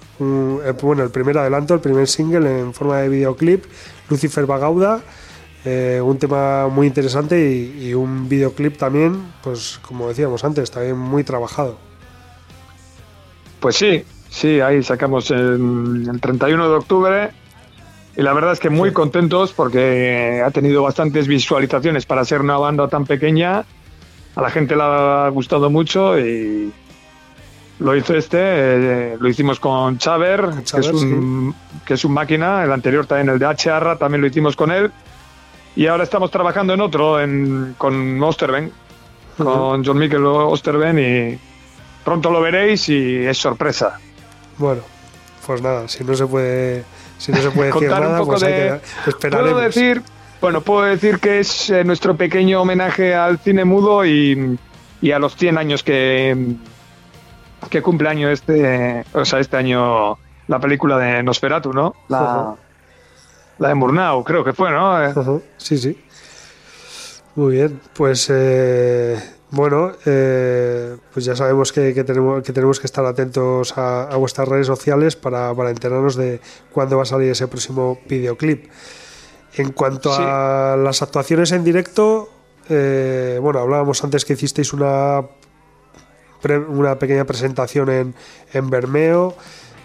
bueno, 0.80 1.02
el 1.02 1.10
primer 1.10 1.36
adelanto, 1.36 1.74
el 1.74 1.80
primer 1.80 2.06
single 2.06 2.60
en 2.60 2.72
forma 2.72 2.98
de 2.98 3.08
videoclip, 3.08 3.64
Lucifer 4.08 4.46
Bagauda, 4.46 5.02
eh, 5.64 6.00
un 6.02 6.18
tema 6.18 6.68
muy 6.68 6.86
interesante 6.86 7.38
y, 7.40 7.92
un 7.94 8.28
videoclip 8.28 8.76
también, 8.76 9.32
pues 9.42 9.80
como 9.82 10.08
decíamos 10.08 10.44
antes, 10.44 10.70
también 10.70 10.96
muy 10.96 11.24
trabajado. 11.24 11.76
Pues 13.60 13.76
sí, 13.76 14.04
sí, 14.28 14.60
ahí 14.60 14.82
sacamos 14.82 15.30
el, 15.30 16.08
31 16.20 16.68
de 16.68 16.74
octubre 16.74 17.30
y 18.16 18.22
la 18.22 18.32
verdad 18.32 18.52
es 18.52 18.60
que 18.60 18.70
muy 18.70 18.92
contentos 18.92 19.52
porque 19.52 20.42
ha 20.44 20.50
tenido 20.52 20.82
bastantes 20.82 21.26
visualizaciones 21.26 22.06
para 22.06 22.24
ser 22.24 22.40
una 22.40 22.56
banda 22.56 22.88
tan 22.88 23.04
pequeña. 23.04 23.64
A 24.36 24.42
la 24.42 24.50
gente 24.50 24.76
le 24.76 24.82
ha 24.84 25.28
gustado 25.30 25.70
mucho 25.70 26.16
y 26.20 26.72
lo 27.80 27.96
hizo 27.96 28.14
este, 28.14 28.38
eh, 28.40 29.16
lo 29.18 29.28
hicimos 29.28 29.58
con 29.58 29.98
Chaver, 29.98 30.50
que, 30.70 30.80
es 30.80 30.88
un, 30.88 31.54
que 31.84 31.94
es 31.94 32.04
un 32.04 32.12
máquina, 32.12 32.62
el 32.62 32.70
anterior 32.70 33.06
también, 33.06 33.28
el 33.30 33.38
de 33.40 33.46
HR, 33.46 33.98
también 33.98 34.20
lo 34.20 34.28
hicimos 34.28 34.54
con 34.54 34.70
él. 34.70 34.92
Y 35.78 35.86
ahora 35.86 36.02
estamos 36.02 36.32
trabajando 36.32 36.74
en 36.74 36.80
otro, 36.80 37.20
en, 37.20 37.76
con 37.78 38.20
Osterben, 38.20 38.72
con 39.36 39.84
John 39.84 39.96
Michael 39.96 40.26
Osterben, 40.26 40.98
y 40.98 41.38
pronto 42.04 42.32
lo 42.32 42.40
veréis 42.40 42.88
y 42.88 43.18
es 43.18 43.38
sorpresa. 43.38 44.00
Bueno, 44.56 44.82
pues 45.46 45.62
nada, 45.62 45.86
si 45.86 46.02
no 46.02 46.16
se 46.16 46.26
puede, 46.26 46.82
si 47.18 47.30
no 47.30 47.38
se 47.38 47.52
puede 47.52 47.70
decir 47.72 47.90
nada, 47.90 48.24
pues 48.24 48.40
de, 48.40 48.80
Puedo 49.30 49.58
decir, 49.58 50.02
bueno, 50.40 50.62
puedo 50.62 50.82
decir 50.82 51.20
que 51.20 51.38
es 51.38 51.70
eh, 51.70 51.84
nuestro 51.84 52.16
pequeño 52.16 52.60
homenaje 52.60 53.14
al 53.14 53.38
cine 53.38 53.64
mudo 53.64 54.04
y, 54.04 54.58
y, 55.00 55.12
a 55.12 55.20
los 55.20 55.36
100 55.36 55.58
años 55.58 55.84
que, 55.84 56.56
que 57.70 57.82
cumple 57.82 58.08
año 58.08 58.28
este, 58.30 59.04
o 59.12 59.24
sea, 59.24 59.38
este 59.38 59.56
año 59.56 60.18
la 60.48 60.58
película 60.58 60.98
de 60.98 61.22
Nosferatu, 61.22 61.72
¿no? 61.72 61.94
La, 62.08 62.56
la 63.58 63.68
de 63.68 63.74
Murnau, 63.74 64.24
creo 64.24 64.44
que 64.44 64.52
fue, 64.52 64.70
¿no? 64.70 65.40
Sí, 65.56 65.78
sí. 65.78 65.98
Muy 67.34 67.54
bien, 67.54 67.80
pues 67.94 68.28
eh, 68.30 69.16
bueno, 69.50 69.92
eh, 70.04 70.96
pues 71.12 71.24
ya 71.24 71.36
sabemos 71.36 71.72
que, 71.72 71.92
tenemos, 72.04 72.42
que 72.42 72.52
tenemos 72.52 72.80
que 72.80 72.86
estar 72.86 73.04
atentos 73.04 73.76
a, 73.76 74.14
vuestras 74.16 74.48
redes 74.48 74.66
sociales 74.66 75.16
para, 75.16 75.52
enterarnos 75.70 76.16
de 76.16 76.40
cuándo 76.72 76.96
va 76.96 77.04
a 77.04 77.06
salir 77.06 77.30
ese 77.30 77.48
próximo 77.48 77.98
videoclip. 78.08 78.68
En 79.54 79.72
cuanto 79.72 80.12
a 80.12 80.76
las 80.76 81.00
actuaciones 81.02 81.52
en 81.52 81.64
directo, 81.64 82.28
eh, 82.68 83.38
bueno, 83.40 83.60
hablábamos 83.60 84.02
antes 84.04 84.24
que 84.24 84.34
hicisteis 84.34 84.72
una, 84.72 85.22
una 86.68 86.98
pequeña 86.98 87.24
presentación 87.24 87.88
en, 87.88 88.14
en 88.52 88.68
Bermeo. 88.68 89.34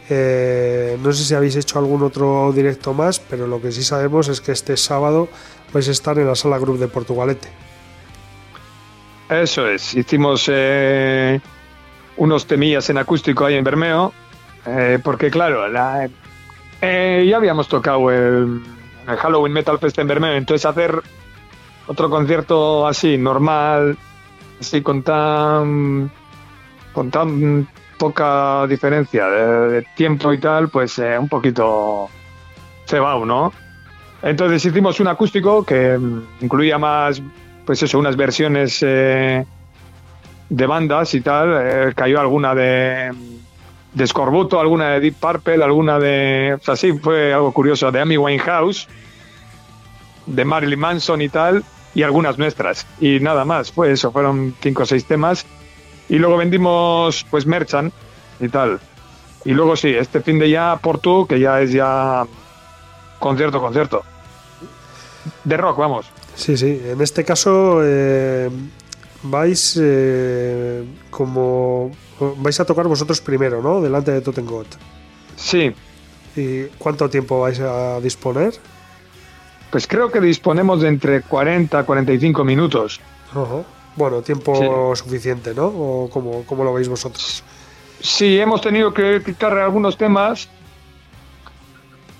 Eh, 0.10 0.98
no 1.02 1.14
sé 1.14 1.24
si 1.24 1.34
habéis 1.34 1.56
hecho 1.56 1.80
algún 1.80 2.04
otro 2.04 2.52
directo 2.52 2.94
más, 2.94 3.20
pero 3.20 3.48
lo 3.48 3.62
que 3.62 3.72
sí 3.72 3.84
sabemos 3.84 4.28
es 4.28 4.42
que 4.42 4.52
este 4.52 4.76
sábado 4.76 5.30
vais 5.74 5.88
a 5.88 5.92
estar 5.92 6.18
en 6.20 6.28
la 6.28 6.36
sala 6.36 6.58
Group 6.58 6.78
de 6.78 6.88
Portugalete. 6.88 7.48
Eso 9.30 9.68
es, 9.68 9.94
hicimos 9.96 10.50
eh, 10.52 11.40
unos 12.18 12.46
temillas 12.46 12.90
en 12.90 12.98
acústico 12.98 13.46
ahí 13.46 13.56
en 13.56 13.64
Bermeo, 13.64 14.14
eh, 14.66 15.00
porque 15.02 15.32
claro, 15.32 15.72
ya 15.72 17.38
habíamos 17.38 17.68
tocado 17.68 18.12
el, 18.12 18.62
Halloween 19.06 19.54
Metal 19.54 19.80
Fest 19.80 19.98
en 20.00 20.08
Bermeo, 20.08 20.34
entonces 20.34 20.66
hacer 20.66 21.02
otro 21.88 22.10
concierto 22.10 22.86
así, 22.86 23.18
normal, 23.18 23.98
así 24.60 24.82
con 24.82 25.02
tan, 25.02 26.12
con 26.94 27.10
tan 27.10 27.68
poca 28.04 28.68
diferencia 28.68 29.28
de, 29.28 29.82
tiempo 29.96 30.34
y 30.34 30.38
tal, 30.38 30.68
pues 30.68 31.00
eh, 31.00 31.18
un 31.18 31.30
poquito 31.30 32.10
cebado, 32.86 33.26
¿no? 33.26 33.54
Entonces 34.22 34.66
hicimos 34.66 35.00
un 35.00 35.08
acústico 35.08 35.64
que 35.64 35.98
mm, 35.98 36.22
incluía 36.42 36.78
más, 36.78 37.22
pues 37.66 37.82
eso, 37.82 37.98
unas 37.98 38.18
versiones 38.18 38.80
eh, 38.82 39.46
de 40.50 40.66
bandas 40.66 41.14
y 41.14 41.22
tal. 41.22 41.48
Eh, 41.58 41.94
cayó 41.96 42.20
alguna 42.20 42.54
de, 42.54 43.14
de 43.94 44.08
Scorbuto, 44.08 44.60
alguna 44.60 44.90
de 44.90 45.00
Deep 45.00 45.16
Purple, 45.16 45.64
alguna 45.64 45.98
de. 45.98 46.58
O 46.60 46.62
sea, 46.62 46.76
sí, 46.76 46.92
fue 46.92 47.34
algo 47.34 47.54
curioso, 47.54 47.90
de 47.90 48.02
Amy 48.02 48.18
Winehouse, 48.18 48.90
de 50.26 50.44
Marilyn 50.44 50.80
Manson 50.80 51.22
y 51.22 51.30
tal, 51.30 51.64
y 51.96 52.04
algunas 52.04 52.38
nuestras. 52.38 52.86
Y 53.00 53.22
nada 53.22 53.46
más, 53.46 53.72
fue 53.72 53.94
eso, 53.94 54.12
fueron 54.12 54.54
cinco 54.62 54.84
o 54.84 54.86
seis 54.86 55.06
temas 55.06 55.46
y 56.14 56.20
luego 56.20 56.38
vendimos 56.38 57.26
pues 57.32 57.48
Merchant 57.48 57.92
y 58.40 58.48
tal. 58.48 58.80
Y 59.46 59.52
luego 59.54 59.76
sí, 59.76 59.88
este 59.88 60.22
fin 60.22 60.38
de 60.38 60.48
ya 60.48 60.78
Porto, 60.80 61.26
que 61.26 61.40
ya 61.40 61.60
es 61.60 61.72
ya 61.72 62.24
concierto, 63.18 63.60
concierto. 63.60 64.04
De 65.44 65.58
rock, 65.58 65.80
vamos. 65.80 66.06
Sí, 66.36 66.56
sí. 66.56 66.80
En 66.86 67.02
este 67.02 67.26
caso 67.26 67.80
eh, 67.84 68.48
vais 69.24 69.80
eh, 69.82 70.84
como 71.10 71.90
vais 72.38 72.60
a 72.60 72.66
tocar 72.66 72.88
vosotros 72.88 73.20
primero, 73.20 73.64
¿no? 73.64 73.82
Delante 73.82 74.12
de 74.12 74.22
Totengot. 74.22 74.68
Sí. 75.36 75.74
¿Y 76.36 76.66
cuánto 76.78 77.10
tiempo 77.10 77.42
vais 77.42 77.60
a 77.60 78.00
disponer? 78.02 78.54
Pues 79.72 79.88
creo 79.88 80.12
que 80.12 80.22
disponemos 80.22 80.80
de 80.82 80.90
entre 80.90 81.22
40 81.24 81.80
a 81.80 81.84
45 81.84 82.44
minutos. 82.44 83.02
Bueno, 83.96 84.22
tiempo 84.22 84.96
suficiente, 84.96 85.54
¿no? 85.54 85.68
¿O 85.68 86.10
cómo, 86.10 86.64
lo 86.64 86.74
veis 86.74 86.90
vosotros? 86.90 87.44
Sí, 88.00 88.40
hemos 88.40 88.62
tenido 88.62 88.94
que 88.94 89.22
quitar 89.24 89.58
algunos 89.58 89.98
temas, 89.98 90.50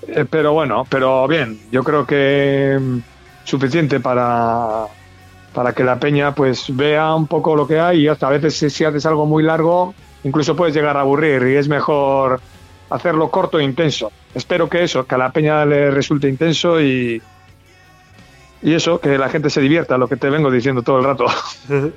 eh, 0.06 0.24
pero 0.28 0.52
bueno, 0.52 0.86
pero 0.88 1.26
bien, 1.26 1.60
yo 1.70 1.82
creo 1.82 2.06
que 2.06 2.78
mm, 2.80 2.98
suficiente 3.44 4.00
para, 4.00 4.86
para 5.52 5.72
que 5.72 5.84
la 5.84 5.98
peña 5.98 6.34
pues 6.34 6.74
vea 6.74 7.14
un 7.14 7.26
poco 7.26 7.56
lo 7.56 7.66
que 7.66 7.80
hay 7.80 8.02
y 8.02 8.08
hasta 8.08 8.28
a 8.28 8.30
veces 8.30 8.56
si, 8.56 8.70
si 8.70 8.84
haces 8.84 9.04
algo 9.04 9.26
muy 9.26 9.42
largo, 9.42 9.94
incluso 10.22 10.54
puedes 10.54 10.74
llegar 10.74 10.96
a 10.96 11.00
aburrir 11.00 11.42
y 11.48 11.56
es 11.56 11.68
mejor 11.68 12.40
hacerlo 12.88 13.30
corto 13.30 13.58
e 13.58 13.64
intenso. 13.64 14.12
Espero 14.34 14.68
que 14.68 14.84
eso, 14.84 15.06
que 15.06 15.14
a 15.16 15.18
la 15.18 15.32
peña 15.32 15.64
le 15.66 15.90
resulte 15.90 16.28
intenso 16.28 16.80
y, 16.80 17.20
y 18.64 18.72
eso, 18.72 18.98
que 18.98 19.18
la 19.18 19.28
gente 19.28 19.50
se 19.50 19.60
divierta, 19.60 19.98
lo 19.98 20.08
que 20.08 20.16
te 20.16 20.30
vengo 20.30 20.50
diciendo 20.50 20.82
todo 20.82 20.98
el 20.98 21.04
rato. 21.04 21.26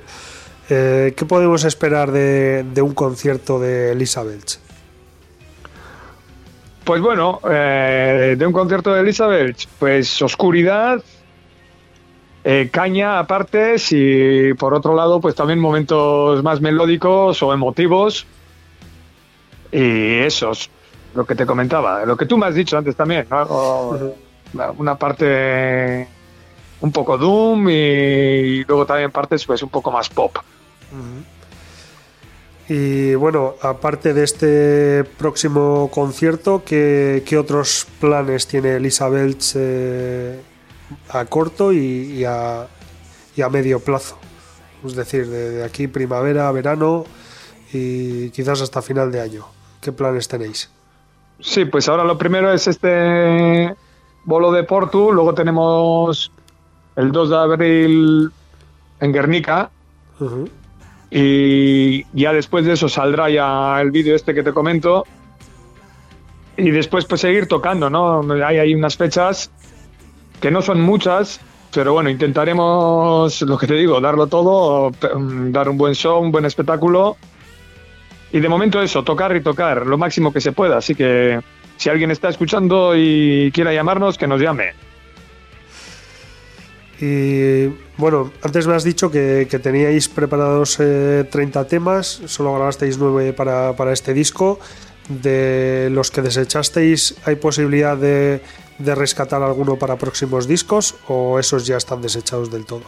Eh, 0.70 1.14
¿Qué 1.16 1.24
podemos 1.24 1.64
esperar 1.64 2.12
de, 2.12 2.82
un 2.82 2.92
concierto 2.92 3.58
de 3.58 3.92
Elizabeth? 3.92 4.58
Pues 6.84 7.00
bueno, 7.00 7.40
eh, 7.50 8.36
de 8.38 8.46
un 8.46 8.52
concierto 8.52 8.92
de 8.92 9.00
Elizabeth, 9.00 9.66
pues 9.78 10.20
oscuridad, 10.20 11.02
eh, 12.44 12.68
caña 12.70 13.18
aparte 13.18 13.76
y 13.90 14.52
por 14.52 14.74
otro 14.74 14.94
lado, 14.94 15.22
pues 15.22 15.34
también 15.34 15.58
momentos 15.58 16.42
más 16.42 16.60
melódicos 16.60 17.42
o 17.42 17.54
emotivos. 17.54 18.26
Y 19.72 20.18
esos, 20.18 20.68
lo 21.14 21.24
que 21.24 21.34
te 21.34 21.46
comentaba, 21.46 22.04
lo 22.04 22.14
que 22.14 22.26
tú 22.26 22.36
me 22.36 22.44
has 22.44 22.54
dicho 22.54 22.76
antes 22.76 22.94
también, 22.94 23.26
una 24.76 24.98
parte 24.98 26.08
un 26.80 26.92
poco 26.92 27.18
Doom 27.18 27.68
y 27.70 28.64
luego 28.64 28.86
también 28.86 29.10
partes 29.10 29.44
pues 29.44 29.62
un 29.62 29.68
poco 29.68 29.90
más 29.90 30.08
pop. 30.08 30.36
Y 32.68 33.14
bueno, 33.14 33.54
aparte 33.62 34.12
de 34.12 34.24
este 34.24 35.04
próximo 35.16 35.90
concierto, 35.92 36.62
¿qué, 36.64 37.36
otros 37.38 37.86
planes 37.98 38.46
tiene 38.46 38.76
Elizabeth 38.76 39.42
eh, 39.54 40.38
a 41.08 41.24
corto 41.24 41.72
y, 41.72 42.24
a, 42.24 42.66
medio 43.50 43.80
plazo? 43.80 44.18
Es 44.84 44.94
decir, 44.94 45.26
de, 45.28 45.64
aquí 45.64 45.88
primavera, 45.88 46.52
verano 46.52 47.04
y 47.72 48.30
quizás 48.30 48.60
hasta 48.60 48.82
final 48.82 49.10
de 49.10 49.20
año. 49.22 49.46
¿Qué 49.80 49.90
planes 49.92 50.28
tenéis? 50.28 50.70
Sí, 51.40 51.64
pues 51.64 51.88
ahora 51.88 52.04
lo 52.04 52.18
primero 52.18 52.52
es 52.52 52.66
este 52.66 53.74
bolo 54.24 54.52
de 54.52 54.64
Portu, 54.64 55.12
luego 55.12 55.32
tenemos 55.32 56.30
el 56.98 57.12
2 57.12 57.30
de 57.30 57.36
abril 57.36 58.30
en 59.00 59.12
Guernica. 59.12 59.70
Y 61.10 62.04
ya 62.12 62.32
después 62.32 62.64
de 62.66 62.72
eso 62.72 62.88
saldrá 62.88 63.30
ya 63.30 63.80
el 63.80 63.92
vídeo 63.92 64.16
este 64.16 64.34
que 64.34 64.42
te 64.42 64.52
comento. 64.52 65.04
Y 66.56 66.70
después 66.72 67.04
pues 67.04 67.20
seguir 67.20 67.46
tocando, 67.46 67.88
¿no? 67.88 68.20
Hay, 68.44 68.58
hay 68.58 68.74
unas 68.74 68.96
fechas 68.96 69.52
que 70.40 70.50
no 70.50 70.60
son 70.60 70.80
muchas, 70.80 71.40
pero 71.72 71.92
bueno, 71.92 72.10
intentaremos, 72.10 73.42
lo 73.42 73.56
que 73.56 73.68
te 73.68 73.74
digo, 73.74 74.00
darlo 74.00 74.26
todo, 74.26 74.90
dar 75.52 75.68
un 75.68 75.78
buen 75.78 75.94
show, 75.94 76.20
un 76.20 76.32
buen 76.32 76.46
espectáculo. 76.46 77.16
Y 78.32 78.40
de 78.40 78.48
momento 78.48 78.82
eso, 78.82 79.04
tocar 79.04 79.36
y 79.36 79.40
tocar, 79.40 79.86
lo 79.86 79.98
máximo 79.98 80.32
que 80.32 80.40
se 80.40 80.50
pueda. 80.50 80.78
Así 80.78 80.96
que 80.96 81.40
si 81.76 81.90
alguien 81.90 82.10
está 82.10 82.28
escuchando 82.28 82.96
y 82.96 83.52
quiera 83.52 83.72
llamarnos, 83.72 84.18
que 84.18 84.26
nos 84.26 84.40
llame. 84.40 84.87
Y 87.00 87.68
bueno, 87.96 88.32
antes 88.42 88.66
me 88.66 88.74
has 88.74 88.82
dicho 88.82 89.10
que, 89.10 89.46
teníais 89.62 90.08
preparados 90.08 90.76
30 90.76 91.30
eh, 91.60 91.64
temas, 91.64 92.22
solo 92.26 92.54
grabasteis 92.54 92.98
9 92.98 93.32
para, 93.32 93.74
para, 93.74 93.92
este 93.92 94.14
disco. 94.14 94.58
De 95.08 95.88
los 95.90 96.10
que 96.10 96.20
desechasteis, 96.20 97.16
¿hay 97.24 97.36
posibilidad 97.36 97.96
de, 97.96 98.42
de 98.78 98.94
rescatar 98.94 99.42
alguno 99.42 99.76
para 99.76 99.96
próximos 99.96 100.46
discos 100.46 100.96
o 101.08 101.38
esos 101.38 101.66
ya 101.66 101.76
están 101.76 102.02
desechados 102.02 102.50
del 102.50 102.66
todo? 102.66 102.84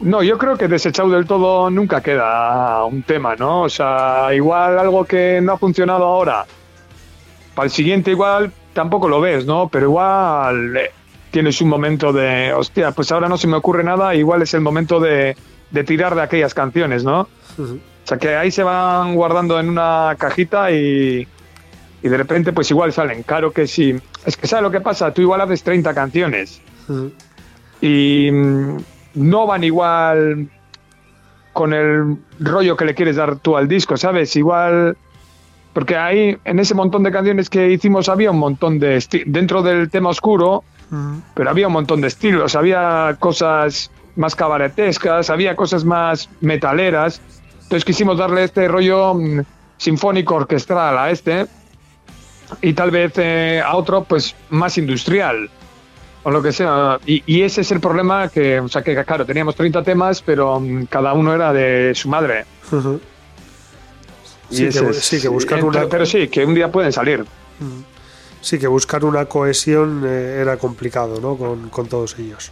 No, 0.00 0.22
yo 0.22 0.38
creo 0.38 0.56
que 0.56 0.66
desechado 0.66 1.10
del 1.10 1.26
todo 1.26 1.68
nunca 1.70 2.00
queda 2.00 2.84
un 2.84 3.02
tema, 3.02 3.36
¿no? 3.36 3.62
O 3.62 3.68
sea, 3.68 4.28
igual 4.32 4.78
algo 4.78 5.04
que 5.04 5.40
no 5.42 5.52
ha 5.52 5.58
funcionado 5.58 6.04
ahora, 6.04 6.46
para 7.54 7.66
el 7.66 7.70
siguiente 7.70 8.12
igual 8.12 8.50
tampoco 8.72 9.08
lo 9.08 9.20
ves, 9.20 9.44
¿no? 9.44 9.68
Pero 9.68 9.86
igual 9.86 10.76
eh, 10.76 10.90
tienes 11.30 11.60
un 11.60 11.68
momento 11.68 12.12
de, 12.12 12.52
hostia, 12.52 12.92
pues 12.92 13.10
ahora 13.12 13.28
no 13.28 13.36
se 13.38 13.46
me 13.46 13.56
ocurre 13.56 13.84
nada, 13.84 14.14
igual 14.14 14.42
es 14.42 14.54
el 14.54 14.60
momento 14.60 15.00
de, 15.00 15.36
tirar 15.86 16.14
de 16.14 16.22
aquellas 16.22 16.54
canciones, 16.54 17.04
¿no? 17.04 17.28
O 17.58 17.78
sea, 18.04 18.18
que 18.18 18.34
ahí 18.34 18.50
se 18.50 18.62
van 18.62 19.14
guardando 19.14 19.60
en 19.60 19.68
una 19.68 20.16
cajita 20.18 20.72
y, 20.72 21.26
y 22.02 22.08
de 22.08 22.16
repente 22.16 22.52
pues 22.52 22.70
igual 22.70 22.92
salen. 22.92 23.22
Claro 23.22 23.52
que 23.52 23.66
sí. 23.66 23.94
Es 24.24 24.36
que 24.36 24.46
¿sabes 24.46 24.62
lo 24.62 24.70
que 24.70 24.80
pasa? 24.80 25.12
Tú 25.12 25.22
igual 25.22 25.40
haces 25.40 25.62
30 25.62 25.94
canciones 25.94 26.60
y 27.80 28.30
mm, 28.30 28.76
no 29.14 29.46
van 29.46 29.64
igual 29.64 30.48
con 31.52 31.72
el 31.72 32.16
rollo 32.38 32.76
que 32.76 32.84
le 32.84 32.94
quieres 32.94 33.16
dar 33.16 33.36
tú 33.36 33.56
al 33.56 33.68
disco, 33.68 33.96
¿sabes? 33.96 34.34
Igual 34.36 34.96
porque 35.72 35.96
ahí 35.96 36.36
en 36.44 36.58
ese 36.58 36.74
montón 36.74 37.02
de 37.02 37.12
canciones 37.12 37.48
que 37.48 37.70
hicimos 37.70 38.08
había 38.08 38.30
un 38.30 38.38
montón 38.38 38.78
de 38.78 39.04
dentro 39.26 39.62
del 39.62 39.88
tema 39.90 40.10
oscuro 40.10 40.64
pero 41.34 41.50
había 41.50 41.68
un 41.68 41.72
montón 41.72 42.00
de 42.00 42.08
estilos, 42.08 42.54
había 42.54 43.16
cosas 43.18 43.90
más 44.16 44.34
cabaretescas, 44.34 45.30
había 45.30 45.54
cosas 45.56 45.84
más 45.84 46.28
metaleras. 46.40 47.20
Entonces 47.62 47.84
quisimos 47.84 48.18
darle 48.18 48.44
este 48.44 48.66
rollo 48.68 49.14
mm, 49.14 49.40
sinfónico 49.76 50.34
orquestral 50.34 50.98
a 50.98 51.10
este 51.10 51.46
y 52.60 52.72
tal 52.72 52.90
vez 52.90 53.12
eh, 53.16 53.62
a 53.64 53.76
otro 53.76 54.04
pues 54.04 54.34
más 54.50 54.76
industrial 54.78 55.48
o 56.22 56.30
lo 56.30 56.42
que 56.42 56.52
sea. 56.52 56.98
Y, 57.06 57.42
ese 57.42 57.62
es 57.62 57.70
el 57.70 57.80
problema 57.80 58.28
que, 58.28 58.60
o 58.60 58.68
sea, 58.68 58.82
que 58.82 59.04
claro, 59.04 59.24
teníamos 59.24 59.54
30 59.54 59.82
temas, 59.82 60.22
pero 60.22 60.60
mm, 60.60 60.86
cada 60.86 61.12
uno 61.12 61.34
era 61.34 61.52
de 61.52 61.92
su 61.94 62.08
madre. 62.08 62.44
sí, 64.50 64.64
que, 64.68 64.92
sí, 64.94 65.20
que 65.20 65.28
buscar 65.28 65.64
una... 65.64 65.86
Pero 65.86 66.04
sí, 66.04 66.28
que 66.28 66.44
un 66.44 66.54
día 66.54 66.70
pueden 66.70 66.92
salir. 66.92 67.24
Sí, 68.40 68.58
que 68.58 68.66
buscar 68.66 69.04
una 69.04 69.26
cohesión 69.26 70.02
eh, 70.06 70.38
era 70.40 70.56
complicado, 70.56 71.20
¿no? 71.20 71.36
Con, 71.36 71.88
todos 71.88 72.18
ellos. 72.18 72.50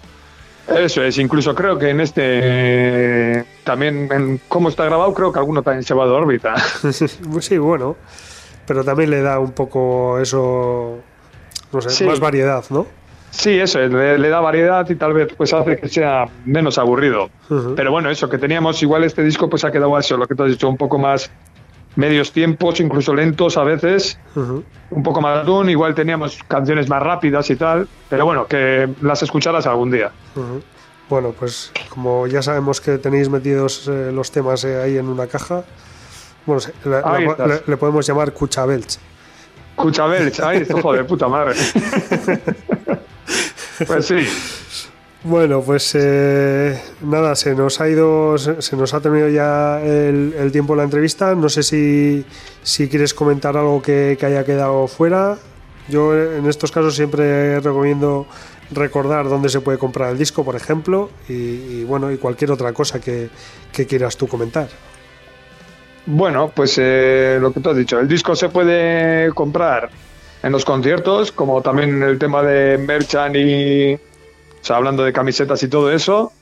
Eso 0.69 1.03
es, 1.03 1.17
incluso 1.19 1.55
creo 1.55 1.79
que 1.79 1.89
en 1.91 2.01
este 2.01 3.47
también 3.65 4.09
en 4.13 4.41
cómo 4.49 4.69
está 4.69 4.85
grabado, 4.85 5.15
creo 5.15 5.33
que 5.33 5.39
alguno 5.39 5.63
también 5.63 5.83
se 5.83 5.95
va 5.95 6.05
de 6.05 6.11
órbita. 6.11 6.57
sí, 7.41 7.57
bueno, 7.57 7.97
pero 8.67 8.85
también 8.85 9.11
le 9.11 9.23
da 9.23 9.39
un 9.39 9.53
poco 9.53 10.19
eso, 10.19 10.99
no 11.73 11.81
sé, 11.81 12.05
más 12.05 12.21
variedad, 12.21 12.65
¿no? 12.69 12.87
Sí, 13.31 13.59
eso, 13.59 13.79
le, 13.79 14.29
da 14.29 14.41
variedad 14.41 14.89
y 14.89 14.95
tal 14.95 15.13
vez 15.13 15.33
pues 15.37 15.53
hace 15.53 15.77
que 15.77 15.89
sea 15.89 16.27
menos 16.45 16.79
aburrido. 16.79 17.31
Pero 17.77 17.91
bueno, 17.91 18.11
eso, 18.11 18.29
que 18.29 18.39
teníamos 18.39 18.83
igual 18.83 19.05
este 19.05 19.23
disco 19.23 19.49
pues 19.49 19.65
ha 19.65 19.71
quedado 19.71 19.99
eso, 19.99 20.17
lo 20.17 20.27
que 20.27 20.35
tú 20.35 20.45
has 20.45 20.51
dicho, 20.51 20.69
un 20.69 20.77
poco 20.77 20.99
más 20.99 21.31
medios 21.99 22.31
tiempos, 22.31 22.79
incluso 22.79 23.13
lentos 23.13 23.57
a 23.57 23.65
veces, 23.65 24.21
un 24.37 25.03
poco 25.03 25.21
más 25.21 25.45
dun, 25.45 25.69
igual 25.69 25.97
teníamos 25.97 26.39
canciones 26.47 26.89
más 26.89 27.03
rápidas 27.03 27.51
y 27.51 27.57
tal, 27.57 27.89
pero 28.09 28.25
bueno, 28.25 28.47
que 28.47 28.89
las 29.03 29.21
escucharas 29.25 29.67
algún 29.67 29.91
día. 29.91 30.13
Bueno, 31.09 31.35
pues 31.37 31.73
como 31.89 32.29
ya 32.29 32.41
sabemos 32.41 32.81
que 32.81 32.99
tenéis 32.99 33.29
metidos 33.29 33.89
eh, 33.89 34.13
los 34.13 34.31
temas 34.31 34.63
eh, 34.63 34.81
ahí 34.81 34.97
en 34.97 35.09
una 35.09 35.27
caja, 35.27 35.65
bueno, 36.47 36.63
le, 37.67 37.77
podemos 37.77 38.07
llamar 38.07 38.33
Cuchabelch. 38.33 38.99
Cuchabelch, 39.75 40.39
ay, 40.39 40.59
esto 40.59 40.93
de 40.93 41.03
puta 41.03 41.27
madre. 41.27 41.57
pues 43.87 44.07
sí. 44.07 44.25
Bueno, 45.25 45.63
pues 45.63 45.97
eh, 45.97 46.81
nada, 47.01 47.35
se 47.35 47.55
nos 47.57 47.81
ha 47.81 47.89
ido, 47.89 48.39
se, 48.39 48.77
nos 48.77 48.95
ha 48.95 49.01
terminado 49.01 49.31
ya 49.31 49.81
el, 49.83 50.51
tiempo 50.53 50.75
de 50.75 50.77
la 50.79 50.85
entrevista. 50.85 51.35
No 51.35 51.49
sé 51.49 51.65
si, 51.65 52.25
quieres 52.89 53.15
comentar 53.15 53.57
algo 53.57 53.83
que, 53.83 54.17
haya 54.23 54.45
quedado 54.45 54.87
fuera. 54.87 55.37
Yo 55.89 56.17
en 56.17 56.47
estos 56.47 56.71
casos 56.71 56.95
siempre 56.95 57.59
recomiendo 57.61 58.27
recordar 58.71 59.29
dónde 59.29 59.49
se 59.49 59.61
puede 59.61 59.79
comprar 59.79 60.13
el 60.13 60.19
disco, 60.19 60.45
por 60.45 60.55
ejemplo, 60.55 61.11
y, 61.29 61.83
bueno, 61.85 62.13
y 62.13 62.19
cualquier 62.19 62.53
otra 62.53 62.73
cosa 62.73 63.01
que, 63.01 63.31
quieras 63.73 64.17
tú 64.17 64.29
comentar. 64.29 64.69
Bueno, 66.07 66.53
pues 66.55 66.77
eh, 66.79 67.39
lo 67.41 67.53
que 67.53 67.61
tú 67.61 67.71
has 67.71 67.77
dicho, 67.77 67.99
el 67.99 68.07
disco 68.07 68.37
se 68.37 68.51
puede 68.51 69.33
comprar 69.33 69.91
en 70.43 70.53
los 70.53 70.65
conciertos, 70.65 71.33
como 71.33 71.61
también 71.61 72.03
el 72.03 72.19
tema 72.19 72.43
de 72.43 72.79
Merchan 72.79 73.35
y 73.35 73.99
sea, 74.69 74.77
hablando 74.77 75.05
de 75.05 75.13
camisetas 75.13 75.63
y 75.63 75.69
todo 75.69 75.91
eso. 75.91 76.33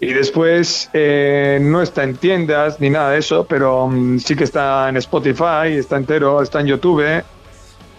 Y 0.00 0.12
después 0.12 0.90
eh, 0.92 1.58
no 1.60 1.80
está 1.80 2.02
en 2.02 2.16
tiendas 2.16 2.80
ni 2.80 2.90
nada 2.90 3.10
de 3.10 3.18
eso, 3.18 3.46
pero 3.48 3.88
mm, 3.88 4.18
sí 4.18 4.34
que 4.34 4.44
está 4.44 4.88
en 4.88 4.96
Spotify, 4.96 5.76
está 5.78 5.96
entero, 5.96 6.42
está 6.42 6.60
en 6.60 6.66
YouTube. 6.66 7.22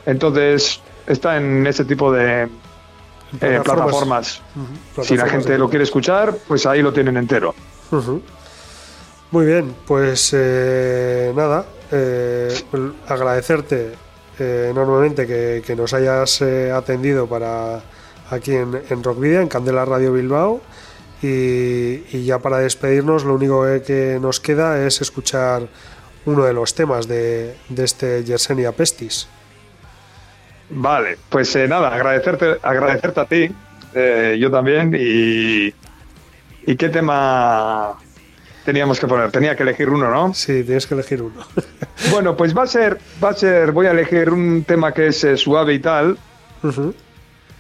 Entonces 0.06 0.82
está 1.08 1.38
en 1.38 1.66
ese 1.66 1.86
tipo 1.86 2.12
de 2.12 2.44
eh, 2.44 3.62
plataformas. 3.64 4.42
si 5.02 5.16
la 5.18 5.28
gente 5.28 5.58
lo 5.58 5.70
quiere 5.70 5.84
escuchar, 5.84 6.36
pues 6.48 6.66
ahí 6.66 6.82
lo 6.82 6.94
tienen 6.94 7.18
entero. 7.18 7.56
Muy 9.32 9.46
bien, 9.46 9.76
pues 9.88 10.32
eh, 10.34 11.34
nada, 11.36 11.66
agradecerte 13.08 13.94
enormemente 14.38 15.26
que, 15.26 15.64
que, 15.66 15.76
nos 15.76 15.94
hayas 15.94 16.42
atendido 16.42 17.26
para 17.26 17.82
aquí 18.30 18.54
en, 18.54 18.82
en 18.90 19.04
Rock 19.04 19.20
Video, 19.20 19.42
en 19.42 19.48
Candela 19.48 19.86
Radio 19.86 20.14
Bilbao. 20.14 20.62
Y, 21.22 22.24
ya 22.26 22.40
para 22.40 22.60
despedirnos, 22.60 23.24
lo 23.24 23.36
único 23.36 23.64
que 23.86 24.20
nos 24.22 24.40
queda 24.40 24.86
es 24.86 25.02
escuchar 25.02 25.68
uno 26.26 26.44
de 26.44 26.54
los 26.54 26.76
temas 26.76 27.08
de, 27.08 27.56
este 27.78 28.24
Yersenia 28.24 28.72
Pestis. 28.72 29.28
Vale, 30.70 31.18
pues 31.30 31.56
eh, 31.56 31.68
nada, 31.68 31.94
agradecerte, 31.94 32.58
agradecerte 32.62 33.20
a 33.20 33.26
ti, 33.26 33.52
eh, 33.94 34.38
yo 34.40 34.52
también. 34.52 34.96
Y, 34.98 35.74
¿Y 36.68 36.76
qué 36.76 36.90
tema 36.90 37.94
teníamos 38.64 39.00
que 39.00 39.08
poner? 39.08 39.32
Tenía 39.32 39.56
que 39.56 39.64
elegir 39.64 39.90
uno, 39.90 40.10
¿no? 40.10 40.34
Sí, 40.34 40.64
tienes 40.64 40.88
que 40.88 40.96
elegir 40.96 41.22
uno. 41.22 41.42
bueno, 42.12 42.36
pues 42.36 42.56
va 42.58 42.64
a 42.64 42.68
ser, 42.68 43.00
va 43.24 43.30
a 43.30 43.34
ser, 43.34 43.72
voy 43.72 43.86
a 43.86 43.92
elegir 43.92 44.32
un 44.32 44.64
tema 44.64 44.92
que 44.92 45.08
es 45.08 45.24
eh, 45.24 45.38
suave 45.38 45.76
y 45.76 45.80
tal. 45.80 46.18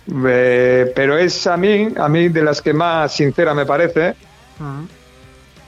Eh, 0.08 0.92
pero 0.96 1.18
es 1.18 1.48
a 1.48 1.58
mí, 1.58 1.88
a 1.98 2.08
mí 2.08 2.30
de 2.30 2.44
las 2.44 2.62
que 2.62 2.74
más 2.74 3.14
sincera 3.14 3.54
me 3.54 3.66
parece. 3.66 4.16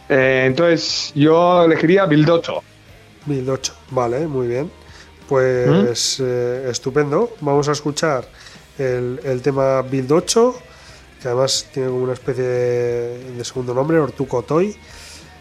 Eh, 0.09 0.43
entonces 0.45 1.11
yo 1.15 1.63
elegiría 1.63 2.05
Bildocho. 2.05 2.61
Bildocho, 3.25 3.73
vale, 3.91 4.27
muy 4.27 4.47
bien. 4.47 4.71
Pues 5.27 6.19
¿Mm? 6.19 6.23
eh, 6.25 6.67
estupendo. 6.69 7.31
Vamos 7.41 7.67
a 7.67 7.73
escuchar 7.73 8.25
el, 8.77 9.19
el 9.23 9.41
tema 9.41 9.81
Build 9.81 10.11
8, 10.11 10.55
que 11.21 11.27
además 11.27 11.67
tiene 11.73 11.89
como 11.89 12.03
una 12.03 12.13
especie 12.13 12.43
de, 12.43 13.33
de 13.33 13.43
segundo 13.43 13.73
nombre, 13.73 13.99
Ortuco 13.99 14.43
Toy. 14.43 14.75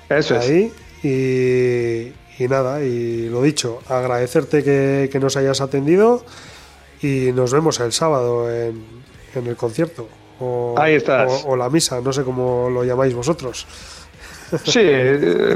Eso 0.09 0.37
es. 0.37 0.73
Y, 1.05 2.13
y 2.39 2.49
nada, 2.49 2.83
y 2.83 3.29
lo 3.29 3.43
dicho, 3.43 3.81
agradecerte 3.89 4.65
que, 4.65 5.09
que 5.13 5.21
nos 5.21 5.37
hayas 5.37 5.61
atendido 5.61 6.25
y 7.03 7.33
nos 7.33 7.53
vemos 7.53 7.79
el 7.81 7.93
sábado 7.93 8.51
en, 8.51 8.83
en 9.35 9.47
el 9.47 9.57
concierto. 9.57 10.09
O, 10.41 10.75
Ahí 10.79 10.95
estás. 10.95 11.45
O, 11.45 11.51
o 11.53 11.57
la 11.57 11.69
misa, 11.71 12.01
no 12.01 12.13
sé 12.13 12.23
cómo 12.23 12.69
lo 12.71 12.85
llamáis 12.85 13.15
vosotros. 13.15 13.67
Sí, 14.65 14.81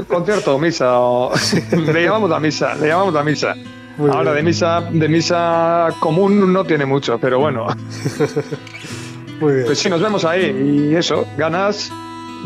concierto, 0.07 0.57
misa. 0.59 0.99
o- 0.99 1.31
le 1.71 2.03
llamamos 2.03 2.29
la 2.29 2.39
misa, 2.39 2.75
le 2.75 2.87
llamamos 2.87 3.13
la 3.13 3.23
misa. 3.23 3.55
Muy 3.97 4.09
Ahora 4.09 4.33
de 4.33 4.41
misa, 4.41 4.81
de 4.89 5.07
misa 5.09 5.89
común 5.99 6.51
no 6.51 6.63
tiene 6.63 6.85
mucho, 6.85 7.17
pero 7.19 7.39
bueno. 7.39 7.67
Muy 9.39 9.53
bien. 9.53 9.65
Pues 9.65 9.79
sí, 9.79 9.89
nos 9.89 10.01
vemos 10.01 10.23
ahí. 10.25 10.89
Y 10.91 10.95
eso, 10.95 11.25
ganas 11.37 11.91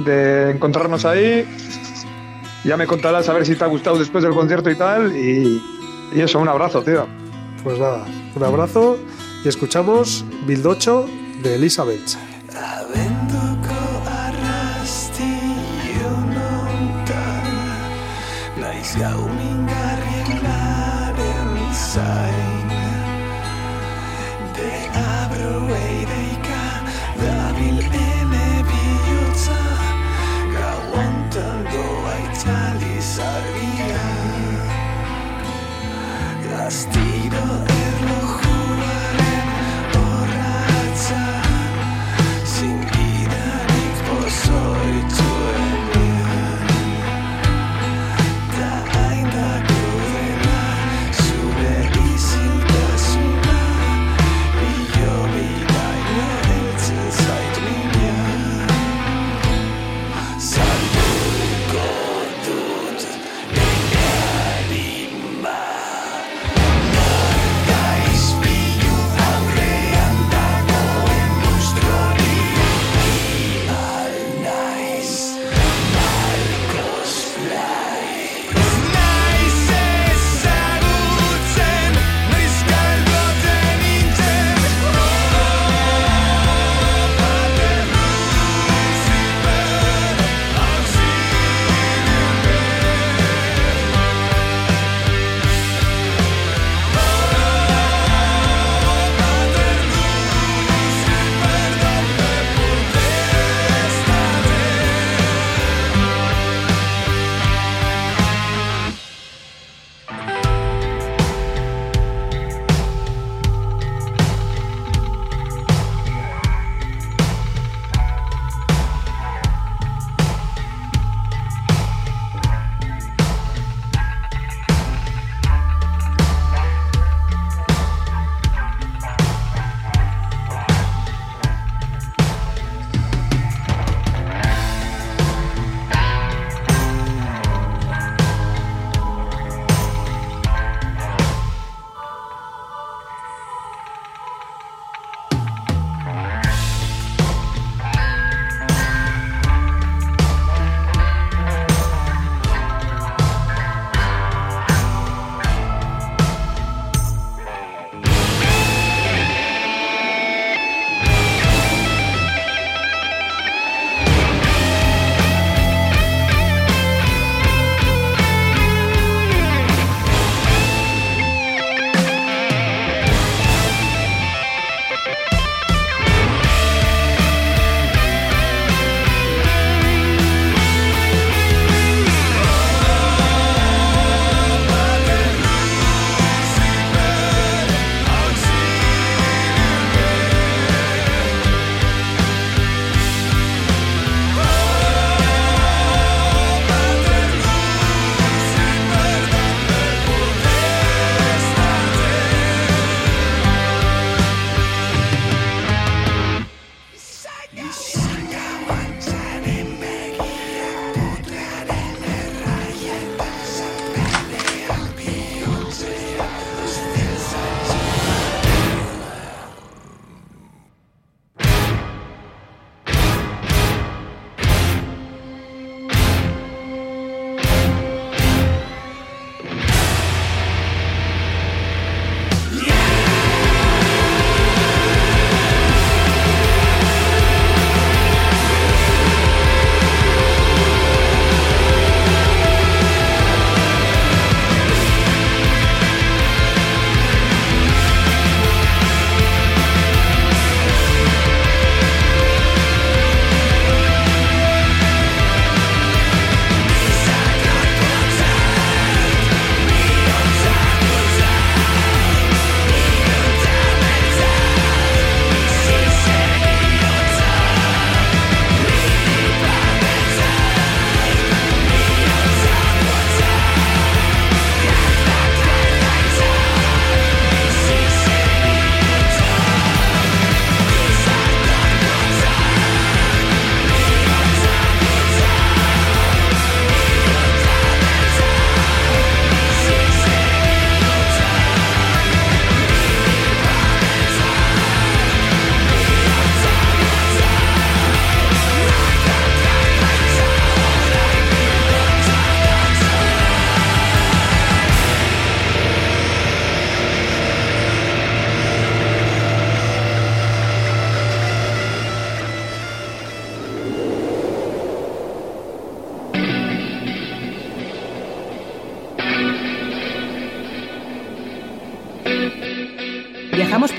de 0.06 0.52
encontrarnos 0.52 1.06
ahí. 1.06 1.46
Ya 2.64 2.78
me 2.78 2.88
contarás 2.88 3.30
a 3.30 3.34
ver 3.34 3.46
si 3.46 3.56
te 3.56 3.64
ha 3.64 3.68
gustado 3.68 3.98
después 3.98 4.24
del 4.24 4.34
concierto 4.34 4.70
y 4.72 4.76
tal. 4.76 5.16
Y, 5.16 5.62
y 6.16 6.22
eso, 6.22 6.40
un 6.40 6.48
abrazo, 6.50 6.82
tío. 6.82 7.06
Pues 7.66 7.80
nada, 7.80 8.06
un 8.36 8.44
abrazo 8.44 8.96
y 9.44 9.48
escuchamos 9.48 10.24
8 10.68 11.10
de 11.42 11.56
Elizabeth. 11.56 12.16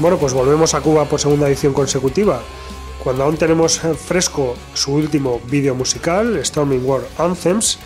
Bueno, 0.00 0.16
pues 0.16 0.32
volvemos 0.32 0.74
a 0.74 0.80
Cuba 0.80 1.06
por 1.06 1.18
segunda 1.18 1.48
edición 1.48 1.72
consecutiva, 1.72 2.40
cuando 3.02 3.24
aún 3.24 3.36
tenemos 3.36 3.80
fresco 3.80 4.54
su 4.72 4.92
último 4.92 5.40
vídeo 5.50 5.74
musical, 5.74 6.38
Storming 6.44 6.84
War 6.84 7.00
Anthems, 7.18 7.78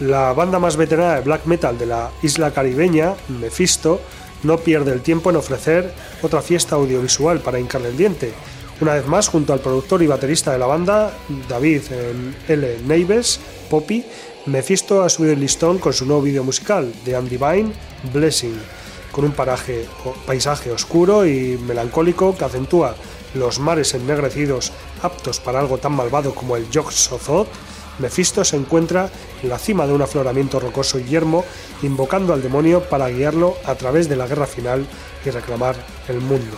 la 0.00 0.34
banda 0.34 0.58
más 0.58 0.76
veterana 0.76 1.14
de 1.14 1.22
black 1.22 1.46
metal 1.46 1.78
de 1.78 1.86
la 1.86 2.10
isla 2.22 2.50
caribeña, 2.50 3.14
Mephisto, 3.28 4.02
no 4.42 4.58
pierde 4.58 4.92
el 4.92 5.00
tiempo 5.00 5.30
en 5.30 5.36
ofrecer 5.36 5.90
otra 6.20 6.42
fiesta 6.42 6.76
audiovisual 6.76 7.40
para 7.40 7.58
hincarle 7.58 7.88
el 7.88 7.96
diente. 7.96 8.34
Una 8.82 8.92
vez 8.92 9.06
más, 9.06 9.28
junto 9.28 9.54
al 9.54 9.60
productor 9.60 10.02
y 10.02 10.06
baterista 10.06 10.52
de 10.52 10.58
la 10.58 10.66
banda, 10.66 11.14
David 11.48 11.80
L. 12.46 12.76
Neives, 12.86 13.40
Poppy, 13.70 14.04
Mephisto 14.44 15.02
ha 15.02 15.08
subido 15.08 15.32
el 15.32 15.40
listón 15.40 15.78
con 15.78 15.94
su 15.94 16.04
nuevo 16.04 16.20
vídeo 16.20 16.44
musical, 16.44 16.92
The 17.06 17.16
Undivine 17.16 17.72
Blessing 18.12 18.83
con 19.14 19.24
un 19.24 19.32
paraje, 19.32 19.86
paisaje 20.26 20.72
oscuro 20.72 21.24
y 21.24 21.56
melancólico 21.56 22.36
que 22.36 22.44
acentúa 22.44 22.96
los 23.34 23.60
mares 23.60 23.94
ennegrecidos 23.94 24.72
aptos 25.02 25.38
para 25.38 25.60
algo 25.60 25.78
tan 25.78 25.92
malvado 25.92 26.34
como 26.34 26.56
el 26.56 26.68
Yog-Sothoth, 26.68 27.46
Mephisto 28.00 28.44
se 28.44 28.56
encuentra 28.56 29.08
en 29.40 29.48
la 29.48 29.58
cima 29.58 29.86
de 29.86 29.92
un 29.92 30.02
afloramiento 30.02 30.58
rocoso 30.58 30.98
y 30.98 31.04
yermo, 31.04 31.44
invocando 31.82 32.32
al 32.32 32.42
demonio 32.42 32.82
para 32.82 33.08
guiarlo 33.08 33.56
a 33.64 33.76
través 33.76 34.08
de 34.08 34.16
la 34.16 34.26
guerra 34.26 34.46
final 34.46 34.84
y 35.24 35.30
reclamar 35.30 35.76
el 36.08 36.20
mundo. 36.20 36.56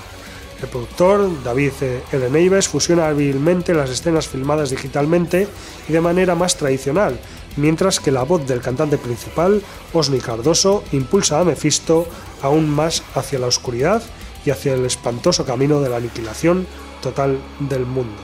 El 0.62 0.68
productor, 0.68 1.28
David 1.44 1.72
L. 2.11 2.30
Neives, 2.30 2.68
fusiona 2.68 3.09
hábilmente 3.09 3.74
las 3.74 3.90
escenas 3.90 4.28
filmadas 4.28 4.70
digitalmente 4.70 5.46
y 5.86 5.92
de 5.92 6.00
manera 6.00 6.34
más 6.34 6.57
tradicional, 6.57 7.18
mientras 7.57 8.00
que 8.00 8.11
la 8.11 8.22
voz 8.22 8.46
del 8.46 8.62
cantante 8.62 8.96
principal, 8.96 9.62
Osni 9.92 10.20
Cardoso, 10.20 10.82
impulsa 10.92 11.40
a 11.40 11.44
Mephisto 11.44 12.07
aún 12.43 12.68
más 12.68 13.03
hacia 13.14 13.39
la 13.39 13.47
oscuridad 13.47 14.03
y 14.45 14.51
hacia 14.51 14.74
el 14.74 14.84
espantoso 14.84 15.45
camino 15.45 15.80
de 15.80 15.91
la 15.91 15.97
aniquilación 15.97 16.66
total 17.03 17.39
del 17.61 17.84
mundo. 17.87 18.22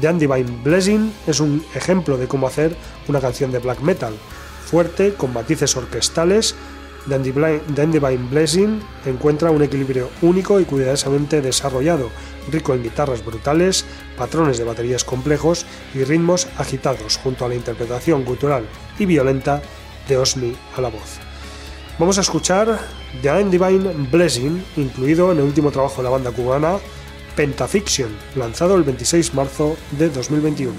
The 0.00 0.12
Divine 0.12 0.60
Blessing 0.62 1.12
es 1.26 1.40
un 1.40 1.64
ejemplo 1.74 2.18
de 2.18 2.28
cómo 2.28 2.46
hacer 2.46 2.76
una 3.08 3.20
canción 3.20 3.50
de 3.50 3.58
black 3.58 3.80
metal, 3.80 4.14
fuerte, 4.66 5.14
con 5.14 5.32
matices 5.32 5.76
orquestales. 5.76 6.54
The 7.08 7.18
Divine 7.18 8.28
Blessing 8.30 8.80
encuentra 9.06 9.50
un 9.50 9.62
equilibrio 9.62 10.10
único 10.22 10.60
y 10.60 10.64
cuidadosamente 10.64 11.40
desarrollado, 11.40 12.10
rico 12.50 12.74
en 12.74 12.82
guitarras 12.82 13.24
brutales, 13.24 13.84
patrones 14.18 14.58
de 14.58 14.64
baterías 14.64 15.04
complejos 15.04 15.64
y 15.94 16.04
ritmos 16.04 16.48
agitados, 16.58 17.16
junto 17.16 17.44
a 17.44 17.48
la 17.48 17.54
interpretación 17.54 18.24
cultural 18.24 18.66
y 18.98 19.06
violenta 19.06 19.62
de 20.08 20.16
Osni 20.18 20.54
a 20.76 20.80
la 20.80 20.88
voz. 20.88 21.25
Vamos 21.98 22.18
a 22.18 22.20
escuchar 22.20 22.78
The 23.22 23.44
Divine 23.44 24.08
Blessing, 24.12 24.62
incluido 24.76 25.32
en 25.32 25.38
el 25.38 25.44
último 25.44 25.70
trabajo 25.70 25.96
de 25.96 26.02
la 26.02 26.10
banda 26.10 26.30
cubana 26.30 26.76
Pentafiction, 27.34 28.10
lanzado 28.34 28.74
el 28.76 28.82
26 28.82 29.30
de 29.30 29.36
marzo 29.36 29.76
de 29.92 30.10
2021. 30.10 30.74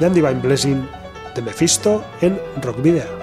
The 0.00 0.10
Divine 0.10 0.40
Blessing 0.40 0.88
de 1.36 1.42
Mephisto 1.42 2.04
en 2.20 2.36
Rock 2.62 2.82
Video. 2.82 3.19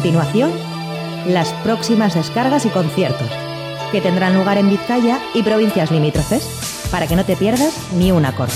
Continuación, 0.00 0.50
las 1.26 1.52
próximas 1.62 2.14
descargas 2.14 2.64
y 2.64 2.70
conciertos, 2.70 3.28
que 3.92 4.00
tendrán 4.00 4.34
lugar 4.34 4.56
en 4.56 4.70
Vizcaya 4.70 5.20
y 5.34 5.42
provincias 5.42 5.90
limítrofes, 5.90 6.88
para 6.90 7.06
que 7.06 7.16
no 7.16 7.26
te 7.26 7.36
pierdas 7.36 7.74
ni 7.98 8.10
un 8.10 8.24
acorde. 8.24 8.54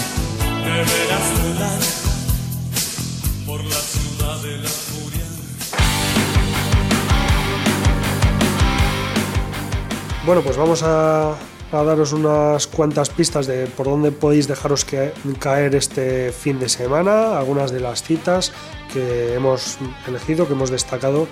Bueno, 10.24 10.40
pues 10.40 10.56
vamos 10.56 10.82
a, 10.82 11.32
a 11.32 11.82
daros 11.84 12.14
unas 12.14 12.66
cuantas 12.68 13.10
pistas 13.10 13.46
de 13.46 13.66
por 13.66 13.84
dónde 13.84 14.12
podéis 14.12 14.48
dejaros 14.48 14.86
que- 14.86 15.12
caer 15.38 15.74
este 15.74 16.32
fin 16.32 16.58
de 16.58 16.70
semana, 16.70 17.38
algunas 17.38 17.70
de 17.70 17.80
las 17.80 18.02
citas 18.02 18.52
que 18.94 19.34
hemos 19.34 19.76
elegido, 20.06 20.46
que 20.46 20.54
hemos 20.54 20.70
destacado 20.70 21.26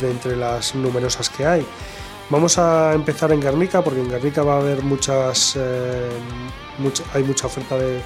de 0.00 0.10
entre 0.10 0.36
las 0.36 0.74
numerosas 0.74 1.30
que 1.30 1.46
hay. 1.46 1.64
Vamos 2.30 2.58
a 2.58 2.92
empezar 2.94 3.32
en 3.32 3.40
Guernica, 3.40 3.82
porque 3.82 4.00
en 4.00 4.10
Guernica 4.10 4.42
va 4.42 4.54
a 4.56 4.60
haber 4.60 4.82
muchas, 4.82 5.56
eh, 5.56 6.08
hay 7.14 7.22
mucha 7.22 7.46
oferta 7.46 7.76
de, 7.78 8.02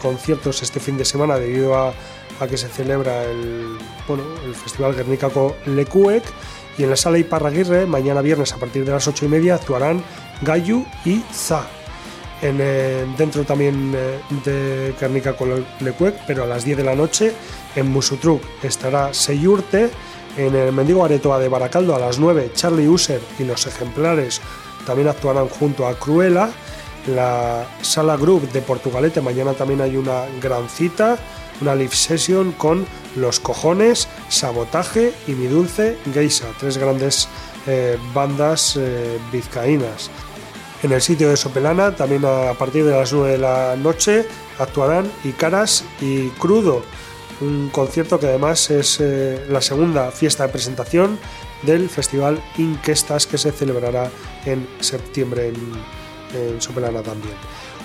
conciertos 0.00 0.62
este 0.62 0.78
fin 0.80 0.96
de 0.98 1.04
semana 1.04 1.36
debido 1.36 1.76
a, 1.76 1.92
que 2.48 2.56
se 2.56 2.68
celebra 2.68 3.24
el, 3.24 3.76
bueno, 4.06 4.22
el 4.44 4.54
Festival 4.54 4.94
Guernica 4.94 5.28
Lecuec 5.66 6.22
y 6.76 6.84
en 6.84 6.90
la 6.90 6.96
sala 6.96 7.18
Iparraguirre 7.18 7.86
mañana 7.86 8.20
viernes 8.20 8.52
a 8.52 8.58
partir 8.58 8.84
de 8.84 8.92
las 8.92 9.08
8 9.08 9.24
y 9.24 9.28
media 9.28 9.56
actuarán 9.56 10.04
Gayu 10.42 10.86
y 11.04 11.22
Za. 11.32 11.77
En, 12.40 12.58
eh, 12.60 13.04
dentro 13.16 13.44
también 13.44 13.92
eh, 13.96 14.20
de 14.44 14.94
Guernica 14.98 15.36
con 15.36 15.66
Lecuec, 15.80 16.14
pero 16.26 16.44
a 16.44 16.46
las 16.46 16.64
10 16.64 16.78
de 16.78 16.84
la 16.84 16.94
noche 16.94 17.32
en 17.74 17.90
Musutruc 17.90 18.42
estará 18.62 19.12
Seyurte, 19.12 19.90
en 20.36 20.54
el 20.54 20.72
Mendigo 20.72 21.04
Aretoa 21.04 21.40
de 21.40 21.48
Baracaldo 21.48 21.96
a 21.96 21.98
las 21.98 22.18
9 22.20 22.52
Charlie 22.54 22.88
User 22.88 23.20
y 23.40 23.44
los 23.44 23.66
ejemplares 23.66 24.40
también 24.86 25.08
actuarán 25.08 25.48
junto 25.48 25.86
a 25.86 25.94
Cruella. 25.94 26.50
La 27.08 27.66
sala 27.82 28.16
Group 28.16 28.50
de 28.52 28.62
Portugalete 28.62 29.20
mañana 29.20 29.52
también 29.52 29.80
hay 29.80 29.96
una 29.96 30.24
gran 30.40 30.68
cita, 30.68 31.18
una 31.60 31.74
live 31.74 31.94
session 31.94 32.52
con 32.52 32.86
Los 33.16 33.40
Cojones, 33.40 34.08
Sabotaje 34.28 35.12
y 35.26 35.32
Mi 35.32 35.46
Dulce 35.46 35.98
Geisa, 36.12 36.46
tres 36.58 36.78
grandes 36.78 37.28
eh, 37.66 37.98
bandas 38.14 38.76
eh, 38.76 39.18
vizcaínas. 39.32 40.10
En 40.82 40.92
el 40.92 41.00
sitio 41.00 41.28
de 41.28 41.36
Sopelana, 41.36 41.96
también 41.96 42.24
a 42.24 42.54
partir 42.54 42.84
de 42.84 42.92
las 42.92 43.12
9 43.12 43.32
de 43.32 43.38
la 43.38 43.74
noche, 43.76 44.26
actuarán 44.58 45.10
Icaras 45.24 45.84
y 46.00 46.28
Crudo, 46.30 46.82
un 47.40 47.68
concierto 47.70 48.18
que 48.18 48.26
además 48.26 48.70
es 48.70 48.98
eh, 49.00 49.44
la 49.48 49.60
segunda 49.60 50.10
fiesta 50.10 50.46
de 50.46 50.52
presentación 50.52 51.18
del 51.62 51.88
Festival 51.88 52.40
Inquestas 52.56 53.26
que 53.26 53.38
se 53.38 53.50
celebrará 53.52 54.10
en 54.44 54.68
septiembre 54.80 55.48
en, 55.48 55.98
Sopelana 56.60 57.02
también. 57.02 57.34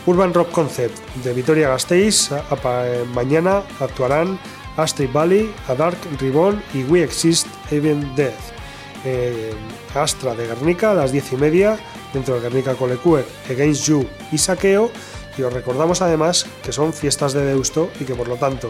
Urban 0.06 0.34
Rock 0.34 0.52
Concept 0.52 1.00
de 1.24 1.34
Vitoria 1.34 1.70
Gasteiz, 1.70 2.30
eh, 2.32 3.06
mañana 3.14 3.64
actuarán 3.80 4.38
Astrid 4.76 5.10
Valley, 5.14 5.54
A 5.70 5.76
Dark 5.76 5.98
Ribbon 6.20 6.62
y 6.74 6.84
We 6.84 7.04
Exist 7.04 7.48
Even 7.72 8.14
Death 8.16 8.34
en 9.06 9.56
Astra 9.96 10.36
de 10.36 10.48
Guernica 10.48 10.92
a 10.92 10.94
las 10.94 11.14
10 11.14 11.34
y 11.34 11.38
media, 11.38 11.80
dentro 12.14 12.36
de 12.36 12.42
Guernica 12.42 12.76
Colecue, 12.76 13.26
Against 13.50 13.86
You 13.86 14.08
y 14.32 14.38
Saqueo. 14.38 14.92
Y 15.38 15.42
os 15.42 15.52
recordamos 15.52 16.02
además 16.02 16.46
que 16.62 16.72
son 16.72 16.94
fiestas 16.94 17.34
de 17.34 17.44
Deusto 17.44 17.90
y 18.00 18.06
que 18.06 18.14
por 18.14 18.28
lo 18.28 18.36
tanto 18.36 18.70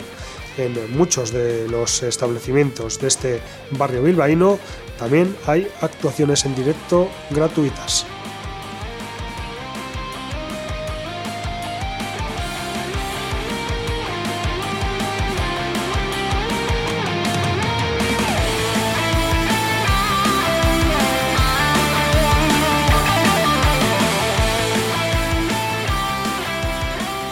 en 0.58 0.96
muchos 0.96 1.32
de 1.32 1.68
los 1.68 2.04
establecimientos 2.04 3.00
de 3.00 3.08
este 3.08 3.42
barrio 3.72 4.04
bilbaíno 4.04 4.60
también 4.98 5.36
hay 5.48 5.68
actuaciones 5.82 6.46
en 6.46 6.56
directo 6.56 7.10
gratuitas. 7.32 8.06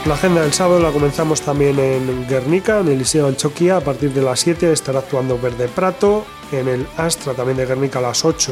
La 0.05 0.15
agenda 0.15 0.41
del 0.41 0.51
sábado 0.51 0.79
la 0.79 0.91
comenzamos 0.91 1.41
también 1.41 1.77
en 1.77 2.27
Guernica, 2.27 2.79
en 2.79 2.87
el 2.87 2.97
Liceo 2.97 3.27
Anchoquia, 3.27 3.77
a 3.77 3.81
partir 3.81 4.11
de 4.11 4.23
las 4.23 4.39
7 4.39 4.71
estará 4.71 4.97
actuando 4.97 5.37
Verde 5.39 5.67
Prato, 5.67 6.25
en 6.51 6.67
el 6.67 6.87
Astra 6.97 7.35
también 7.35 7.57
de 7.57 7.67
Guernica 7.67 7.99
a 7.99 8.01
las 8.01 8.25
8, 8.25 8.51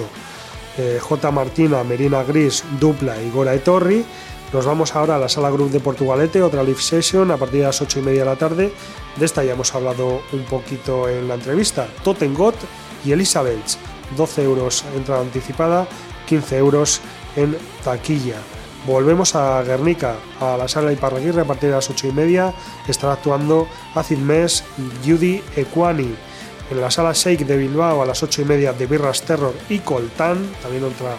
eh, 0.77 0.99
J. 1.01 1.31
Martina, 1.31 1.83
Merina 1.83 2.21
Gris, 2.21 2.63
Dupla 2.79 3.19
y 3.19 3.31
Gora 3.31 3.55
Etorri. 3.55 4.05
Nos 4.53 4.67
vamos 4.67 4.95
ahora 4.95 5.15
a 5.15 5.17
la 5.19 5.27
sala 5.27 5.49
Group 5.49 5.71
de 5.71 5.79
Portugalete, 5.79 6.43
otra 6.43 6.61
live 6.61 6.81
session 6.81 7.31
a 7.31 7.37
partir 7.37 7.61
de 7.61 7.65
las 7.65 7.81
8 7.81 7.97
y 7.97 8.01
media 8.03 8.19
de 8.19 8.29
la 8.29 8.35
tarde. 8.35 8.71
De 9.15 9.25
esta 9.25 9.43
ya 9.43 9.53
hemos 9.53 9.73
hablado 9.73 10.21
un 10.31 10.43
poquito 10.43 11.09
en 11.09 11.27
la 11.27 11.33
entrevista. 11.33 11.87
Totengot 12.03 12.55
y 13.03 13.11
Elizabeth, 13.11 13.75
12 14.15 14.43
euros 14.43 14.85
entrada 14.95 15.21
anticipada, 15.21 15.87
15 16.27 16.57
euros 16.57 17.01
en 17.35 17.57
taquilla. 17.83 18.37
Volvemos 18.85 19.35
a 19.35 19.61
Guernica, 19.63 20.15
a 20.39 20.55
la 20.57 20.67
sala 20.67 20.91
Iparraguirre 20.91 21.41
a 21.41 21.45
partir 21.45 21.69
de 21.69 21.75
las 21.75 21.89
8 21.89 22.07
y 22.07 22.11
media. 22.11 22.53
Estará 22.87 23.13
actuando 23.13 23.67
Acid 23.93 24.17
Mess 24.17 24.63
Judy 25.05 25.43
Equani. 25.55 26.15
En 26.71 26.81
la 26.81 26.89
sala 26.89 27.11
Shake 27.13 27.45
de 27.45 27.57
Bilbao 27.57 28.01
a 28.01 28.05
las 28.05 28.23
8 28.23 28.43
y 28.43 28.45
media 28.45 28.73
de 28.73 28.85
Birras 28.85 29.23
Terror 29.23 29.53
y 29.69 29.79
Coltán, 29.79 30.37
también 30.61 30.83
otra 30.83 31.17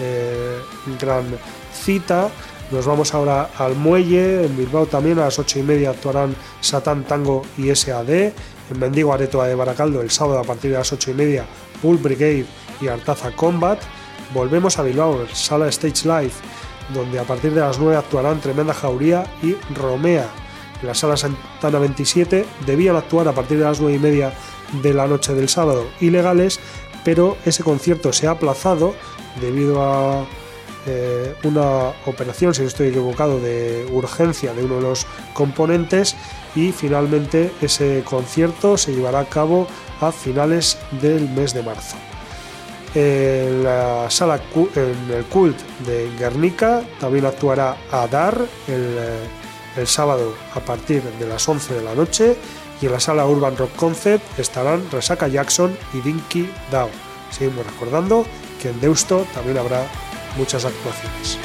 eh, 0.00 0.58
gran 1.00 1.24
cita. 1.72 2.28
Nos 2.70 2.86
vamos 2.86 3.12
ahora 3.14 3.50
al 3.58 3.74
muelle, 3.74 4.44
en 4.44 4.56
Bilbao 4.56 4.86
también 4.86 5.18
a 5.18 5.24
las 5.24 5.38
8 5.38 5.58
y 5.58 5.62
media 5.62 5.90
actuarán 5.90 6.36
Satán 6.60 7.04
Tango 7.04 7.42
y 7.58 7.74
SAD. 7.74 8.10
En 8.10 8.78
Mendigo 8.78 9.12
Aretoa 9.12 9.48
de 9.48 9.56
Baracaldo 9.56 10.00
el 10.00 10.10
sábado 10.10 10.38
a 10.38 10.44
partir 10.44 10.70
de 10.70 10.78
las 10.78 10.92
8 10.92 11.10
y 11.10 11.14
media 11.14 11.44
Bull 11.82 11.96
Brigade 11.96 12.46
y 12.80 12.86
Artaza 12.86 13.32
Combat. 13.32 13.80
Volvemos 14.32 14.78
a 14.78 14.82
Bilbao, 14.82 15.26
sala 15.32 15.68
Stage 15.68 16.06
Live, 16.06 16.34
donde 16.92 17.18
a 17.18 17.24
partir 17.24 17.52
de 17.52 17.60
las 17.60 17.78
9 17.78 17.96
actuarán 17.96 18.40
Tremenda 18.40 18.74
Jauría 18.74 19.24
y 19.42 19.54
Romea. 19.74 20.28
En 20.80 20.86
la 20.86 20.94
sala 20.94 21.16
Santana 21.16 21.78
27 21.78 22.46
debían 22.66 22.96
actuar 22.96 23.28
a 23.28 23.32
partir 23.32 23.58
de 23.58 23.64
las 23.64 23.80
9 23.80 23.96
y 23.96 23.98
media 23.98 24.32
de 24.82 24.94
la 24.94 25.06
noche 25.06 25.34
del 25.34 25.48
sábado 25.48 25.86
ilegales, 26.00 26.60
pero 27.04 27.36
ese 27.44 27.62
concierto 27.62 28.12
se 28.12 28.26
ha 28.26 28.32
aplazado 28.32 28.94
debido 29.40 29.82
a 29.82 30.26
eh, 30.86 31.34
una 31.44 31.90
operación, 32.06 32.54
si 32.54 32.62
no 32.62 32.68
estoy 32.68 32.88
equivocado, 32.88 33.38
de 33.38 33.86
urgencia 33.92 34.54
de 34.54 34.64
uno 34.64 34.76
de 34.76 34.82
los 34.82 35.06
componentes 35.34 36.16
y 36.54 36.72
finalmente 36.72 37.52
ese 37.60 38.02
concierto 38.04 38.78
se 38.78 38.94
llevará 38.94 39.20
a 39.20 39.26
cabo 39.26 39.66
a 40.00 40.10
finales 40.10 40.78
del 41.00 41.28
mes 41.28 41.52
de 41.52 41.62
marzo. 41.62 41.96
En 42.94 43.62
la 43.62 44.10
sala 44.10 44.40
en 44.74 45.14
el 45.14 45.24
cult 45.26 45.56
de 45.86 46.10
Guernica 46.18 46.82
también 46.98 47.24
actuará 47.24 47.76
Adar 47.92 48.36
el, 48.66 48.96
eh, 48.98 49.28
el 49.76 49.86
sábado 49.86 50.34
a 50.54 50.60
partir 50.60 51.02
de 51.02 51.26
las 51.26 51.48
11 51.48 51.74
de 51.74 51.82
la 51.82 51.94
noche 51.94 52.36
y 52.80 52.86
en 52.86 52.92
la 52.92 53.00
sala 53.00 53.26
Urban 53.26 53.56
Rock 53.56 53.76
Concept 53.76 54.38
estarán 54.38 54.90
Resaca 54.90 55.28
Jackson 55.28 55.76
y 55.94 56.00
Dinky 56.00 56.50
Dow. 56.70 56.88
Seguimos 57.30 57.66
recordando 57.66 58.26
que 58.60 58.70
en 58.70 58.80
Deusto 58.80 59.24
también 59.34 59.58
habrá 59.58 59.86
muchas 60.36 60.64
actuaciones. 60.64 61.38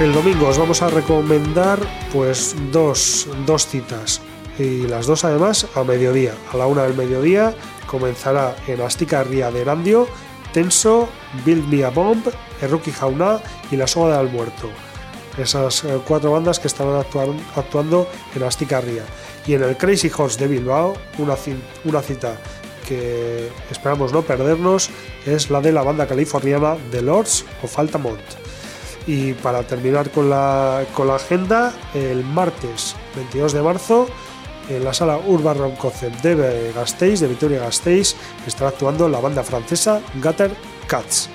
El 0.00 0.14
domingo 0.14 0.48
os 0.48 0.56
vamos 0.56 0.80
a 0.80 0.88
recomendar 0.88 1.78
pues 2.10 2.56
dos, 2.72 3.28
dos 3.44 3.66
citas 3.66 4.22
y 4.58 4.86
las 4.86 5.06
dos 5.06 5.26
además 5.26 5.66
a 5.74 5.84
mediodía. 5.84 6.32
A 6.50 6.56
la 6.56 6.66
una 6.66 6.84
del 6.84 6.96
mediodía 6.96 7.54
comenzará 7.86 8.56
en 8.66 8.80
Astica 8.80 9.22
Ría 9.24 9.50
de 9.50 9.60
Erandio, 9.60 10.08
Tenso, 10.54 11.06
Build 11.44 11.68
Me 11.68 11.84
a 11.84 11.90
Bomb, 11.90 12.26
Eruki 12.62 12.92
Jauna 12.92 13.42
y 13.70 13.76
La 13.76 13.86
Soga 13.86 14.16
del 14.16 14.32
Muerto. 14.32 14.70
Esas 15.36 15.84
eh, 15.84 16.00
cuatro 16.08 16.32
bandas 16.32 16.58
que 16.58 16.68
estarán 16.68 17.04
actuando 17.54 18.08
en 18.34 18.42
Astica 18.42 18.80
Ría. 18.80 19.04
Y 19.46 19.52
en 19.52 19.64
el 19.64 19.76
Crazy 19.76 20.10
Horse 20.16 20.40
de 20.40 20.48
Bilbao, 20.48 20.94
una, 21.18 21.34
una 21.84 22.00
cita 22.00 22.40
que 22.88 23.50
esperamos 23.70 24.14
no 24.14 24.22
perdernos 24.22 24.88
es 25.26 25.50
la 25.50 25.60
de 25.60 25.72
la 25.72 25.82
banda 25.82 26.06
californiana 26.06 26.78
The 26.90 27.02
Lords 27.02 27.44
of 27.62 27.78
Altamont. 27.78 28.39
Y 29.10 29.32
para 29.32 29.64
terminar 29.64 30.12
con 30.12 30.30
la, 30.30 30.84
con 30.94 31.08
la 31.08 31.16
agenda, 31.16 31.72
el 31.94 32.22
martes 32.22 32.94
22 33.16 33.54
de 33.54 33.60
marzo 33.60 34.06
en 34.68 34.84
la 34.84 34.94
sala 34.94 35.18
Urban 35.18 35.58
Rock 35.58 35.78
Concept 35.78 36.22
de 36.22 36.72
Gasteiz, 36.72 37.18
de 37.18 37.26
Vitoria 37.26 37.58
Gasteiz, 37.58 38.14
estará 38.46 38.68
actuando 38.68 39.08
la 39.08 39.18
banda 39.18 39.42
francesa 39.42 40.00
Gutter 40.22 40.54
Cats. 40.86 41.28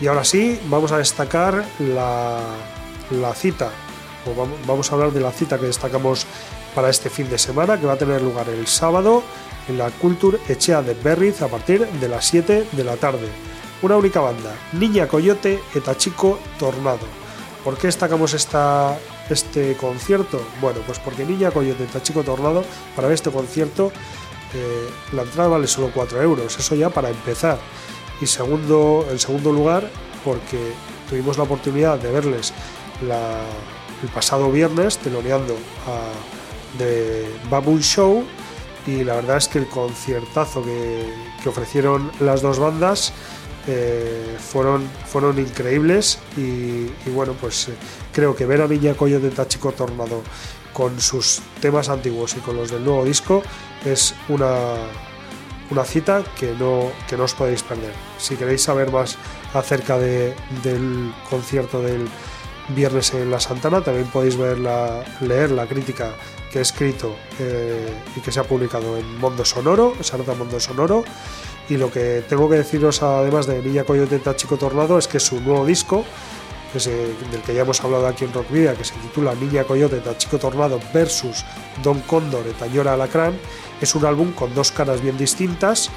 Y 0.00 0.06
ahora 0.06 0.22
sí, 0.22 0.60
vamos 0.66 0.92
a 0.92 0.98
destacar 0.98 1.64
la, 1.80 2.38
la 3.10 3.34
cita, 3.34 3.70
o 4.24 4.40
vamos, 4.40 4.60
vamos 4.64 4.92
a 4.92 4.94
hablar 4.94 5.10
de 5.10 5.18
la 5.18 5.32
cita 5.32 5.58
que 5.58 5.66
destacamos 5.66 6.26
para 6.76 6.90
este 6.90 7.10
fin 7.10 7.28
de 7.28 7.38
semana, 7.38 7.80
que 7.80 7.86
va 7.86 7.94
a 7.94 7.98
tener 7.98 8.22
lugar 8.22 8.48
el 8.48 8.68
sábado 8.68 9.24
en 9.68 9.78
la 9.78 9.90
Culture 9.90 10.38
Echea 10.48 10.80
de 10.82 10.94
Berriz 10.94 11.42
a 11.42 11.48
partir 11.48 11.84
de 11.88 12.08
las 12.08 12.24
7 12.26 12.68
de 12.70 12.84
la 12.84 12.94
tarde. 12.94 13.26
Una 13.82 13.96
única 13.96 14.20
banda, 14.20 14.54
Niña 14.72 15.08
Coyote 15.08 15.58
eta 15.74 15.96
Chico 15.96 16.38
Tornado. 16.58 17.06
¿Por 17.64 17.78
qué 17.78 17.86
destacamos 17.86 18.34
esta, 18.34 18.98
este 19.30 19.74
concierto? 19.76 20.38
Bueno, 20.60 20.80
pues 20.84 20.98
porque 20.98 21.24
Niña 21.24 21.50
Coyote 21.50 21.84
eta 21.84 22.02
Chico 22.02 22.22
Tornado, 22.22 22.62
para 22.94 23.08
ver 23.08 23.14
este 23.14 23.30
concierto, 23.30 23.90
eh, 24.52 24.90
la 25.12 25.22
entrada 25.22 25.48
vale 25.48 25.66
solo 25.66 25.90
4 25.94 26.20
euros, 26.20 26.58
eso 26.58 26.74
ya 26.74 26.90
para 26.90 27.08
empezar. 27.08 27.58
Y 28.20 28.26
segundo, 28.26 29.06
en 29.10 29.18
segundo 29.18 29.50
lugar, 29.50 29.90
porque 30.26 30.72
tuvimos 31.08 31.38
la 31.38 31.44
oportunidad 31.44 31.98
de 31.98 32.12
verles 32.12 32.52
el 33.00 34.08
pasado 34.10 34.50
viernes 34.52 34.98
teloneando 34.98 35.54
a 35.86 36.76
The 36.76 37.30
Baboon 37.48 37.80
Show 37.80 38.24
y 38.86 39.04
la 39.04 39.16
verdad 39.16 39.38
es 39.38 39.48
que 39.48 39.58
el 39.58 39.68
conciertazo 39.68 40.62
que, 40.62 41.14
que 41.42 41.48
ofrecieron 41.48 42.12
las 42.20 42.42
dos 42.42 42.58
bandas 42.58 43.14
eh, 43.66 44.36
fueron, 44.38 44.88
fueron 45.06 45.38
increíbles 45.38 46.18
y, 46.36 46.40
y 46.40 47.10
bueno 47.14 47.34
pues 47.40 47.68
eh, 47.68 47.72
creo 48.12 48.34
que 48.34 48.46
ver 48.46 48.62
a 48.62 48.66
Niña 48.68 48.94
Coyote 48.94 49.26
de 49.26 49.30
Tachico 49.36 49.72
Tornado 49.72 50.22
con 50.72 51.00
sus 51.00 51.40
temas 51.60 51.88
antiguos 51.88 52.34
y 52.36 52.40
con 52.40 52.56
los 52.56 52.70
del 52.70 52.84
nuevo 52.84 53.04
disco 53.04 53.42
es 53.84 54.14
una, 54.28 54.76
una 55.70 55.84
cita 55.84 56.22
que 56.38 56.54
no, 56.58 56.90
que 57.08 57.16
no 57.16 57.24
os 57.24 57.34
podéis 57.34 57.62
perder. 57.62 57.92
Si 58.18 58.36
queréis 58.36 58.62
saber 58.62 58.90
más 58.92 59.16
acerca 59.52 59.98
de- 59.98 60.34
del 60.62 61.12
concierto 61.28 61.82
del 61.82 62.08
viernes 62.68 63.12
en 63.14 63.30
La 63.32 63.40
Santana, 63.40 63.82
también 63.82 64.06
podéis 64.06 64.36
ver 64.36 64.58
la- 64.58 65.04
leer 65.20 65.50
la 65.50 65.66
crítica 65.66 66.12
que 66.52 66.60
he 66.60 66.62
escrito 66.62 67.16
eh, 67.40 67.92
y 68.16 68.20
que 68.20 68.30
se 68.32 68.38
ha 68.40 68.44
publicado 68.44 68.96
en 68.96 69.18
Mondo 69.18 69.44
Sonoro, 69.44 69.94
esa 70.00 70.18
nota 70.18 70.34
Mondo 70.34 70.58
Sonoro. 70.60 71.04
Y 71.70 71.76
lo 71.76 71.90
que 71.90 72.22
tengo 72.28 72.50
que 72.50 72.56
deciros, 72.56 73.02
además 73.02 73.46
de 73.46 73.62
Niña 73.62 73.84
Coyote 73.84 74.18
Tachico 74.18 74.56
Tornado, 74.58 74.98
es 74.98 75.06
que 75.08 75.20
su 75.20 75.40
nuevo 75.40 75.64
disco, 75.64 76.04
que 76.72 76.80
se- 76.80 77.14
del 77.30 77.40
que 77.46 77.54
ya 77.54 77.62
hemos 77.62 77.80
hablado 77.82 78.06
aquí 78.08 78.24
en 78.24 78.32
Rock 78.32 78.50
Video, 78.50 78.76
que 78.76 78.84
se 78.84 78.94
titula 78.94 79.34
Niña 79.34 79.64
Coyote 79.64 79.98
Tachico 80.00 80.38
Tornado 80.38 80.80
versus 80.92 81.44
Don 81.82 82.00
Cóndor 82.02 82.44
y 82.50 82.52
Tañora 82.54 82.94
Alacrán, 82.94 83.38
es 83.80 83.94
un 83.94 84.04
álbum 84.04 84.32
con 84.32 84.52
dos 84.54 84.72
caras 84.72 85.00
bien 85.00 85.16
distintas. 85.16 85.90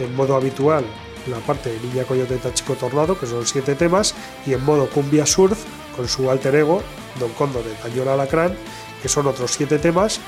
En 0.00 0.14
modo 0.16 0.34
habitual, 0.34 0.84
la 1.28 1.38
parte 1.38 1.70
de 1.70 1.78
Niña 1.80 2.04
Coyote 2.04 2.36
Tachico 2.36 2.74
Tornado, 2.74 3.18
que 3.18 3.26
son 3.26 3.46
siete 3.46 3.74
temas, 3.76 4.14
y 4.46 4.52
en 4.52 4.64
modo 4.64 4.88
Cumbia 4.90 5.26
Surf, 5.26 5.58
con 5.96 6.08
su 6.08 6.28
alter 6.30 6.54
ego, 6.56 6.82
Don 7.20 7.30
Cóndor 7.34 7.62
y 7.66 7.82
Tañora 7.82 8.14
Alacrán, 8.14 8.56
que 9.02 9.08
son 9.08 9.26
otros 9.28 9.52
siete 9.52 9.78
temas 9.78 10.20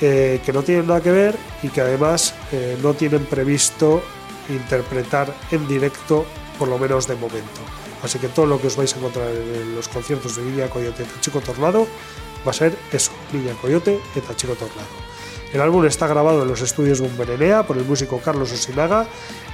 eh, 0.00 0.40
que 0.44 0.52
no 0.52 0.62
tienen 0.62 0.86
nada 0.86 1.00
que 1.00 1.10
ver 1.10 1.36
y 1.62 1.68
que 1.68 1.80
además 1.80 2.34
eh, 2.52 2.78
no 2.82 2.94
tienen 2.94 3.24
previsto 3.26 4.02
interpretar 4.48 5.34
en 5.50 5.66
directo, 5.66 6.24
por 6.58 6.68
lo 6.68 6.78
menos 6.78 7.06
de 7.06 7.14
momento. 7.14 7.60
Así 8.02 8.18
que 8.18 8.28
todo 8.28 8.46
lo 8.46 8.60
que 8.60 8.68
os 8.68 8.76
vais 8.76 8.94
a 8.94 8.98
encontrar 8.98 9.28
en 9.28 9.74
los 9.74 9.88
conciertos 9.88 10.36
de 10.36 10.42
Niña 10.42 10.68
Coyote 10.68 11.02
y 11.02 11.20
Chico 11.20 11.40
Tornado 11.40 11.86
va 12.46 12.50
a 12.50 12.54
ser 12.54 12.76
eso, 12.92 13.10
Niña 13.32 13.54
Coyote 13.60 13.98
y 14.14 14.34
Chico 14.36 14.54
Tornado. 14.54 15.08
El 15.52 15.60
álbum 15.62 15.84
está 15.86 16.06
grabado 16.06 16.42
en 16.42 16.48
los 16.48 16.60
estudios 16.60 17.00
Bumberenea 17.00 17.66
por 17.66 17.78
el 17.78 17.84
músico 17.84 18.20
Carlos 18.22 18.52
Osinaga 18.52 19.06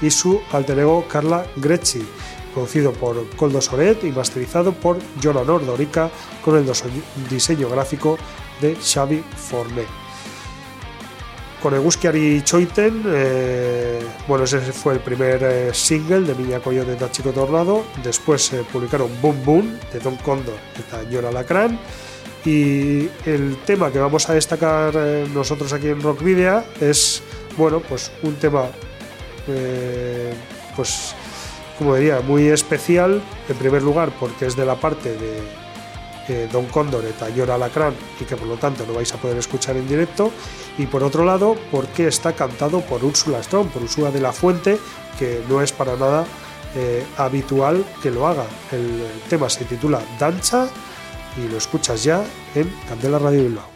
y 0.02 0.10
su 0.10 0.40
alter 0.52 0.80
ego 0.80 1.06
Carla 1.08 1.46
Grecci, 1.56 2.04
producido 2.52 2.92
por 2.92 3.28
Coldo 3.36 3.60
Soret 3.60 4.02
y 4.02 4.10
masterizado 4.10 4.72
por 4.72 4.98
Jonan 5.22 5.48
Ordorica 5.48 6.10
con 6.44 6.56
el 6.56 6.66
diseño 7.30 7.68
gráfico 7.70 8.18
de 8.60 8.76
Xavi 8.76 9.22
Forné. 9.36 10.03
Con 11.64 11.72
Eguskiari 11.72 12.42
Choiten, 12.42 13.02
eh, 13.06 13.98
bueno, 14.28 14.44
ese 14.44 14.60
fue 14.60 14.92
el 14.92 15.00
primer 15.00 15.42
eh, 15.42 15.70
single 15.72 16.20
de 16.20 16.34
Niña 16.34 16.60
Coyote 16.60 16.94
de 16.94 17.10
Chico 17.10 17.30
Tornado. 17.30 17.86
Después 18.02 18.44
se 18.44 18.64
publicaron 18.64 19.08
Boom 19.22 19.42
Boom 19.46 19.78
de 19.90 19.98
Don 19.98 20.14
Condor 20.16 20.56
de 20.76 21.06
Ñora 21.10 21.32
Lacrán. 21.32 21.78
Y 22.44 23.08
el 23.24 23.56
tema 23.64 23.90
que 23.90 23.98
vamos 23.98 24.28
a 24.28 24.34
destacar 24.34 24.92
eh, 24.94 25.26
nosotros 25.32 25.72
aquí 25.72 25.88
en 25.88 26.02
Rock 26.02 26.22
Video 26.22 26.62
es, 26.82 27.22
bueno, 27.56 27.80
pues 27.80 28.12
un 28.22 28.34
tema, 28.34 28.66
eh, 29.48 30.34
pues, 30.76 31.14
como 31.78 31.96
diría, 31.96 32.20
muy 32.20 32.48
especial. 32.48 33.22
En 33.48 33.56
primer 33.56 33.80
lugar, 33.80 34.12
porque 34.20 34.44
es 34.44 34.54
de 34.54 34.66
la 34.66 34.74
parte 34.74 35.16
de 35.16 35.63
Don 36.50 36.66
Cóndor 36.66 37.04
eta 37.04 37.28
Llora 37.28 37.56
Alacrán 37.56 37.94
y 38.20 38.24
que 38.24 38.36
por 38.36 38.48
lo 38.48 38.56
tanto 38.56 38.84
no 38.86 38.94
vais 38.94 39.12
a 39.12 39.16
poder 39.16 39.36
escuchar 39.36 39.76
en 39.76 39.86
directo. 39.86 40.30
Y 40.78 40.86
por 40.86 41.02
otro 41.02 41.24
lado, 41.24 41.56
porque 41.70 42.08
está 42.08 42.32
cantado 42.32 42.80
por 42.80 43.04
Úrsula 43.04 43.42
Strong, 43.42 43.68
por 43.68 43.82
Úrsula 43.82 44.10
de 44.10 44.20
la 44.20 44.32
Fuente, 44.32 44.78
que 45.18 45.42
no 45.48 45.60
es 45.60 45.72
para 45.72 45.96
nada 45.96 46.24
eh, 46.74 47.04
habitual 47.16 47.84
que 48.02 48.10
lo 48.10 48.26
haga. 48.26 48.46
El 48.72 49.02
tema 49.28 49.48
se 49.48 49.64
titula 49.64 50.00
Dancha 50.18 50.68
y 51.36 51.48
lo 51.48 51.58
escuchas 51.58 52.02
ya 52.02 52.24
en 52.54 52.72
Candela 52.88 53.18
Radio 53.18 53.42
Bilbao. 53.42 53.73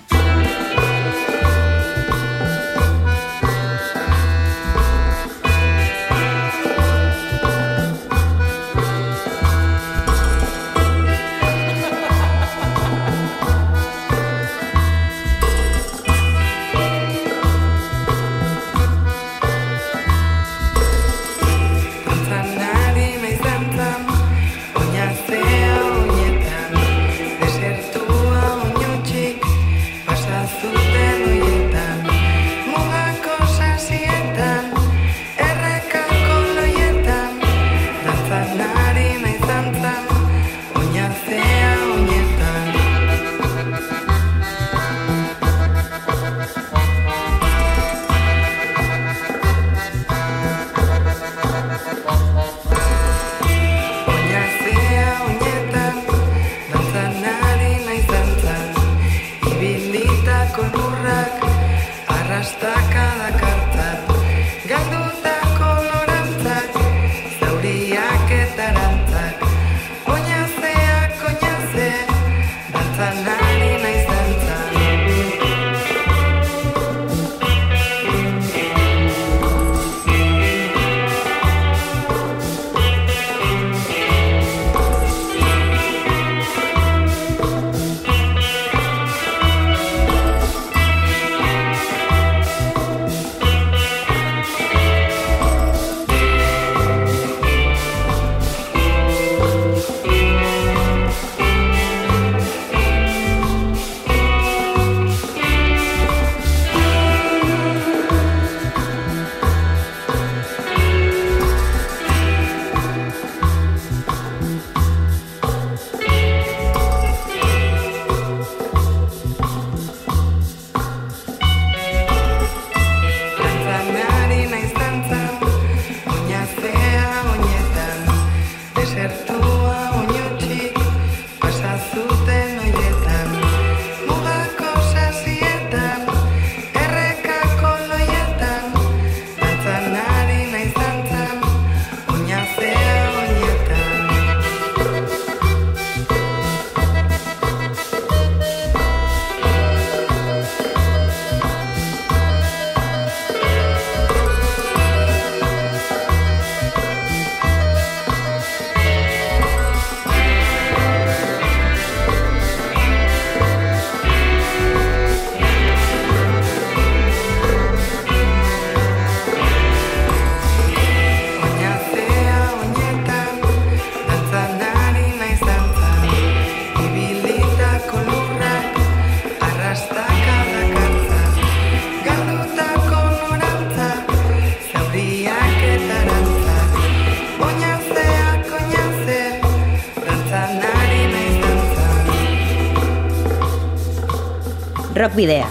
Video. 195.15 195.47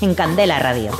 En 0.00 0.14
Candela 0.14 0.58
Radio. 0.58 0.92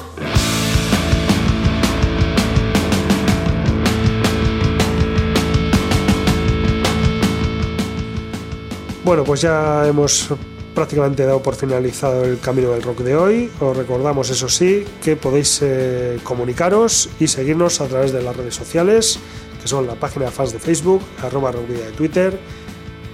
Bueno, 9.05 9.25
pues 9.25 9.41
ya 9.41 9.87
hemos 9.87 10.29
prácticamente 10.75 11.25
dado 11.25 11.43
por 11.43 11.55
finalizado 11.55 12.25
el 12.25 12.39
camino 12.41 12.73
del 12.73 12.83
rock 12.83 12.99
de 13.01 13.17
hoy. 13.17 13.51
Os 13.61 13.77
recordamos, 13.77 14.31
eso 14.31 14.49
sí, 14.49 14.85
que 15.03 15.17
podéis 15.17 15.61
eh, 15.63 16.21
comunicaros 16.23 17.09
y 17.19 17.27
seguirnos 17.27 17.81
a 17.81 17.87
través 17.87 18.13
de 18.13 18.23
las 18.23 18.37
redes 18.37 18.55
sociales, 18.55 19.19
que 19.63 19.67
son 19.67 19.87
la 19.87 19.95
página 19.95 20.27
de 20.27 20.31
fans 20.31 20.53
de 20.53 20.59
Facebook, 20.59 21.03
arroba 21.23 21.53
rockvidia 21.53 21.87
de 21.87 21.93
Twitter, 21.93 22.39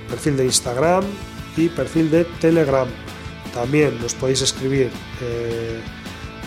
perfil 0.09 0.37
de 0.37 0.45
Instagram 0.47 1.05
y 1.57 1.69
perfil 1.69 2.11
de 2.11 2.25
Telegram. 2.41 2.89
También 3.55 4.01
nos 4.03 4.15
podéis 4.15 4.43
escribir 4.43 4.91
eh, 5.23 5.81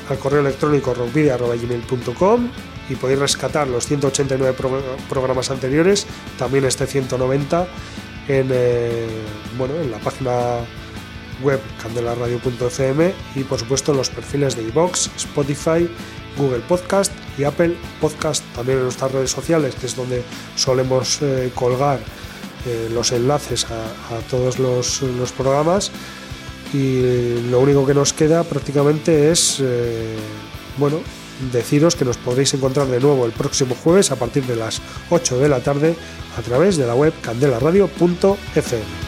al 0.09 0.19
correo 0.19 0.41
electrónico 0.41 0.93
rockvidia.gmail.com 0.93 2.49
y 2.89 2.95
podéis 2.95 3.19
rescatar 3.19 3.67
los 3.67 3.85
189 3.87 4.53
pro- 4.57 4.81
programas 5.09 5.49
anteriores, 5.51 6.05
también 6.37 6.65
este 6.65 6.85
190 6.87 7.67
en, 8.27 8.47
eh, 8.51 9.07
bueno, 9.57 9.75
en 9.75 9.91
la 9.91 9.97
página 9.99 10.57
web 11.43 11.59
candelaradio.fm 11.81 13.13
y 13.35 13.43
por 13.43 13.59
supuesto 13.59 13.91
en 13.91 13.97
los 13.97 14.09
perfiles 14.09 14.55
de 14.55 14.63
iVoox, 14.63 15.07
Spotify, 15.17 15.89
Google 16.37 16.59
Podcast 16.67 17.11
y 17.37 17.43
Apple 17.43 17.75
Podcast, 18.01 18.43
también 18.55 18.79
en 18.79 18.83
nuestras 18.85 19.11
redes 19.11 19.31
sociales, 19.31 19.75
que 19.75 19.85
es 19.87 19.95
donde 19.95 20.23
solemos 20.55 21.21
eh, 21.21 21.51
colgar 21.55 21.99
los 22.93 23.13
enlaces 23.13 23.65
a, 23.65 24.19
todos 24.29 24.59
los 24.59 25.31
programas 25.37 25.89
y 26.73 27.49
lo 27.49 27.59
único 27.59 27.85
que 27.85 27.93
nos 27.93 28.13
queda 28.13 28.43
prácticamente 28.43 29.31
es 29.31 29.59
eh, 29.61 30.15
bueno 30.77 30.99
deciros 31.51 31.95
que 31.95 32.05
nos 32.05 32.17
podréis 32.17 32.53
encontrar 32.53 32.87
de 32.87 32.99
nuevo 32.99 33.25
el 33.25 33.31
próximo 33.31 33.75
jueves 33.75 34.11
a 34.11 34.15
partir 34.15 34.45
de 34.45 34.55
las 34.55 34.81
8 35.09 35.37
de 35.39 35.49
la 35.49 35.59
tarde 35.59 35.95
a 36.37 36.41
través 36.41 36.77
de 36.77 36.87
la 36.87 36.95
web 36.95 37.13
candelaradio.fm. 37.21 39.07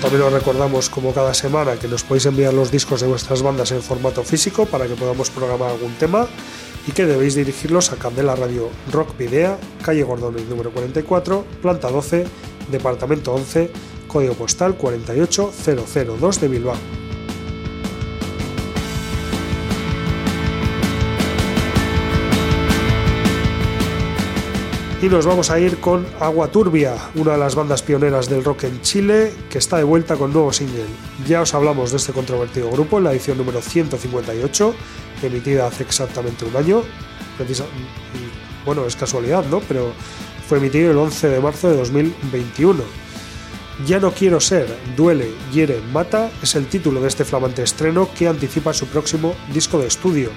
También 0.00 0.22
os 0.22 0.32
recordamos, 0.32 0.88
como 0.88 1.12
cada 1.12 1.34
semana, 1.34 1.76
que 1.76 1.88
nos 1.88 2.04
podéis 2.04 2.26
enviar 2.26 2.54
los 2.54 2.70
discos 2.70 3.00
de 3.00 3.08
vuestras 3.08 3.42
bandas 3.42 3.72
en 3.72 3.82
formato 3.82 4.22
físico 4.22 4.64
para 4.64 4.86
que 4.86 4.94
podamos 4.94 5.28
programar 5.28 5.70
algún 5.70 5.92
tema 5.94 6.28
y 6.88 6.92
que 6.92 7.04
debéis 7.04 7.34
dirigirlos 7.34 7.92
a 7.92 7.96
Candela 7.96 8.34
Radio 8.34 8.70
Rock 8.90 9.16
Video, 9.18 9.58
calle 9.84 10.02
Gordón, 10.02 10.36
número 10.48 10.70
44, 10.70 11.44
planta 11.60 11.90
12, 11.90 12.24
departamento 12.72 13.34
11, 13.34 13.70
código 14.08 14.32
postal 14.32 14.74
48002 14.78 16.40
de 16.40 16.48
Bilbao. 16.48 16.76
Y 25.00 25.06
nos 25.08 25.26
vamos 25.26 25.50
a 25.50 25.60
ir 25.60 25.78
con 25.78 26.04
Agua 26.18 26.48
Turbia, 26.48 26.96
una 27.14 27.32
de 27.32 27.38
las 27.38 27.54
bandas 27.54 27.82
pioneras 27.82 28.28
del 28.28 28.42
rock 28.42 28.64
en 28.64 28.80
Chile, 28.80 29.32
que 29.48 29.58
está 29.58 29.76
de 29.76 29.84
vuelta 29.84 30.16
con 30.16 30.32
nuevo 30.32 30.52
single. 30.52 30.86
Ya 31.24 31.42
os 31.42 31.54
hablamos 31.54 31.92
de 31.92 31.98
este 31.98 32.12
controvertido 32.12 32.68
grupo 32.70 32.98
en 32.98 33.04
la 33.04 33.12
edición 33.12 33.38
número 33.38 33.60
158, 33.60 34.74
emitida 35.26 35.66
hace 35.66 35.82
exactamente 35.82 36.44
un 36.44 36.56
año. 36.56 36.82
Bueno, 38.64 38.86
es 38.86 38.96
casualidad, 38.96 39.44
¿no? 39.46 39.60
Pero 39.60 39.92
fue 40.48 40.58
emitido 40.58 40.90
el 40.90 40.98
11 40.98 41.28
de 41.28 41.40
marzo 41.40 41.68
de 41.68 41.76
2021. 41.76 42.82
Ya 43.86 44.00
no 44.00 44.10
quiero 44.10 44.40
ser, 44.40 44.66
duele, 44.96 45.30
hiere, 45.52 45.80
mata 45.92 46.30
es 46.42 46.56
el 46.56 46.66
título 46.66 47.00
de 47.00 47.08
este 47.08 47.24
flamante 47.24 47.62
estreno 47.62 48.08
que 48.18 48.26
anticipa 48.26 48.74
su 48.74 48.86
próximo 48.86 49.36
disco 49.52 49.78
de 49.78 49.86
estudio. 49.86 50.30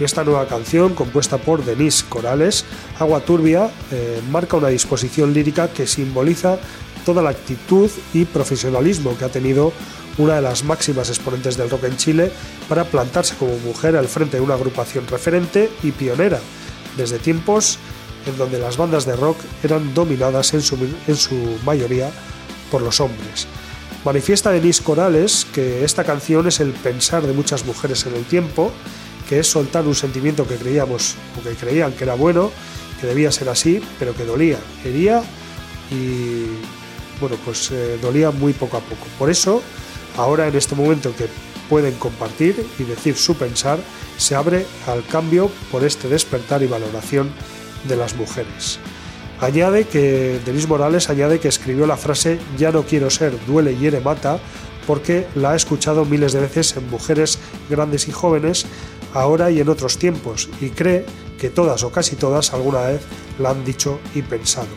Esta 0.00 0.24
nueva 0.24 0.48
canción, 0.48 0.94
compuesta 0.94 1.38
por 1.38 1.64
Denise 1.64 2.04
Corales, 2.08 2.64
Agua 2.98 3.20
Turbia, 3.20 3.70
eh, 3.92 4.20
marca 4.30 4.56
una 4.56 4.68
disposición 4.68 5.32
lírica 5.34 5.68
que 5.68 5.86
simboliza 5.86 6.58
toda 7.10 7.22
la 7.22 7.30
actitud 7.30 7.90
y 8.14 8.24
profesionalismo 8.24 9.18
que 9.18 9.24
ha 9.24 9.30
tenido 9.30 9.72
una 10.16 10.36
de 10.36 10.42
las 10.42 10.62
máximas 10.62 11.08
exponentes 11.08 11.56
del 11.56 11.68
rock 11.68 11.84
en 11.84 11.96
Chile 11.96 12.30
para 12.68 12.84
plantarse 12.84 13.34
como 13.34 13.58
mujer 13.58 13.96
al 13.96 14.06
frente 14.06 14.36
de 14.36 14.40
una 14.40 14.54
agrupación 14.54 15.08
referente 15.08 15.68
y 15.82 15.90
pionera, 15.90 16.38
desde 16.96 17.18
tiempos 17.18 17.78
en 18.26 18.38
donde 18.38 18.60
las 18.60 18.76
bandas 18.76 19.06
de 19.06 19.16
rock 19.16 19.38
eran 19.64 19.92
dominadas 19.92 20.54
en 20.54 20.62
su, 20.62 20.76
en 21.08 21.16
su 21.16 21.34
mayoría 21.64 22.12
por 22.70 22.80
los 22.80 23.00
hombres. 23.00 23.48
Manifiesta 24.04 24.52
Denise 24.52 24.84
Corales 24.84 25.48
que 25.52 25.84
esta 25.84 26.04
canción 26.04 26.46
es 26.46 26.60
el 26.60 26.70
pensar 26.70 27.26
de 27.26 27.32
muchas 27.32 27.66
mujeres 27.66 28.06
en 28.06 28.14
el 28.14 28.24
tiempo, 28.24 28.70
que 29.28 29.40
es 29.40 29.48
soltar 29.48 29.84
un 29.84 29.96
sentimiento 29.96 30.46
que 30.46 30.54
creíamos 30.54 31.16
o 31.36 31.42
que 31.42 31.56
creían 31.56 31.90
que 31.90 32.04
era 32.04 32.14
bueno, 32.14 32.52
que 33.00 33.08
debía 33.08 33.32
ser 33.32 33.48
así, 33.48 33.82
pero 33.98 34.14
que 34.14 34.24
dolía, 34.24 34.58
hería 34.84 35.24
y 35.90 36.46
bueno, 37.20 37.36
pues 37.44 37.70
eh, 37.70 37.98
dolía 38.00 38.30
muy 38.30 38.52
poco 38.52 38.76
a 38.76 38.80
poco. 38.80 39.06
Por 39.18 39.30
eso, 39.30 39.62
ahora 40.16 40.48
en 40.48 40.56
este 40.56 40.74
momento 40.74 41.14
que 41.16 41.26
pueden 41.68 41.94
compartir 41.94 42.66
y 42.78 42.84
decir 42.84 43.16
su 43.16 43.36
pensar, 43.36 43.78
se 44.16 44.34
abre 44.34 44.66
al 44.86 45.04
cambio 45.06 45.50
por 45.70 45.84
este 45.84 46.08
despertar 46.08 46.62
y 46.62 46.66
valoración 46.66 47.30
de 47.88 47.96
las 47.96 48.16
mujeres. 48.16 48.78
Añade 49.40 49.84
que 49.84 50.38
Denis 50.44 50.68
Morales 50.68 51.08
añade 51.08 51.40
que 51.40 51.48
escribió 51.48 51.86
la 51.86 51.96
frase 51.96 52.38
ya 52.58 52.70
no 52.72 52.82
quiero 52.82 53.08
ser, 53.08 53.32
duele, 53.46 53.76
hiere, 53.76 54.00
mata, 54.00 54.38
porque 54.86 55.26
la 55.34 55.52
ha 55.52 55.56
escuchado 55.56 56.04
miles 56.04 56.32
de 56.32 56.40
veces 56.40 56.76
en 56.76 56.90
mujeres 56.90 57.38
grandes 57.70 58.08
y 58.08 58.12
jóvenes, 58.12 58.66
ahora 59.14 59.50
y 59.50 59.60
en 59.60 59.68
otros 59.68 59.96
tiempos, 59.96 60.50
y 60.60 60.70
cree 60.70 61.06
que 61.38 61.48
todas 61.48 61.84
o 61.84 61.90
casi 61.90 62.16
todas 62.16 62.52
alguna 62.52 62.82
vez 62.82 63.00
la 63.38 63.50
han 63.50 63.64
dicho 63.64 63.98
y 64.14 64.22
pensado, 64.22 64.68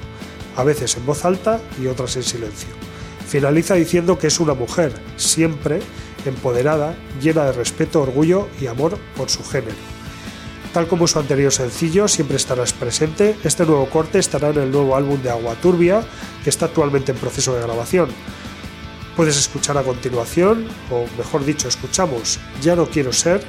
a 0.55 0.63
veces 0.63 0.97
en 0.97 1.05
voz 1.05 1.25
alta 1.25 1.59
y 1.81 1.87
otras 1.87 2.15
en 2.15 2.23
silencio. 2.23 2.69
Finaliza 3.27 3.75
diciendo 3.75 4.17
que 4.17 4.27
es 4.27 4.39
una 4.39 4.53
mujer, 4.53 4.93
siempre 5.17 5.79
empoderada, 6.25 6.95
llena 7.21 7.45
de 7.45 7.53
respeto, 7.53 8.01
orgullo 8.01 8.47
y 8.61 8.67
amor 8.67 8.97
por 9.17 9.29
su 9.29 9.43
género. 9.43 9.75
Tal 10.73 10.87
como 10.87 11.07
su 11.07 11.19
anterior 11.19 11.51
sencillo, 11.51 12.07
siempre 12.07 12.37
estarás 12.37 12.73
presente, 12.73 13.35
este 13.43 13.65
nuevo 13.65 13.87
corte 13.89 14.19
estará 14.19 14.49
en 14.49 14.57
el 14.57 14.71
nuevo 14.71 14.95
álbum 14.95 15.21
de 15.21 15.29
Agua 15.29 15.55
Turbia, 15.61 16.03
que 16.43 16.49
está 16.49 16.65
actualmente 16.65 17.11
en 17.11 17.17
proceso 17.17 17.53
de 17.53 17.61
grabación. 17.61 18.09
Puedes 19.15 19.37
escuchar 19.37 19.77
a 19.77 19.83
continuación, 19.83 20.65
o 20.89 21.05
mejor 21.17 21.45
dicho, 21.45 21.67
escuchamos 21.67 22.39
Ya 22.63 22.75
no 22.75 22.87
quiero 22.87 23.13
ser, 23.13 23.43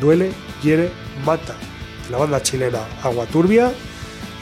duele, 0.00 0.32
hiere, 0.62 0.90
mata, 1.26 1.54
la 2.10 2.16
banda 2.16 2.42
chilena 2.42 2.80
Agua 3.02 3.26
Turbia, 3.26 3.72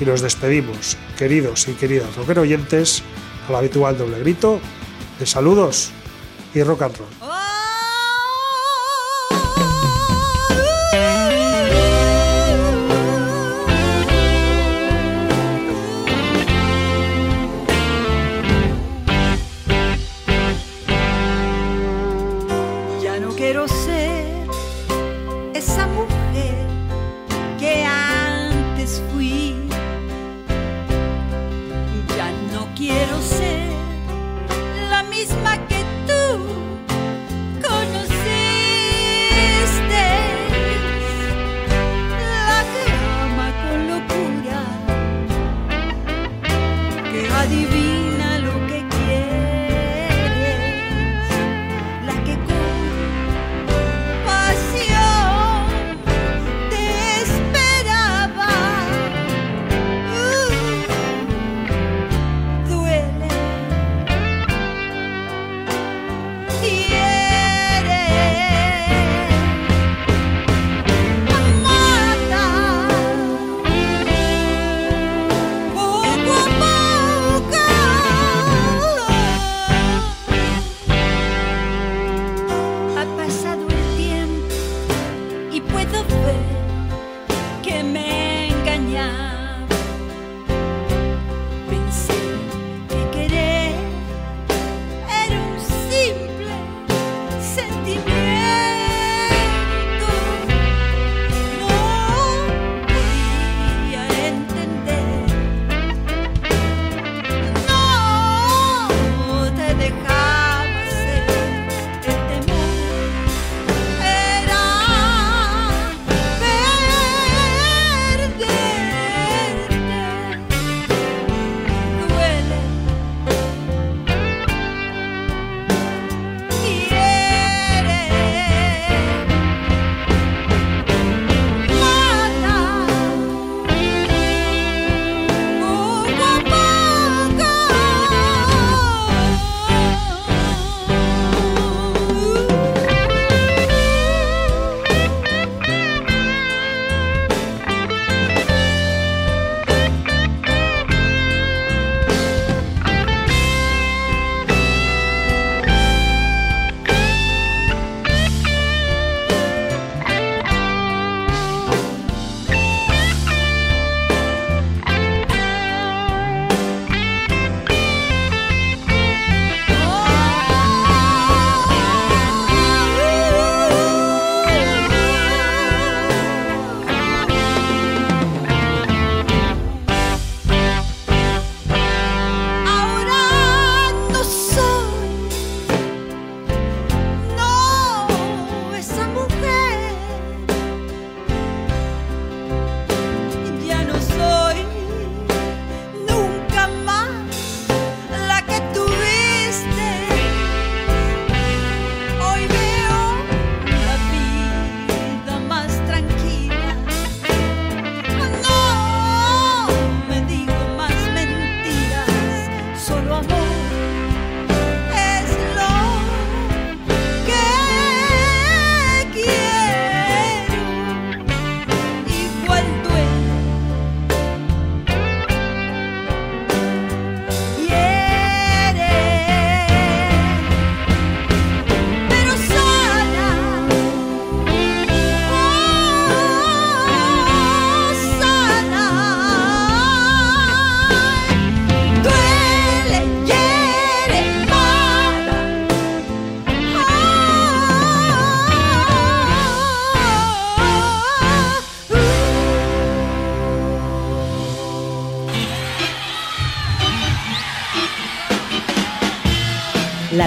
y 0.01 0.05
nos 0.05 0.21
despedimos, 0.21 0.97
queridos 1.17 1.69
y 1.69 1.73
queridas 1.73 2.15
rocker 2.17 2.39
oyentes, 2.39 3.03
al 3.49 3.57
habitual 3.57 3.97
doble 3.97 4.19
grito 4.21 4.61
de 5.19 5.27
saludos 5.27 5.91
y 6.55 6.63
rock 6.63 6.83
and 6.83 6.97
roll. 6.97 7.28